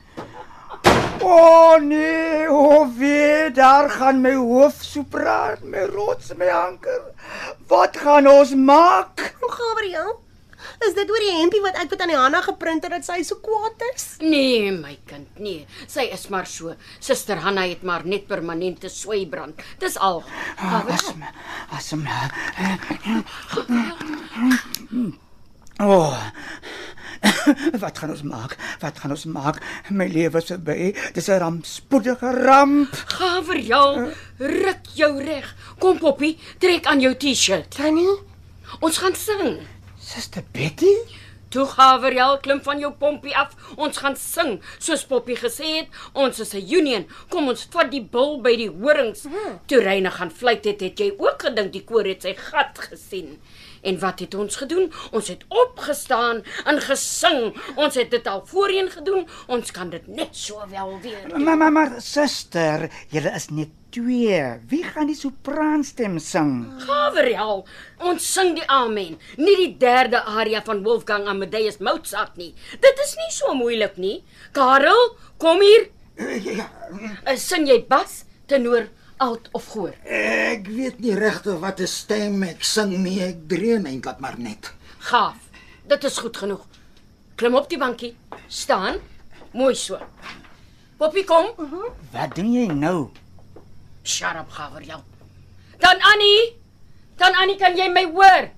O 1.26 1.28
oh, 1.28 1.78
nee, 1.82 2.46
o 2.50 2.58
oh, 2.58 2.98
wee, 2.98 3.52
daar 3.52 3.90
gaan 3.90 4.20
my 4.22 4.36
hoofsopraan, 4.38 5.58
my 5.64 5.82
rots, 5.90 6.36
my 6.38 6.46
anker. 6.54 7.02
Wat 7.68 7.98
gaan 7.98 8.30
ons 8.30 8.52
maak? 8.54 9.24
Oom 9.42 9.56
Gabriel, 9.56 10.12
is 10.86 10.94
dit 10.94 11.10
oor 11.10 11.26
die 11.26 11.34
hempie 11.40 11.64
wat 11.64 11.80
ek 11.82 11.90
met 11.96 12.04
aan 12.06 12.14
die 12.14 12.20
Hanna 12.20 12.44
geprint 12.46 12.86
het 12.86 12.94
dat 12.94 13.08
sy 13.10 13.18
so 13.26 13.42
kwaad 13.42 13.82
is? 13.88 14.06
Nee, 14.22 14.70
my 14.76 14.94
kind, 15.10 15.42
nee. 15.42 15.66
Sy 15.90 16.06
is 16.14 16.28
maar 16.30 16.46
so. 16.46 16.78
Suster 17.02 17.42
Hanna 17.42 17.66
het 17.72 17.82
maar 17.82 18.06
net 18.06 18.30
permanente 18.30 18.94
sweibrand. 18.94 19.66
Dis 19.82 19.98
al. 19.98 20.22
Asem, 20.62 21.26
asem. 21.74 22.06
O. 25.82 25.90
Oh. 25.90 26.22
Wat 27.84 27.98
gaan 27.98 28.10
ons 28.10 28.24
maak? 28.24 28.58
Wat 28.80 29.00
gaan 29.00 29.12
ons 29.12 29.26
maak? 29.26 29.62
My 29.90 30.08
lewe 30.08 30.38
is 30.38 30.52
verby. 30.52 30.94
Dis 31.14 31.30
'n 31.30 31.40
rampspoedige 31.40 32.32
ramp. 32.46 32.94
Gabriel, 33.18 34.12
ruk 34.38 34.84
jou 34.94 35.24
reg. 35.24 35.56
Kom 35.80 35.98
Poppy, 36.00 36.38
trek 36.60 36.86
aan 36.86 37.00
jou 37.00 37.16
T-shirt. 37.16 37.72
Tannie, 37.76 38.20
Ons 38.82 38.98
gaan 38.98 39.16
sing. 39.16 39.62
Suster 40.02 40.44
Betty? 40.52 40.92
Toe 41.54 41.64
Gabriel 41.70 42.40
klim 42.44 42.60
van 42.66 42.82
jou 42.82 42.92
pompie 43.00 43.36
af. 43.38 43.54
Ons 43.80 44.02
gaan 44.04 44.18
sing, 44.20 44.58
soos 44.84 45.06
Poppy 45.08 45.38
gesê 45.40 45.70
het. 45.78 45.88
Ons 46.14 46.40
is 46.40 46.54
'n 46.54 46.66
union. 46.80 47.06
Kom 47.30 47.48
ons 47.48 47.68
vat 47.72 47.92
die 47.92 48.02
bil 48.02 48.42
by 48.42 48.56
die 48.56 48.70
horings. 48.70 49.26
Toe 49.68 49.80
Reyne 49.80 50.12
gaan 50.12 50.32
fluit 50.32 50.66
het, 50.66 50.82
het 50.82 51.00
jy 51.00 51.14
ook 51.18 51.42
gedink 51.42 51.72
die 51.72 51.84
koor 51.84 52.04
het 52.04 52.22
sy 52.24 52.34
gat 52.34 52.78
gesien. 52.90 53.40
En 53.86 54.00
wat 54.02 54.20
het 54.24 54.34
ons 54.34 54.56
gedoen? 54.58 54.90
Ons 55.12 55.28
het 55.32 55.46
opgestaan 55.48 56.42
en 56.66 56.82
gesing. 56.82 57.54
Ons 57.76 57.96
het 58.00 58.12
dit 58.12 58.28
al 58.28 58.42
voorheen 58.50 58.90
gedoen. 58.90 59.26
Ons 59.48 59.72
kan 59.76 59.90
dit 59.94 60.08
net 60.08 60.34
so 60.36 60.62
wel 60.72 60.96
weer 61.04 61.28
doen. 61.30 61.44
Maar 61.46 61.58
maar 61.58 61.72
maar 61.72 61.96
suster, 62.02 62.90
julle 63.14 63.32
is 63.38 63.50
net 63.54 63.70
twee. 63.96 64.42
Wie 64.68 64.82
gaan 64.84 65.08
die 65.08 65.16
sopraanstem 65.16 66.18
sing? 66.20 66.66
Gabriel, 66.84 67.62
ons 68.04 68.26
sing 68.34 68.56
die 68.58 68.66
amen, 68.68 69.16
nie 69.40 69.56
die 69.62 69.70
derde 69.80 70.20
aria 70.28 70.60
van 70.66 70.82
Wolfgang 70.84 71.28
Amadeus 71.32 71.78
Mozart 71.80 72.36
nie. 72.42 72.52
Dit 72.84 73.00
is 73.06 73.14
nie 73.22 73.32
so 73.32 73.54
moeilik 73.56 73.96
nie. 74.02 74.18
Karel, 74.52 75.14
kom 75.38 75.62
hier. 75.64 75.88
Ja, 76.44 76.70
Uh, 77.28 77.34
sing 77.36 77.66
jy 77.68 77.80
bas, 77.90 78.22
tenor, 78.48 78.86
alt 79.18 79.50
of 79.52 79.66
goor? 79.74 79.94
Ek 80.04 80.68
weet 80.68 81.00
nie 81.00 81.16
regtig 81.16 81.60
wat 81.60 81.80
'n 81.80 81.88
stem 81.88 82.44
ek 82.44 82.64
sing 82.64 83.04
nie. 83.04 83.22
Ek 83.22 83.48
dreun 83.48 83.86
eintlik 83.86 84.20
maar 84.20 84.40
net. 84.40 84.74
Gaaf. 85.00 85.38
Dit 85.88 86.04
is 86.04 86.18
goed 86.18 86.38
genoeg. 86.38 86.66
Klim 87.36 87.56
op 87.56 87.70
die 87.70 87.78
bankie. 87.78 88.16
Staan. 88.48 89.00
Mooi 89.54 89.76
so. 89.76 90.00
Poppy 90.98 91.24
kom. 91.24 91.46
Wat 92.12 92.36
doen 92.36 92.54
jy 92.54 92.68
nou? 92.68 93.10
Shut 94.04 94.36
up, 94.36 94.50
Gabriel. 94.52 95.04
Dan 95.80 96.02
Annie. 96.02 96.56
Dan 97.18 97.34
Annie, 97.36 97.58
kan 97.58 97.76
jy 97.78 97.90
my 97.90 98.04
hoor? 98.12 98.50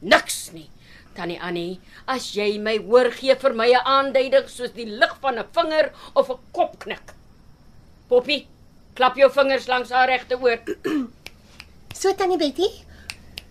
Niks 0.00 0.50
nie. 0.52 0.70
Tannie 1.14 1.38
Annie, 1.40 1.80
as 2.10 2.32
jy 2.34 2.58
my 2.58 2.76
hoor, 2.82 3.10
gee 3.14 3.34
vir 3.34 3.54
my 3.54 3.68
'n 3.70 3.86
aanduiding 3.86 4.48
soos 4.48 4.72
die 4.72 4.86
lig 4.86 5.14
van 5.20 5.38
'n 5.38 5.46
vinger 5.52 5.92
of 6.14 6.30
'n 6.30 6.38
kopknik. 6.52 7.14
Poppy, 8.08 8.46
klap 8.94 9.16
jou 9.18 9.30
vingers 9.30 9.66
langs 9.70 9.90
haar 9.90 10.08
regte 10.08 10.38
oor. 10.40 10.58
So 11.94 12.10
tannie 12.18 12.36
Betty. 12.36 12.66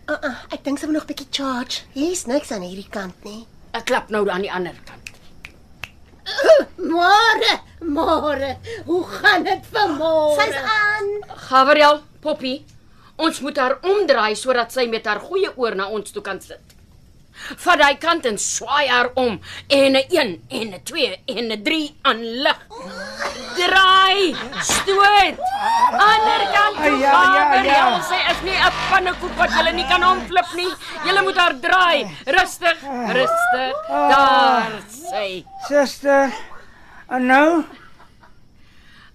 Uh, 0.04 0.18
uh, 0.20 0.34
ek 0.52 0.66
dink 0.66 0.80
sy 0.80 0.86
moet 0.90 0.98
nog 0.98 1.06
'n 1.08 1.14
bietjie 1.14 1.30
charge. 1.32 1.86
Hier's 1.96 2.26
niks 2.28 2.52
aan 2.52 2.62
hierdie 2.66 2.90
kant 2.92 3.16
nie. 3.24 3.48
Ek 3.72 3.86
klap 3.88 4.10
nou 4.12 4.28
aan 4.30 4.44
die 4.44 4.52
ander 4.52 4.76
kant. 4.84 5.14
Môre, 6.92 7.54
môre. 7.80 8.58
Hoe 8.86 9.04
gaan 9.08 9.44
dit 9.48 9.64
vanmôre? 9.72 10.36
Sy's 10.44 10.60
aan. 10.60 11.08
Gabriel, 11.48 12.02
Poppy, 12.20 12.66
ons 13.16 13.40
moet 13.40 13.58
haar 13.58 13.78
omdraai 13.82 14.36
sodat 14.36 14.76
sy 14.76 14.86
met 14.92 15.08
haar 15.08 15.24
goeie 15.24 15.50
oor 15.56 15.76
na 15.76 15.88
ons 15.88 16.12
toe 16.12 16.22
kan 16.22 16.42
sit. 16.44 16.73
Vat 17.64 17.80
daai 17.82 17.98
kant 17.98 18.26
en 18.30 18.38
swaai 18.38 18.88
haar 18.88 19.10
om 19.16 19.40
en 19.68 19.96
'n 19.96 20.06
1 20.10 20.32
en 20.50 20.74
'n 20.74 20.84
2 20.84 21.24
en 21.26 21.52
'n 21.52 21.64
3 21.64 21.96
aan 22.02 22.22
lig. 22.44 22.60
Draai, 23.58 24.36
stoot. 24.62 25.38
Ander 26.10 26.44
kant 26.56 26.78
toe. 26.84 26.98
Ja, 27.00 27.12
ja, 27.12 27.34
ja. 27.34 27.44
Gabriel, 27.52 28.02
sy 28.10 28.20
is 28.32 28.42
nie 28.44 28.58
'n 28.58 28.74
pannekoek 28.90 29.36
wat 29.38 29.50
jy 29.50 29.72
nie 29.72 29.88
kan 29.88 30.04
omflip 30.04 30.50
nie. 30.56 30.74
Jy 31.06 31.22
moet 31.22 31.38
haar 31.38 31.60
draai. 31.60 32.08
Rustig, 32.26 32.78
rustig. 33.08 33.88
Daar 33.88 34.72
sy. 34.90 35.46
Suster. 35.68 36.32
En 37.10 37.26
nou? 37.26 37.64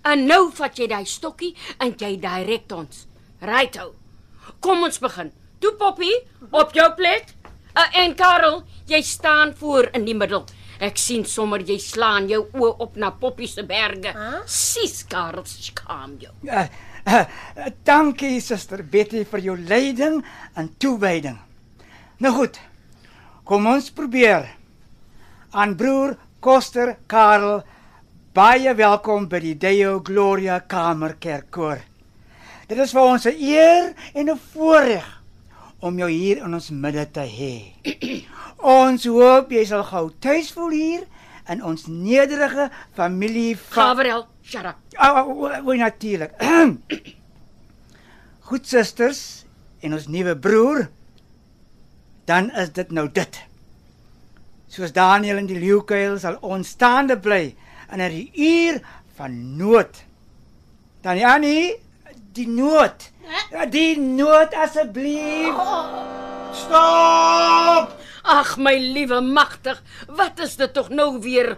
En 0.02 0.26
nou 0.26 0.50
vat 0.54 0.76
jy 0.78 0.86
daai 0.86 1.04
stokkie 1.04 1.56
en 1.78 1.94
jy 1.98 2.16
direk 2.20 2.72
ons. 2.72 3.06
Righto. 3.40 3.94
Kom 4.60 4.82
ons 4.82 4.98
begin. 4.98 5.32
Toe 5.58 5.72
Poppy, 5.74 6.10
op 6.50 6.72
jou 6.72 6.86
plek. 6.94 7.34
Uh, 7.78 7.84
en 8.02 8.14
Karel, 8.18 8.62
jy 8.90 8.98
staan 9.06 9.52
voor 9.54 9.86
in 9.94 10.02
die 10.02 10.14
middel. 10.18 10.42
Ek 10.82 10.96
sien 10.98 11.22
sommer 11.26 11.62
jy 11.62 11.76
slaan 11.78 12.26
jou 12.26 12.40
oë 12.58 12.70
op 12.82 12.96
na 12.98 13.12
Poppy 13.14 13.46
se 13.46 13.62
berge. 13.66 14.10
Huh? 14.16 14.40
Sis 14.50 15.04
Karel, 15.06 15.44
skaam 15.46 16.16
jou. 16.18 16.32
Uh, 16.42 16.64
uh, 17.06 17.20
uh, 17.54 17.68
dankie 17.86 18.40
suster 18.42 18.82
Betty 18.82 19.22
vir 19.30 19.44
jou 19.44 19.54
leiding 19.58 20.24
en 20.58 20.70
toewyding. 20.82 21.38
Nou 22.18 22.32
goed. 22.34 22.58
Kom 23.46 23.68
ons 23.70 23.92
probeer. 23.94 24.48
Aan 25.54 25.76
broer 25.78 26.16
Koster 26.42 26.96
Karel 27.06 27.62
baie 28.34 28.74
welkom 28.74 29.28
by 29.30 29.38
die 29.44 29.54
Deo 29.54 30.00
Gloria 30.02 30.58
Kamerkerkkoor. 30.66 31.86
Dit 32.68 32.82
is 32.82 32.90
vir 32.92 33.02
ons 33.06 33.26
'n 33.26 33.38
eer 33.38 33.94
en 34.14 34.30
'n 34.30 34.40
voorreg 34.50 35.17
om 35.80 35.98
jou 35.98 36.08
hier 36.10 36.42
in 36.42 36.54
ons 36.54 36.70
midde 36.70 37.04
te 37.14 37.24
hê. 37.28 37.52
ons 38.82 39.04
hoop 39.06 39.52
jy 39.54 39.64
sal 39.68 39.84
gou 39.86 40.08
tuis 40.22 40.50
voel 40.54 40.74
hier 40.74 41.06
in 41.48 41.62
ons 41.64 41.86
nederige 41.88 42.68
familie 42.96 43.56
Gabriel, 43.72 44.26
shut 44.42 44.66
up. 44.68 44.80
Oh, 44.98 45.22
oh, 45.24 45.58
oh, 45.64 45.74
natuurlik. 45.78 46.34
Goed 48.48 48.66
susters 48.68 49.44
en 49.80 49.94
ons 49.96 50.08
nuwe 50.12 50.34
broer. 50.36 50.88
Dan 52.28 52.50
is 52.60 52.72
dit 52.76 52.90
nou 52.92 53.06
dit. 53.12 53.40
Soos 54.68 54.92
Daniel 54.92 55.40
in 55.40 55.48
die 55.48 55.60
leeukuil 55.60 56.18
sal 56.20 56.36
ons 56.44 56.74
staande 56.76 57.16
bly 57.16 57.54
in 57.92 58.02
'n 58.04 58.28
uur 58.36 58.80
van 59.16 59.56
nood. 59.56 60.04
Dan 61.00 61.22
Annie, 61.24 61.76
die 62.32 62.48
nood. 62.48 63.10
Ja, 63.28 63.66
die 63.68 63.98
nood 64.00 64.54
asseblief. 64.56 65.56
Stop! 66.56 67.96
Ag 68.28 68.56
my 68.60 68.74
liewe 68.76 69.20
magtig, 69.24 69.80
wat 70.08 70.40
is 70.44 70.56
dit 70.60 70.72
tog 70.76 70.88
nou 70.92 71.14
weer? 71.24 71.56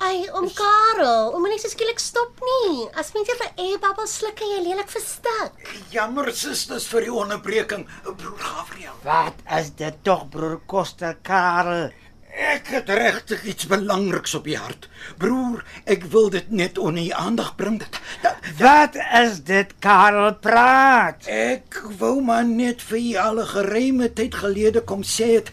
Ai, 0.00 0.24
om 0.32 0.46
Karel, 0.56 1.34
om 1.36 1.44
nie 1.44 1.58
so 1.60 1.68
skielik 1.68 1.98
stop 2.00 2.38
nie. 2.40 2.86
As 2.96 3.10
mens 3.12 3.28
vir 3.28 3.50
air 3.50 3.80
bubbles 3.82 4.14
sluk, 4.16 4.38
kan 4.38 4.48
jy 4.48 4.62
lelik 4.64 4.88
verstik. 4.88 5.74
Jammer 5.92 6.30
susters 6.32 6.86
vir 6.88 7.04
die 7.04 7.12
onderbreking, 7.12 7.84
broer 8.06 8.38
Gabriel. 8.40 8.96
Wat 9.04 9.42
is 9.58 9.74
dit 9.76 9.98
tog 10.06 10.24
broer 10.32 10.56
Koster 10.70 11.18
Karel? 11.26 11.90
Ek 12.30 12.66
het 12.66 12.88
regtig 12.88 13.42
iets 13.44 13.66
belangriks 13.66 14.34
op 14.34 14.44
die 14.44 14.56
hart. 14.56 14.88
Broer, 15.18 15.64
ek 15.84 16.04
wil 16.12 16.30
dit 16.30 16.50
net 16.50 16.78
onder 16.78 17.02
u 17.04 17.10
aandag 17.10 17.54
bring 17.56 17.78
dit. 17.78 18.00
dat- 18.22 18.36
Wat 18.58 18.94
is 19.22 19.42
dit 19.44 19.74
Karel 19.78 20.34
praat? 20.34 21.26
Ek 21.26 21.82
wou 21.98 22.20
maar 22.22 22.44
net 22.44 22.82
vir 22.82 22.98
u 22.98 23.14
al 23.16 23.40
'n 23.40 23.46
geruime 23.46 24.12
tyd 24.12 24.34
gelede 24.34 24.80
kom 24.80 25.02
sê 25.02 25.34
het 25.34 25.50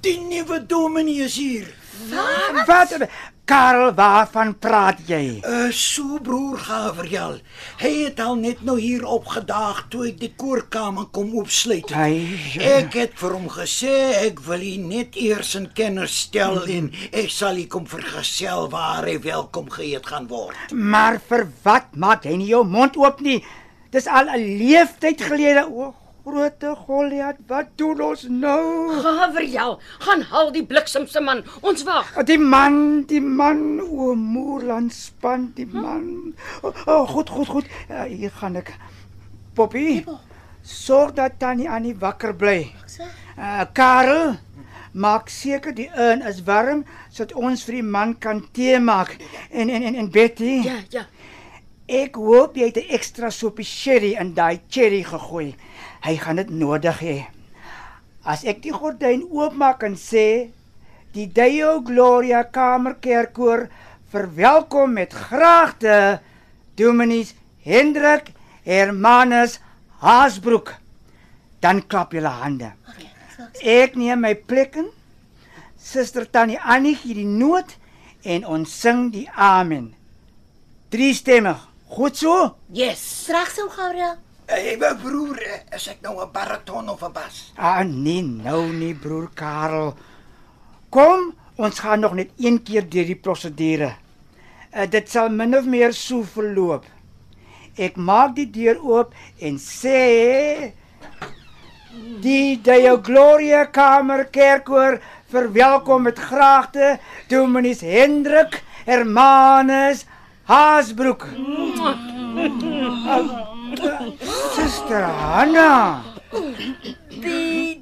die 0.00 0.20
nuwe 0.20 0.66
dominee 0.66 1.24
is 1.24 1.36
hier. 1.36 1.66
Wat? 2.66 2.90
Karel, 3.48 3.94
waarvan 3.96 4.50
praat 4.60 4.98
jy? 5.08 5.38
Uh 5.40 5.70
so 5.72 6.18
broer 6.20 6.58
Gabriel. 6.60 7.38
Hy 7.80 7.92
het 8.04 8.18
al 8.20 8.34
net 8.36 8.58
nou 8.66 8.74
hier 8.76 9.06
opgedaag 9.08 9.86
toe 9.88 10.02
ek 10.10 10.18
die 10.20 10.30
koorkamer 10.36 11.06
kom 11.16 11.30
oopsluit. 11.32 11.88
ja. 12.58 12.74
Ek 12.82 12.92
het 12.98 13.14
vir 13.16 13.36
hom 13.38 13.46
gesê 13.54 13.94
ek 14.26 14.42
wil 14.44 14.60
hom 14.60 14.90
net 14.90 15.16
eers 15.16 15.54
in 15.56 15.70
kennis 15.72 16.18
stel 16.26 16.60
en 16.68 16.90
ek 17.08 17.32
sal 17.32 17.56
hom 17.56 17.70
kom 17.72 17.86
vergesel 17.88 18.68
waar 18.74 19.08
hy 19.08 19.16
welkom 19.24 19.72
geheet 19.72 20.04
gaan 20.12 20.28
word. 20.28 20.76
Maar 20.76 21.16
vir 21.30 21.46
wat 21.64 21.96
maak 21.96 22.28
jy 22.28 22.36
nie 22.42 22.50
jou 22.52 22.66
mond 22.68 23.00
oop 23.00 23.24
nie? 23.24 23.40
Dis 23.96 24.06
al 24.12 24.28
'n 24.28 24.44
leeftyd 24.60 25.24
gelede. 25.24 25.64
O, 25.72 25.94
groot 26.28 26.64
Goliat, 26.86 27.36
wat 27.48 27.66
doen 27.80 28.00
ons 28.04 28.24
nou? 28.28 28.92
Gabriel, 29.02 29.78
gaan 30.04 30.22
haal 30.30 30.50
die 30.52 30.64
bliksemse 30.66 31.20
man. 31.24 31.42
Ons 31.60 31.84
wag. 31.88 32.10
Die 32.28 32.38
man, 32.38 33.04
die 33.08 33.20
man, 33.20 33.80
o 33.80 34.14
Moerland 34.14 34.92
span, 34.92 35.48
die 35.56 35.66
man. 35.72 36.34
O, 36.62 36.72
oh, 36.86 37.04
goed, 37.08 37.30
goed, 37.30 37.48
goed. 37.48 37.70
Uh, 37.88 38.02
hier 38.10 38.34
gaan 38.40 38.58
ek. 38.60 38.74
Poppy, 39.56 40.04
sorg 40.62 41.14
dat 41.16 41.38
Tannie 41.40 41.68
Annie 41.70 41.96
wakker 41.98 42.34
bly. 42.38 42.60
Uh, 43.38 43.64
Karel, 43.72 44.36
maak 44.92 45.28
seker 45.32 45.74
die 45.74 45.88
urn 45.96 46.22
is 46.26 46.42
warm 46.46 46.84
sodat 47.12 47.34
ons 47.38 47.64
vir 47.66 47.78
die 47.80 47.86
man 47.86 48.14
kan 48.20 48.42
tee 48.56 48.78
maak. 48.82 49.16
En 49.50 49.70
en 49.70 49.82
en, 49.82 49.94
en 50.04 50.10
Betty, 50.10 50.58
Ja, 50.66 50.78
ja. 50.90 51.06
ek 51.88 52.18
hoop 52.20 52.56
jy 52.60 52.68
het 52.68 52.76
'n 52.82 52.94
ekstra 52.98 53.30
soppie 53.30 53.64
sherry 53.64 54.12
in 54.20 54.34
daai 54.34 54.60
cherry 54.68 55.02
gegooi. 55.02 55.54
Hy 56.04 56.14
gaan 56.16 56.38
dit 56.40 56.50
nodig 56.50 57.00
hê. 57.02 57.18
As 58.22 58.44
ek 58.44 58.62
die 58.64 58.74
gordyn 58.74 59.24
oopmaak 59.30 59.82
en 59.86 59.96
sê 59.98 60.50
die 61.14 61.26
Deo 61.26 61.80
Gloria 61.86 62.42
Kamerkerkkoor 62.44 63.66
verwelkom 64.12 64.92
met 64.98 65.14
graagte 65.14 66.20
Dominees 66.76 67.34
Hendrik 67.64 68.32
Hermanus 68.64 69.58
Haasbroek. 70.02 70.74
Dan 71.60 71.82
klap 71.86 72.12
julle 72.14 72.30
hande. 72.30 72.72
Ek 73.62 73.96
neem 73.98 74.22
my 74.22 74.34
plek 74.34 74.76
in. 74.78 74.92
Suster 75.78 76.26
Tannie 76.30 76.60
Annie 76.60 76.94
gee 76.98 77.16
die 77.16 77.26
noot 77.26 77.74
en 78.22 78.44
ons 78.46 78.72
sing 78.82 79.08
die 79.14 79.26
amen. 79.34 79.94
Drie 80.92 81.14
stemmig. 81.14 81.58
Goed 81.88 82.16
so? 82.20 82.34
Yes. 82.72 83.02
Reg 83.32 83.50
so, 83.50 83.68
Gabriel. 83.72 84.18
Hey, 84.48 84.78
my 84.80 84.94
broer, 84.96 85.36
eh, 85.44 85.76
is 85.76 85.90
ek 85.92 85.98
nou 86.00 86.24
'n 86.24 86.32
bariton 86.32 86.88
of 86.88 87.02
'n 87.04 87.12
bas? 87.12 87.52
Ah 87.54 87.82
nee, 87.84 88.22
nou 88.22 88.72
nie 88.72 88.94
broer 88.94 89.28
Karel. 89.34 89.94
Kom, 90.88 91.34
ons 91.56 91.78
gaan 91.78 92.00
nog 92.00 92.14
net 92.14 92.30
een 92.38 92.62
keer 92.62 92.88
deur 92.88 93.04
die 93.04 93.14
prosedure. 93.14 93.96
Uh, 94.74 94.86
dit 94.86 95.10
sal 95.10 95.28
min 95.28 95.54
of 95.54 95.64
meer 95.64 95.92
so 95.92 96.22
verloop. 96.22 96.84
Ek 97.76 97.96
maak 97.96 98.34
die 98.36 98.50
deur 98.50 98.80
oop 98.80 99.12
en 99.38 99.58
sê 99.58 100.72
Die 102.20 102.56
Deo 102.62 103.02
Gloria 103.02 103.64
Kamer 103.66 104.24
Kerkkoor 104.24 105.00
verwelkom 105.30 106.02
met 106.02 106.18
graagte 106.18 106.98
Dominees 107.28 107.80
Hendrik 107.80 108.62
Hermanus 108.86 110.06
Haasbroek. 110.44 111.26
Suster 113.76 115.04
Hanna. 115.04 116.04
Die 117.08 117.80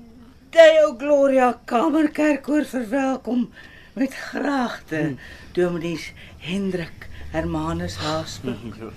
Deo 0.51 0.97
Gloria 0.97 1.61
Kamerkerkkoor 1.65 2.65
verwelkom 2.65 3.53
met 3.95 4.15
graagte 4.15 5.17
Dominees 5.53 6.13
Hendrik 6.39 7.09
Hermanus 7.31 7.97
Haasbroek. 7.97 8.93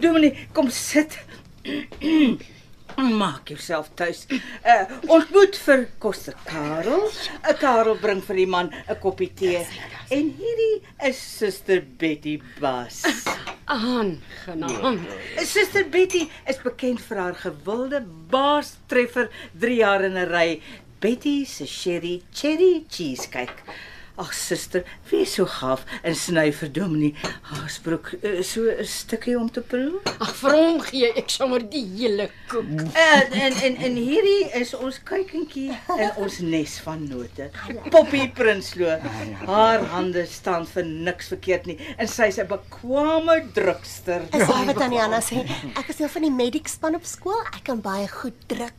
Dominee, 0.00 0.46
kom 0.52 0.70
sit. 0.70 1.18
Maak 3.00 3.48
jouself 3.48 3.88
tuis. 3.96 4.26
Uh, 4.30 4.84
ontmoet 5.08 5.56
vir 5.64 5.86
Koster 6.02 6.34
Karel. 6.44 7.06
'n 7.48 7.56
Karel 7.60 7.96
bring 8.00 8.20
vir 8.26 8.36
die 8.36 8.46
man 8.46 8.68
'n 8.88 8.98
koppie 9.00 9.30
tee. 9.34 9.64
En 10.10 10.28
hierdie 10.36 10.82
is 11.08 11.16
Suster 11.38 11.80
Betty 11.80 12.40
Bas. 12.60 13.02
Aangenaam. 13.66 15.00
Suster 15.38 15.84
Betty 15.88 16.28
is 16.46 16.58
bekend 16.62 17.00
vir 17.00 17.16
haar 17.22 17.34
gewilde 17.34 18.02
baastreffer 18.30 19.30
3 19.58 19.76
jaar 19.80 20.04
in 20.04 20.16
'n 20.18 20.28
ry. 20.28 20.60
Betty 21.00 21.44
se 21.44 21.64
sherry 21.66 22.22
cherry 22.32 22.84
cheesecake. 22.88 23.62
Ag 24.20 24.34
suster, 24.36 24.82
wees 25.08 25.32
so 25.38 25.46
gaaf 25.48 25.86
en 26.04 26.16
sny 26.18 26.50
vir 26.52 26.68
Dominee 26.76 27.14
Haasbroek 27.48 28.10
eh, 28.20 28.42
so 28.44 28.68
'n 28.68 28.84
stukkie 28.84 29.36
om 29.38 29.48
te 29.48 29.62
proe. 29.64 30.02
Ag, 30.20 30.34
vir 30.42 30.56
hom 30.58 30.80
gee 30.84 31.08
ek 31.16 31.30
sommer 31.32 31.62
die 31.72 31.86
hele 31.96 32.26
koek. 32.50 32.68
En 33.00 33.32
en 33.32 33.56
en, 33.68 33.78
en 33.88 33.96
hierdie 33.96 34.50
is 34.60 34.74
ons 34.76 34.98
kuikentjie 35.08 35.70
in 35.96 36.10
ons 36.20 36.36
nes 36.44 36.74
van 36.84 37.06
note. 37.08 37.48
Poppy 37.90 38.26
Prinsloo. 38.36 38.98
Haar 39.46 39.86
hande 39.94 40.26
staan 40.28 40.68
vir 40.68 40.84
niks 40.84 41.32
verkeerd 41.32 41.70
nie 41.70 41.78
en 41.96 42.08
sy's 42.08 42.38
'n 42.38 42.46
bekwame 42.50 43.38
drukster. 43.56 44.28
Is 44.36 44.44
jy 44.48 44.66
wat 44.68 44.76
Tanyana 44.84 45.22
sê? 45.24 45.46
Ek 45.80 45.88
is 45.88 45.98
nou 45.98 46.10
van 46.12 46.22
die 46.28 46.34
medic 46.42 46.68
span 46.68 46.94
op 46.94 47.08
skool. 47.08 47.40
Ek 47.56 47.64
kan 47.64 47.80
baie 47.80 48.08
goed 48.08 48.36
druk. 48.52 48.76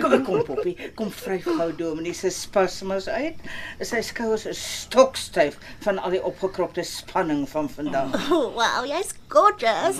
Kom 0.00 0.24
kom 0.24 0.44
Poppy, 0.48 0.76
kom 0.96 1.10
vryf 1.12 1.44
gou 1.44 1.70
Dominee 1.76 2.14
se 2.16 2.30
spasmus 2.30 3.08
uit. 3.08 3.36
Sy 3.84 4.00
skouers 4.00 4.46
is 4.46 4.61
stokstyf 4.62 5.58
van 5.84 5.98
al 5.98 6.14
die 6.16 6.22
opgekropte 6.24 6.84
spanning 6.86 7.44
van 7.50 7.68
vandag. 7.70 8.14
Oh, 8.32 8.48
wow, 8.56 8.84
jy's 8.88 9.12
gorgeous. 9.28 9.98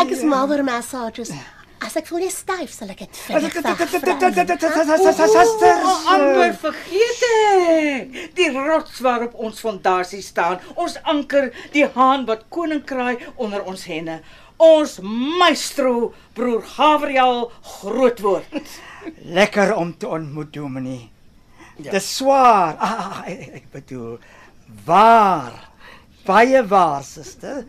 Ek 0.00 0.10
is 0.12 0.22
mal 0.26 0.50
oor 0.50 0.62
massages. 0.66 1.32
As 1.80 1.94
ek 1.96 2.10
voel 2.10 2.26
jy 2.26 2.32
styf, 2.34 2.72
sal 2.76 2.90
ek 2.92 3.06
dit. 3.06 3.20
O, 5.88 5.94
amper 6.14 6.52
vergeet 6.60 7.22
ek. 7.28 8.18
Die 8.36 8.50
rots 8.52 9.00
waarop 9.06 9.38
ons 9.40 9.62
fondasie 9.64 10.20
staan, 10.24 10.58
ons 10.76 10.98
anker, 11.08 11.48
die 11.72 11.86
haan 11.96 12.26
wat 12.28 12.44
koninkraai 12.52 13.16
onder 13.40 13.64
ons 13.64 13.86
henne. 13.88 14.18
Ons 14.60 14.98
maestro 15.40 16.12
broer 16.36 16.60
Gabriel 16.74 17.46
Grootwoord. 17.78 18.76
Lekker 19.24 19.72
om 19.80 19.94
te 19.96 20.08
ontmoet, 20.12 20.52
Dominee. 20.52 21.08
Ja. 21.82 21.90
Dis 21.90 22.16
swaar. 22.16 22.76
Ah, 22.78 22.96
ah, 23.04 23.20
ek, 23.26 23.48
ek 23.54 23.66
bedoel 23.72 24.18
waar. 24.84 25.68
Baie 26.26 26.62
waar, 26.68 27.02
suster. 27.04 27.64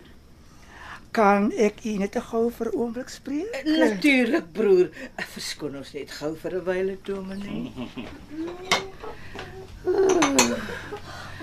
Kan 1.11 1.51
ek 1.51 1.83
u 1.85 1.97
net 1.99 2.15
'n 2.15 2.21
gou 2.31 2.49
vir 2.49 2.67
'n 2.71 2.75
oomblik 2.79 3.09
spreek? 3.09 3.65
Natuurlik 3.65 4.53
broer. 4.53 4.89
Verskoon 5.33 5.75
ons 5.77 5.93
net 5.93 6.11
gou 6.11 6.35
vir 6.35 6.51
'n 6.55 6.65
wyle 6.65 6.97
Dominee. 7.03 7.71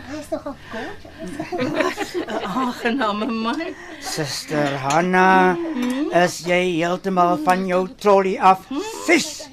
Hy's 0.09 0.29
nogal 0.31 0.57
gorgeous. 0.73 2.15
Aangename 2.45 3.27
man. 3.27 3.61
Suster 4.01 4.77
Hanna, 4.79 5.57
is 6.25 6.41
jy 6.47 6.63
heeltemal 6.81 7.37
van 7.45 7.67
jou 7.67 7.89
trolley 8.01 8.39
af? 8.41 8.65
Sis. 9.05 9.49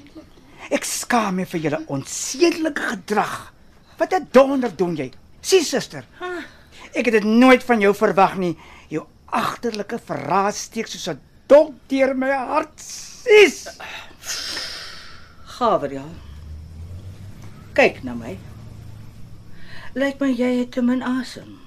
Ek 0.70 0.84
skaam 0.84 1.36
my 1.36 1.44
vir 1.44 1.60
julle 1.60 1.80
onsedelike 1.86 2.82
gedrag. 2.94 3.52
Wat 3.98 4.12
'n 4.12 4.28
donder 4.32 4.76
doen 4.76 4.96
jy? 4.96 5.12
Sien 5.40 5.64
suster. 5.64 6.04
Ek 6.94 7.04
het 7.04 7.12
dit 7.12 7.24
nooit 7.24 7.64
van 7.64 7.80
jou 7.80 7.94
verwag 7.94 8.36
nie. 8.36 8.56
Jou 8.88 9.06
agterlike 9.26 9.98
verraad 9.98 10.54
steek 10.54 10.86
soos 10.86 11.08
'n 11.08 11.20
dolk 11.46 11.74
deur 11.88 12.14
my 12.14 12.30
hart. 12.30 12.80
Sis. 12.80 13.68
Gabriel. 15.44 16.10
Kyk 17.72 18.02
na 18.04 18.14
my. 18.14 18.38
Lyk 19.94 20.20
my 20.20 20.28
jy 20.28 20.58
het 20.58 20.72
te 20.72 20.82
min 20.82 21.02
asem. 21.02 21.60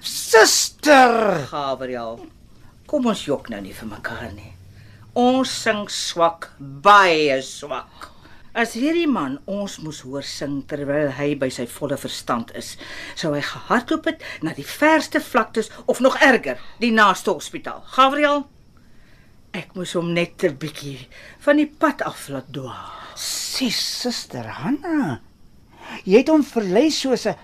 Suster. 0.00 1.46
Gabriel. 1.46 2.26
Kom 2.86 3.06
ons 3.06 3.24
jok 3.24 3.48
nou 3.48 3.60
nie 3.60 3.74
vir 3.74 3.88
mekaar 3.88 4.32
nie. 4.32 4.55
Ons 5.16 5.48
sing 5.48 5.86
swak, 5.88 6.50
baie 6.60 7.38
swak. 7.40 8.10
As 8.52 8.74
hierdie 8.76 9.08
man 9.08 9.38
ons 9.48 9.78
moes 9.80 10.02
hoor 10.04 10.24
sing 10.28 10.58
terwyl 10.68 11.08
hy 11.16 11.30
by 11.40 11.48
sy 11.52 11.64
volle 11.72 11.96
verstand 11.96 12.52
is, 12.60 12.74
sou 13.16 13.30
hy 13.32 13.40
gehardloop 13.40 14.10
het 14.10 14.26
na 14.44 14.52
die 14.58 14.66
verste 14.68 15.22
vlaktes 15.24 15.70
of 15.88 16.02
nog 16.04 16.18
erger, 16.20 16.60
die 16.84 16.92
naaste 16.92 17.32
hospitaal. 17.32 17.80
Gabriel, 17.96 18.44
ek 19.56 19.72
moes 19.72 19.96
hom 19.96 20.12
net 20.12 20.44
'n 20.44 20.60
bietjie 20.60 21.08
van 21.40 21.56
die 21.64 21.70
pad 21.80 22.04
af 22.04 22.28
laat 22.28 22.52
dwaal. 22.52 23.16
Sis 23.16 23.80
suster 24.02 24.44
Hanna. 24.44 25.22
Jy 26.04 26.18
het 26.18 26.28
hom 26.28 26.44
verlei 26.44 26.90
soos 26.90 27.24
'n 27.24 27.40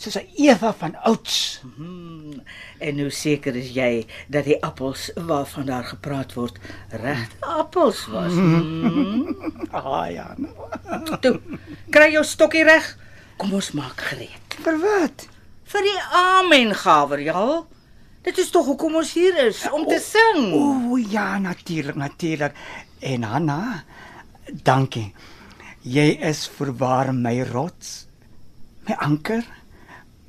soos 0.00 0.16
'n 0.16 0.28
Eva 0.36 0.72
van 0.72 0.96
ouds. 1.04 1.60
Hmm, 1.76 2.42
en 2.78 3.00
hoe 3.00 3.10
seker 3.10 3.56
is 3.56 3.70
jy 3.74 4.06
dat 4.28 4.44
die 4.44 4.62
appels 4.64 5.10
waarvan 5.14 5.66
daar 5.66 5.84
gepraat 5.84 6.32
word 6.34 6.58
regte 6.88 7.36
appels 7.40 8.06
was? 8.06 8.32
Hmm. 8.32 9.36
Ah 9.72 10.10
ja. 10.10 10.34
Toe, 11.22 11.40
kry 11.90 12.10
jou 12.12 12.24
stokkie 12.24 12.64
reg. 12.64 12.96
Kom 13.36 13.52
ons 13.54 13.70
maak 13.72 14.00
gereed. 14.00 14.56
Vir 14.64 14.78
wat? 14.82 15.28
Vir 15.64 15.86
die 15.86 16.00
amen 16.12 16.74
Gabriel. 16.74 17.68
Dit 18.26 18.38
is 18.38 18.50
tog 18.50 18.66
hoekom 18.66 18.98
ons 19.00 19.12
hier 19.14 19.36
is 19.46 19.62
om 19.70 19.86
te 19.86 20.00
sing. 20.02 20.50
O 20.52 20.98
ja, 20.98 21.38
natuurlik, 21.38 21.94
natuurlik. 21.94 22.56
En 22.98 23.22
Hanna, 23.22 23.84
dankie. 24.62 25.14
Jy 25.80 26.18
is 26.20 26.48
voorwaar 26.48 27.14
my 27.14 27.38
rots, 27.48 28.06
my 28.88 28.98
anker, 28.98 29.46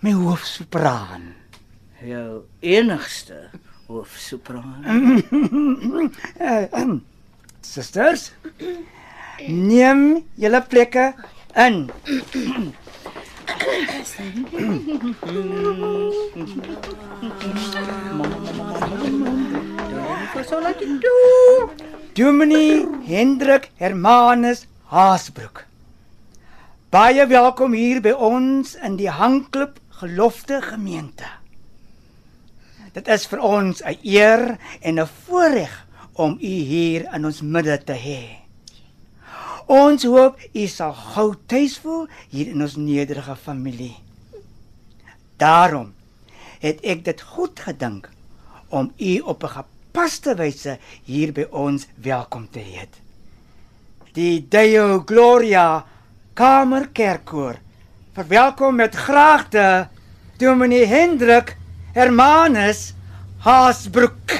my 0.01 0.11
hoofsopraan. 0.11 1.35
Jou 2.01 2.43
enigste 2.59 3.49
hoofsopraan. 3.87 4.81
Uh, 6.41 6.65
um, 6.73 7.03
Susters, 7.61 8.31
neem 9.47 10.23
julle 10.35 10.61
plekke 10.65 11.13
in. 11.53 11.75
Dominee 22.17 22.87
Hendrik 23.05 23.69
Hermanus 23.77 24.65
Haasbroek. 24.89 25.65
Baie 26.89 27.27
welkom 27.29 27.77
hier 27.77 28.01
by 28.01 28.11
ons 28.17 28.73
in 28.81 28.97
die 28.99 29.11
Hangklip 29.13 29.77
Gelofte 30.01 30.61
Gemeente. 30.65 31.27
Dit 32.95 33.05
is 33.13 33.27
vir 33.29 33.41
ons 33.45 33.83
'n 33.85 33.99
eer 34.01 34.57
en 34.81 34.97
'n 34.99 35.05
voorreg 35.25 35.73
om 36.13 36.37
u 36.41 36.53
hier 36.71 37.05
in 37.13 37.25
ons 37.25 37.41
midde 37.41 37.77
te 37.83 37.93
hê. 37.93 38.21
Ons 39.67 40.03
hoop 40.03 40.39
u 40.53 40.65
sal 40.67 40.93
gou 40.93 41.35
tuis 41.45 41.77
voel 41.77 42.07
hier 42.29 42.47
in 42.47 42.61
ons 42.61 42.75
nederige 42.75 43.35
familie. 43.35 43.95
Daarom 45.37 45.93
het 46.59 46.81
ek 46.81 47.05
dit 47.05 47.21
goed 47.21 47.59
gedink 47.59 48.09
om 48.69 48.93
u 48.97 49.19
op 49.19 49.43
'n 49.43 49.55
gepaste 49.61 50.35
wyse 50.35 50.79
hier 51.03 51.31
by 51.31 51.45
ons 51.51 51.87
welkom 51.95 52.49
te 52.49 52.59
heet. 52.59 53.01
Die 54.13 54.47
Deo 54.49 55.03
Gloria 55.05 55.85
Kamerkerkkoor 56.33 57.55
verwelkom 58.13 58.75
met 58.75 58.95
graagte 58.95 59.89
Dominee 60.41 60.85
Hendrik 60.89 61.53
Hermanus 61.93 62.95
Haasbroek. 63.45 64.31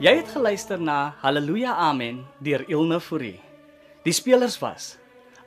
Jy 0.00 0.16
het 0.16 0.28
geluister 0.28 0.76
na 0.76 1.14
Halleluja 1.24 1.72
Amen 1.72 2.26
deur 2.44 2.68
Ilne 2.68 3.00
Fourie. 3.00 3.40
Die 4.04 4.12
spelers 4.12 4.60
was 4.60 4.99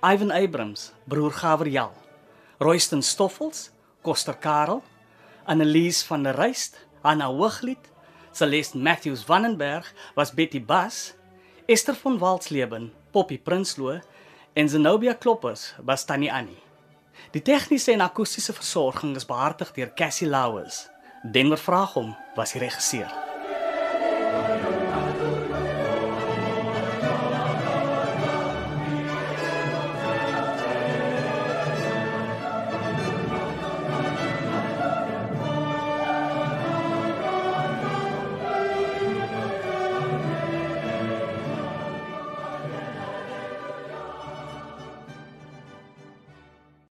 Ivan 0.06 0.32
Abrams, 0.32 0.91
broer 1.06 1.32
Gabriel, 1.32 1.93
Royston 2.60 3.01
Stoffels, 3.01 3.72
Koster 4.01 4.34
Karel, 4.34 4.84
Annelies 5.45 6.04
van 6.04 6.24
der 6.24 6.38
Reist, 6.38 6.76
Anna 7.01 7.30
Hooglied, 7.30 7.80
Celeste 8.34 8.78
Matthews 8.78 9.24
Vandenberg 9.24 9.86
was 10.14 10.32
Betty 10.32 10.60
Bas, 10.60 11.14
Esther 11.68 11.95
von 11.95 12.20
Walsleben, 12.20 12.91
Poppy 13.12 13.38
Prinsloo 13.38 14.01
en 14.54 14.70
Zenobia 14.70 15.14
Kloppers 15.14 15.74
was 15.78 16.06
Tannie 16.06 16.32
Annie. 16.32 16.62
Die 17.32 17.41
tegniese 17.41 17.93
en 17.93 18.01
akoestiese 18.01 18.54
versorging 18.54 19.16
is 19.16 19.26
behartig 19.26 19.72
deur 19.72 19.93
Cassie 19.95 20.28
Lauers. 20.28 20.89
Denver 21.24 21.58
Vraagom 21.58 22.12
was 22.36 22.51
die 22.51 22.60
regisseur. 22.60 23.33